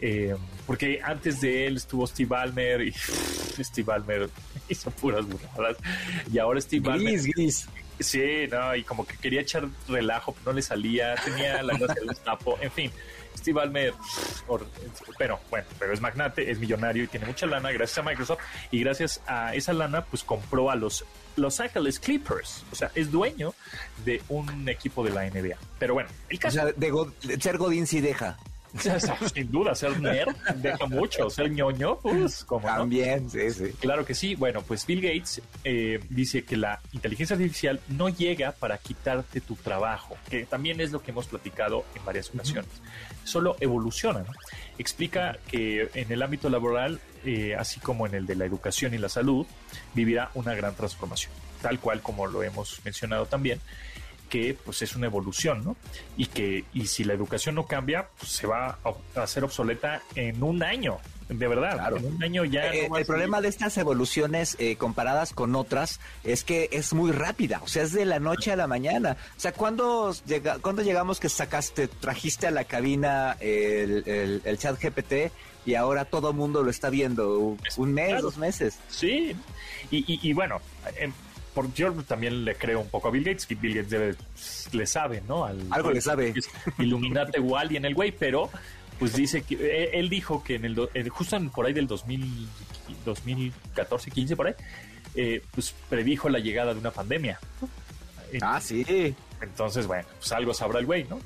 Eh, 0.00 0.34
porque 0.66 1.00
antes 1.02 1.40
de 1.40 1.66
él 1.66 1.76
estuvo 1.76 2.06
Steve 2.06 2.28
Ballmer 2.28 2.82
y 2.82 2.92
Steve 2.92 3.86
Ballmer 3.86 4.30
hizo 4.68 4.90
puras 4.90 5.26
burradas. 5.26 5.76
Y 6.32 6.38
ahora 6.38 6.60
Steve 6.60 6.82
gris, 6.82 7.02
Ballmer. 7.02 7.20
Gris. 7.34 7.68
Sí, 7.98 8.48
no, 8.50 8.74
y 8.74 8.82
como 8.82 9.06
que 9.06 9.16
quería 9.16 9.42
echar 9.42 9.68
relajo, 9.88 10.32
pero 10.32 10.46
no 10.46 10.52
le 10.56 10.62
salía, 10.62 11.14
tenía 11.16 11.62
la 11.62 11.76
gracia 11.76 12.02
del 12.04 12.16
tapo, 12.16 12.58
en 12.60 12.70
fin. 12.72 12.92
Steve 13.36 13.54
Ballmer, 13.54 13.94
pero 15.18 15.40
bueno, 15.50 15.66
pero 15.78 15.92
es 15.92 16.00
magnate, 16.00 16.50
es 16.50 16.58
millonario 16.58 17.04
y 17.04 17.06
tiene 17.08 17.26
mucha 17.26 17.46
lana 17.46 17.70
gracias 17.70 17.98
a 17.98 18.02
Microsoft 18.02 18.40
y 18.70 18.80
gracias 18.80 19.20
a 19.26 19.54
esa 19.54 19.72
lana 19.72 20.04
pues 20.04 20.22
compró 20.24 20.70
a 20.70 20.76
los 20.76 21.04
Los 21.36 21.60
Angeles 21.60 21.98
Clippers, 21.98 22.64
o 22.70 22.74
sea, 22.74 22.90
es 22.94 23.10
dueño 23.10 23.54
de 24.04 24.22
un 24.28 24.68
equipo 24.68 25.02
de 25.02 25.10
la 25.10 25.24
NBA. 25.28 25.56
Pero 25.78 25.94
bueno, 25.94 26.10
el 26.28 26.38
caso... 26.38 26.60
O 26.60 26.62
sea, 26.62 26.72
de, 26.72 26.90
God, 26.90 27.12
ser 27.40 27.58
deja. 27.58 28.38
Sin 29.34 29.50
duda, 29.50 29.74
ser 29.74 30.00
nerd 30.00 30.34
deja 30.56 30.86
mucho, 30.86 31.28
ser 31.28 31.50
ñoño, 31.50 31.98
pues 31.98 32.44
como 32.44 32.66
También, 32.66 33.24
no? 33.24 33.30
sí, 33.30 33.50
sí. 33.50 33.64
Claro 33.80 34.04
que 34.04 34.14
sí. 34.14 34.34
Bueno, 34.34 34.62
pues 34.62 34.86
Bill 34.86 35.00
Gates 35.00 35.42
eh, 35.64 36.00
dice 36.08 36.44
que 36.44 36.56
la 36.56 36.80
inteligencia 36.92 37.34
artificial 37.34 37.80
no 37.88 38.08
llega 38.08 38.52
para 38.52 38.78
quitarte 38.78 39.40
tu 39.40 39.56
trabajo, 39.56 40.16
que 40.30 40.44
también 40.46 40.80
es 40.80 40.90
lo 40.92 41.02
que 41.02 41.10
hemos 41.10 41.26
platicado 41.26 41.84
en 41.94 42.04
varias 42.04 42.30
ocasiones. 42.30 42.70
Uh 42.80 42.84
-huh. 42.84 43.26
Solo 43.26 43.56
evoluciona. 43.60 44.20
¿no? 44.20 44.32
Explica 44.78 45.38
que 45.46 45.90
en 45.94 46.10
el 46.10 46.22
ámbito 46.22 46.48
laboral, 46.48 47.00
eh, 47.24 47.54
así 47.56 47.78
como 47.80 48.06
en 48.06 48.14
el 48.14 48.26
de 48.26 48.36
la 48.36 48.46
educación 48.46 48.94
y 48.94 48.98
la 48.98 49.08
salud, 49.08 49.46
vivirá 49.94 50.30
una 50.34 50.54
gran 50.54 50.74
transformación, 50.74 51.32
tal 51.60 51.78
cual 51.78 52.00
como 52.00 52.26
lo 52.26 52.42
hemos 52.42 52.80
mencionado 52.84 53.26
también 53.26 53.60
que 54.32 54.56
pues 54.64 54.80
es 54.80 54.96
una 54.96 55.04
evolución, 55.08 55.62
¿no? 55.62 55.76
Y 56.16 56.24
que 56.24 56.64
y 56.72 56.86
si 56.86 57.04
la 57.04 57.12
educación 57.12 57.54
no 57.54 57.66
cambia, 57.66 58.08
pues 58.18 58.32
se 58.32 58.46
va 58.46 58.78
a 58.82 59.22
hacer 59.22 59.44
obsoleta 59.44 60.00
en 60.14 60.42
un 60.42 60.62
año, 60.62 60.96
de 61.28 61.46
verdad. 61.46 61.74
Claro. 61.74 61.98
En 61.98 62.06
un 62.06 62.24
año 62.24 62.46
ya. 62.46 62.72
Eh, 62.72 62.88
no 62.88 62.96
el 62.96 63.04
problema 63.04 63.42
de 63.42 63.48
estas 63.48 63.76
evoluciones 63.76 64.56
eh, 64.58 64.76
comparadas 64.76 65.34
con 65.34 65.54
otras 65.54 66.00
es 66.24 66.44
que 66.44 66.70
es 66.72 66.94
muy 66.94 67.12
rápida, 67.12 67.60
o 67.62 67.68
sea, 67.68 67.82
es 67.82 67.92
de 67.92 68.06
la 68.06 68.20
noche 68.20 68.50
a 68.50 68.56
la 68.56 68.66
mañana. 68.66 69.18
O 69.36 69.40
sea, 69.40 69.52
¿cuándo, 69.52 70.14
llega, 70.24 70.58
¿cuándo 70.60 70.80
llegamos 70.80 71.20
que 71.20 71.28
sacaste, 71.28 71.88
trajiste 71.88 72.46
a 72.46 72.52
la 72.52 72.64
cabina 72.64 73.36
el, 73.38 74.02
el, 74.06 74.40
el 74.46 74.58
chat 74.58 74.82
GPT 74.82 75.30
y 75.66 75.74
ahora 75.74 76.06
todo 76.06 76.30
el 76.30 76.36
mundo 76.36 76.62
lo 76.62 76.70
está 76.70 76.88
viendo? 76.88 77.58
Un 77.76 77.92
mes, 77.92 78.08
claro. 78.08 78.22
dos 78.22 78.38
meses. 78.38 78.78
Sí, 78.88 79.36
y, 79.90 79.98
y, 80.10 80.20
y 80.22 80.32
bueno. 80.32 80.62
Eh, 80.96 81.12
por, 81.54 81.72
yo 81.74 81.92
también 82.02 82.44
le 82.44 82.54
creo 82.54 82.80
un 82.80 82.88
poco 82.88 83.08
a 83.08 83.10
Bill 83.10 83.24
Gates, 83.24 83.46
que 83.46 83.54
Bill 83.54 83.74
Gates 83.74 83.90
debe, 83.90 84.14
le 84.72 84.86
sabe, 84.86 85.22
¿no? 85.26 85.44
Al, 85.44 85.66
Algo 85.70 85.90
le 85.90 86.00
sabe. 86.00 86.34
Illuminate 86.78 87.38
igual 87.38 87.72
y 87.72 87.76
en 87.76 87.84
el 87.84 87.94
güey, 87.94 88.12
pero 88.12 88.50
pues 88.98 89.14
dice 89.14 89.42
que 89.42 89.54
eh, 89.54 89.90
él 89.94 90.08
dijo 90.08 90.44
que 90.44 90.56
en 90.56 90.64
el, 90.64 90.76
justo 91.10 91.36
en, 91.36 91.50
por 91.50 91.66
ahí 91.66 91.72
del 91.72 91.86
2000, 91.86 92.48
2014, 93.04 94.10
15 94.10 94.36
por 94.36 94.46
ahí, 94.46 94.54
eh, 95.14 95.42
pues 95.52 95.74
predijo 95.88 96.28
la 96.28 96.38
llegada 96.38 96.72
de 96.72 96.80
una 96.80 96.90
pandemia. 96.90 97.38
Ah, 98.40 98.60
sí. 98.60 99.14
Entonces, 99.40 99.86
bueno, 99.86 100.06
pues 100.18 100.32
algo 100.32 100.54
sabrá 100.54 100.78
el 100.78 100.86
güey, 100.86 101.04
¿no? 101.04 101.20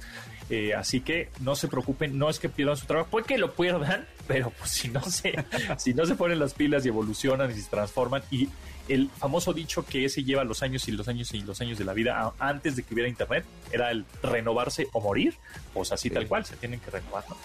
Eh, 0.48 0.74
así 0.74 1.00
que 1.00 1.30
no 1.40 1.56
se 1.56 1.66
preocupen, 1.66 2.16
no 2.16 2.30
es 2.30 2.38
que 2.38 2.48
pierdan 2.48 2.76
su 2.76 2.86
trabajo, 2.86 3.10
puede 3.10 3.26
que 3.26 3.36
lo 3.36 3.52
pierdan, 3.52 4.06
pero 4.28 4.50
pues 4.50 4.70
si 4.70 4.88
no 4.88 5.02
se, 5.02 5.34
si 5.76 5.92
no 5.92 6.06
se 6.06 6.14
ponen 6.14 6.38
las 6.38 6.54
pilas 6.54 6.84
y 6.84 6.88
evolucionan 6.88 7.50
y 7.50 7.54
se 7.54 7.68
transforman 7.68 8.22
y, 8.30 8.48
el 8.88 9.10
famoso 9.10 9.52
dicho 9.52 9.84
que 9.84 10.04
ese 10.04 10.24
lleva 10.24 10.44
los 10.44 10.62
años 10.62 10.86
y 10.88 10.92
los 10.92 11.08
años 11.08 11.32
y 11.34 11.40
los 11.40 11.60
años 11.60 11.78
de 11.78 11.84
la 11.84 11.92
vida 11.92 12.32
antes 12.38 12.76
de 12.76 12.82
que 12.82 12.94
hubiera 12.94 13.08
internet 13.08 13.44
era 13.72 13.90
el 13.90 14.04
renovarse 14.22 14.88
o 14.92 15.00
morir, 15.00 15.34
pues 15.74 15.92
así 15.92 16.10
tal 16.10 16.26
cual, 16.26 16.44
se 16.44 16.56
tienen 16.56 16.80
que 16.80 16.90
renovar. 16.90 17.24
¿no? 17.28 17.36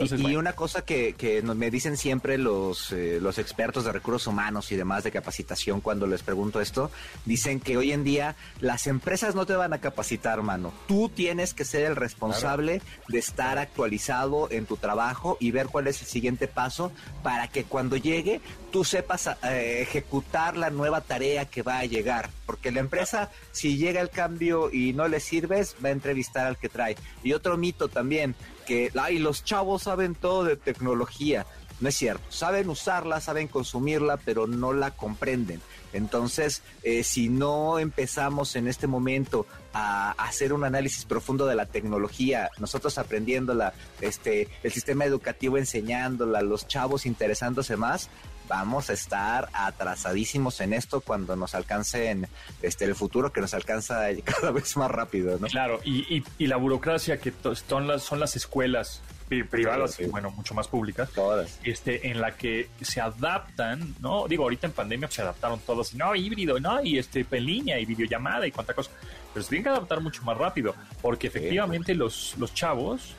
Y, 0.00 0.36
una 0.36 0.54
cosa 0.54 0.82
que, 0.82 1.14
que 1.14 1.42
nos, 1.42 1.56
me 1.56 1.70
dicen 1.70 1.96
siempre 1.96 2.38
los, 2.38 2.92
eh, 2.92 3.18
los 3.20 3.38
expertos 3.38 3.84
de 3.84 3.92
recursos 3.92 4.26
humanos 4.26 4.72
y 4.72 4.76
demás 4.76 5.04
de 5.04 5.10
capacitación 5.10 5.80
cuando 5.80 6.06
les 6.06 6.22
pregunto 6.22 6.60
esto, 6.60 6.90
dicen 7.24 7.60
que 7.60 7.76
hoy 7.76 7.92
en 7.92 8.04
día 8.04 8.36
las 8.60 8.86
empresas 8.86 9.34
no 9.34 9.46
te 9.46 9.54
van 9.54 9.72
a 9.72 9.78
capacitar, 9.78 10.42
mano. 10.42 10.72
Tú 10.88 11.08
tienes 11.08 11.54
que 11.54 11.64
ser 11.64 11.84
el 11.84 11.96
responsable 11.96 12.82
de 13.08 13.18
estar 13.18 13.58
actualizado 13.58 14.50
en 14.50 14.66
tu 14.66 14.76
trabajo 14.76 15.36
y 15.40 15.50
ver 15.50 15.68
cuál 15.68 15.86
es 15.86 16.00
el 16.00 16.06
siguiente 16.06 16.48
paso 16.48 16.92
para 17.22 17.48
que 17.48 17.64
cuando 17.64 17.96
llegue 17.96 18.40
tú 18.70 18.84
sepas 18.84 19.28
eh, 19.42 19.80
ejecutar 19.82 20.56
la 20.56 20.70
nueva 20.70 21.00
tarea 21.00 21.44
que 21.44 21.62
va 21.62 21.78
a 21.78 21.84
llegar. 21.84 22.30
Porque 22.50 22.72
la 22.72 22.80
empresa, 22.80 23.30
si 23.52 23.76
llega 23.76 24.00
el 24.00 24.10
cambio 24.10 24.72
y 24.72 24.92
no 24.92 25.06
le 25.06 25.20
sirves, 25.20 25.76
va 25.84 25.90
a 25.90 25.92
entrevistar 25.92 26.48
al 26.48 26.58
que 26.58 26.68
trae. 26.68 26.96
Y 27.22 27.32
otro 27.32 27.56
mito 27.56 27.86
también, 27.86 28.34
que 28.66 28.90
ay, 29.00 29.20
los 29.20 29.44
chavos 29.44 29.84
saben 29.84 30.16
todo 30.16 30.42
de 30.42 30.56
tecnología. 30.56 31.46
No 31.78 31.88
es 31.88 31.94
cierto, 31.94 32.24
saben 32.28 32.68
usarla, 32.68 33.20
saben 33.20 33.46
consumirla, 33.46 34.16
pero 34.16 34.48
no 34.48 34.72
la 34.72 34.90
comprenden. 34.90 35.62
Entonces, 35.92 36.62
eh, 36.82 37.04
si 37.04 37.28
no 37.28 37.78
empezamos 37.78 38.56
en 38.56 38.66
este 38.66 38.88
momento 38.88 39.46
a 39.72 40.10
hacer 40.18 40.52
un 40.52 40.64
análisis 40.64 41.04
profundo 41.04 41.46
de 41.46 41.54
la 41.54 41.66
tecnología, 41.66 42.50
nosotros 42.58 42.98
aprendiéndola, 42.98 43.74
este, 44.00 44.48
el 44.64 44.72
sistema 44.72 45.04
educativo 45.04 45.56
enseñándola, 45.56 46.42
los 46.42 46.66
chavos 46.66 47.06
interesándose 47.06 47.76
más, 47.76 48.10
vamos 48.50 48.90
a 48.90 48.94
estar 48.94 49.48
atrasadísimos 49.52 50.60
en 50.60 50.72
esto 50.72 51.00
cuando 51.00 51.36
nos 51.36 51.54
alcance 51.54 52.10
en 52.10 52.26
este 52.62 52.84
el 52.84 52.96
futuro 52.96 53.32
que 53.32 53.40
nos 53.40 53.54
alcanza 53.54 54.08
cada 54.24 54.50
vez 54.50 54.76
más 54.76 54.90
rápido, 54.90 55.38
¿no? 55.38 55.46
Claro, 55.46 55.78
y, 55.84 56.24
y, 56.36 56.46
la 56.48 56.56
burocracia 56.56 57.20
que 57.20 57.32
son 57.68 57.86
las, 57.86 58.02
son 58.02 58.18
las 58.18 58.34
escuelas 58.34 59.02
privadas 59.48 60.00
y 60.00 60.06
bueno, 60.06 60.32
mucho 60.32 60.54
más 60.54 60.66
públicas, 60.66 61.08
todas, 61.14 61.60
este, 61.62 62.08
en 62.08 62.20
la 62.20 62.36
que 62.36 62.68
se 62.80 63.00
adaptan, 63.00 63.94
¿no? 64.00 64.26
Digo, 64.26 64.42
ahorita 64.42 64.66
en 64.66 64.72
pandemia 64.72 65.08
se 65.08 65.22
adaptaron 65.22 65.60
todos, 65.60 65.94
no, 65.94 66.16
híbrido, 66.16 66.58
no, 66.58 66.82
y 66.82 66.98
este, 66.98 67.24
en 67.30 67.46
línea 67.46 67.78
y 67.78 67.84
videollamada 67.84 68.48
y 68.48 68.50
cuánta 68.50 68.74
cosa, 68.74 68.90
pero 69.32 69.44
se 69.44 69.50
tienen 69.50 69.62
que 69.62 69.70
adaptar 69.70 70.00
mucho 70.00 70.24
más 70.24 70.36
rápido, 70.36 70.74
porque 71.00 71.28
efectivamente 71.28 71.94
los, 71.94 72.34
los 72.38 72.52
chavos 72.52 73.14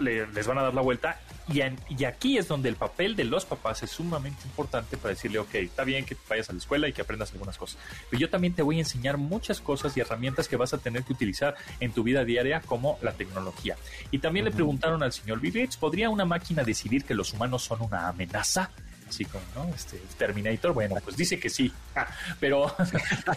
les 0.00 0.46
van 0.46 0.56
a 0.56 0.62
dar 0.62 0.72
la 0.72 0.80
vuelta 0.80 1.20
y, 1.52 2.04
aquí 2.04 2.38
es 2.38 2.48
donde 2.48 2.68
el 2.68 2.76
papel 2.76 3.16
de 3.16 3.24
los 3.24 3.44
papás 3.44 3.82
es 3.82 3.90
sumamente 3.90 4.42
importante 4.44 4.96
para 4.96 5.10
decirle, 5.10 5.38
ok, 5.38 5.54
está 5.56 5.84
bien 5.84 6.06
que 6.06 6.16
vayas 6.28 6.48
a 6.48 6.52
la 6.52 6.58
escuela 6.58 6.88
y 6.88 6.92
que 6.92 7.02
aprendas 7.02 7.32
algunas 7.32 7.58
cosas, 7.58 7.78
pero 8.10 8.20
yo 8.20 8.30
también 8.30 8.54
te 8.54 8.62
voy 8.62 8.76
a 8.76 8.80
enseñar 8.80 9.18
muchas 9.18 9.60
cosas 9.60 9.96
y 9.96 10.00
herramientas 10.00 10.48
que 10.48 10.56
vas 10.56 10.72
a 10.72 10.78
tener 10.78 11.04
que 11.04 11.12
utilizar 11.12 11.54
en 11.80 11.92
tu 11.92 12.02
vida 12.02 12.24
diaria, 12.24 12.60
como 12.60 12.98
la 13.02 13.12
tecnología. 13.12 13.76
Y 14.10 14.18
también 14.18 14.44
le 14.44 14.50
preguntaron 14.50 15.02
al 15.02 15.12
señor 15.12 15.40
Bill 15.40 15.52
Gates, 15.52 15.76
¿podría 15.76 16.08
una 16.10 16.24
máquina 16.24 16.64
decidir 16.64 17.04
que 17.04 17.14
los 17.14 17.32
humanos 17.32 17.62
son 17.62 17.82
una 17.82 18.08
amenaza? 18.08 18.70
Así 19.08 19.24
como, 19.24 19.44
¿no? 19.54 19.74
Este, 19.74 20.00
Terminator, 20.18 20.72
bueno, 20.72 20.96
pues 21.02 21.16
dice 21.16 21.38
que 21.38 21.50
sí, 21.50 21.72
pero, 22.40 22.74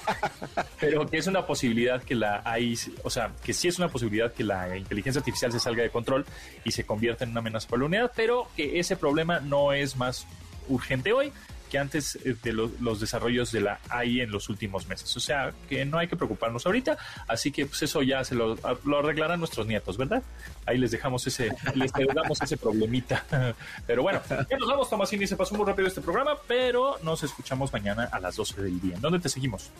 pero 0.79 1.07
que 1.07 1.17
es 1.17 1.27
una 1.27 1.45
posibilidad 1.45 2.01
que 2.01 2.15
la 2.15 2.41
hay, 2.45 2.77
o 3.03 3.09
sea, 3.09 3.31
que 3.43 3.53
sí 3.53 3.67
es 3.67 3.77
una 3.77 3.89
posibilidad 3.89 4.31
que 4.33 4.43
la 4.43 4.77
inteligencia 4.77 5.19
artificial 5.19 5.51
se 5.51 5.59
salga 5.59 5.83
de 5.83 5.89
control 5.89 6.25
y 6.63 6.71
se 6.71 6.85
convierta 6.85 7.23
en 7.23 7.31
una 7.31 7.39
amenaza 7.39 7.67
para 7.67 7.81
la 7.81 7.85
unidad, 7.85 8.11
pero 8.15 8.47
que 8.55 8.79
ese 8.79 8.95
problema 8.95 9.39
no 9.39 9.73
es 9.73 9.95
más 9.95 10.25
urgente 10.67 11.13
hoy 11.13 11.31
que 11.69 11.77
antes 11.77 12.17
de 12.23 12.53
los 12.53 12.99
desarrollos 12.99 13.51
de 13.51 13.61
la 13.61 13.79
AI 13.89 14.21
en 14.21 14.31
los 14.31 14.49
últimos 14.49 14.87
meses. 14.87 15.15
O 15.15 15.19
sea, 15.19 15.53
que 15.69 15.85
no 15.85 15.97
hay 15.97 16.07
que 16.07 16.15
preocuparnos 16.15 16.65
ahorita, 16.65 16.97
así 17.27 17.51
que 17.51 17.65
pues 17.65 17.81
eso 17.83 18.01
ya 18.03 18.23
se 18.23 18.35
lo, 18.35 18.57
arreglarán 18.97 19.39
nuestros 19.39 19.67
nietos, 19.67 19.97
¿verdad? 19.97 20.23
Ahí 20.65 20.77
les 20.77 20.91
dejamos 20.91 21.25
ese, 21.27 21.55
les 21.75 21.91
damos 21.91 22.41
ese 22.41 22.57
problemita. 22.57 23.23
Pero 23.87 24.03
bueno, 24.03 24.21
ya 24.29 24.57
nos 24.57 24.69
vamos, 24.69 24.89
Tomasini, 24.89 25.27
se 25.27 25.35
pasó 25.35 25.55
muy 25.55 25.65
rápido 25.65 25.87
este 25.87 26.01
programa, 26.01 26.37
pero 26.47 26.97
nos 27.03 27.23
escuchamos 27.23 27.71
mañana 27.73 28.09
a 28.11 28.19
las 28.19 28.35
12 28.35 28.61
del 28.61 28.79
día. 28.79 28.95
¿En 28.95 29.01
dónde 29.01 29.19
te 29.19 29.29
seguimos? 29.29 29.71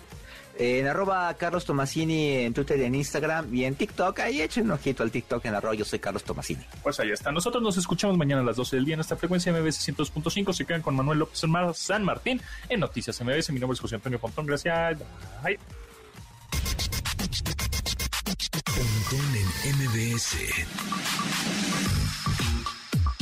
En 0.59 0.87
arroba 0.87 1.31
Carlos 1.35 1.65
Tomasini 1.65 2.37
en 2.37 2.53
Twitter 2.53 2.79
y 2.79 2.83
en 2.83 2.95
Instagram 2.95 3.53
y 3.53 3.65
en 3.65 3.75
TikTok. 3.75 4.19
Ahí 4.19 4.41
echen 4.41 4.65
un 4.65 4.71
ojito 4.71 5.03
al 5.03 5.11
TikTok 5.11 5.45
en 5.45 5.55
arroba 5.55 5.75
yo 5.75 5.85
soy 5.85 5.99
Carlos 5.99 6.23
Tomasini. 6.23 6.63
Pues 6.81 6.99
ahí 6.99 7.11
está. 7.11 7.31
Nosotros 7.31 7.61
nos 7.61 7.77
escuchamos 7.77 8.17
mañana 8.17 8.41
a 8.41 8.45
las 8.45 8.55
12 8.55 8.77
del 8.77 8.85
día 8.85 8.95
en 8.95 9.01
esta 9.01 9.15
frecuencia 9.15 9.51
MBS 9.53 9.87
102.5. 9.87 10.53
Se 10.53 10.65
quedan 10.65 10.81
con 10.81 10.95
Manuel 10.95 11.19
López 11.19 11.43
San 11.75 12.03
Martín 12.03 12.41
en 12.69 12.79
Noticias 12.79 13.21
MBS. 13.21 13.51
Mi 13.51 13.59
nombre 13.59 13.75
es 13.75 13.79
José 13.79 13.95
Antonio 13.95 14.19
Pontón. 14.19 14.45
Gracias. 14.45 14.97
Bye. 15.43 15.59
Pontón 18.65 19.35
en 19.35 19.75
MBS. 19.75 20.37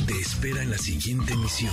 Te 0.06 0.20
espera 0.20 0.62
en 0.62 0.70
la 0.70 0.78
siguiente 0.78 1.32
emisión. 1.32 1.72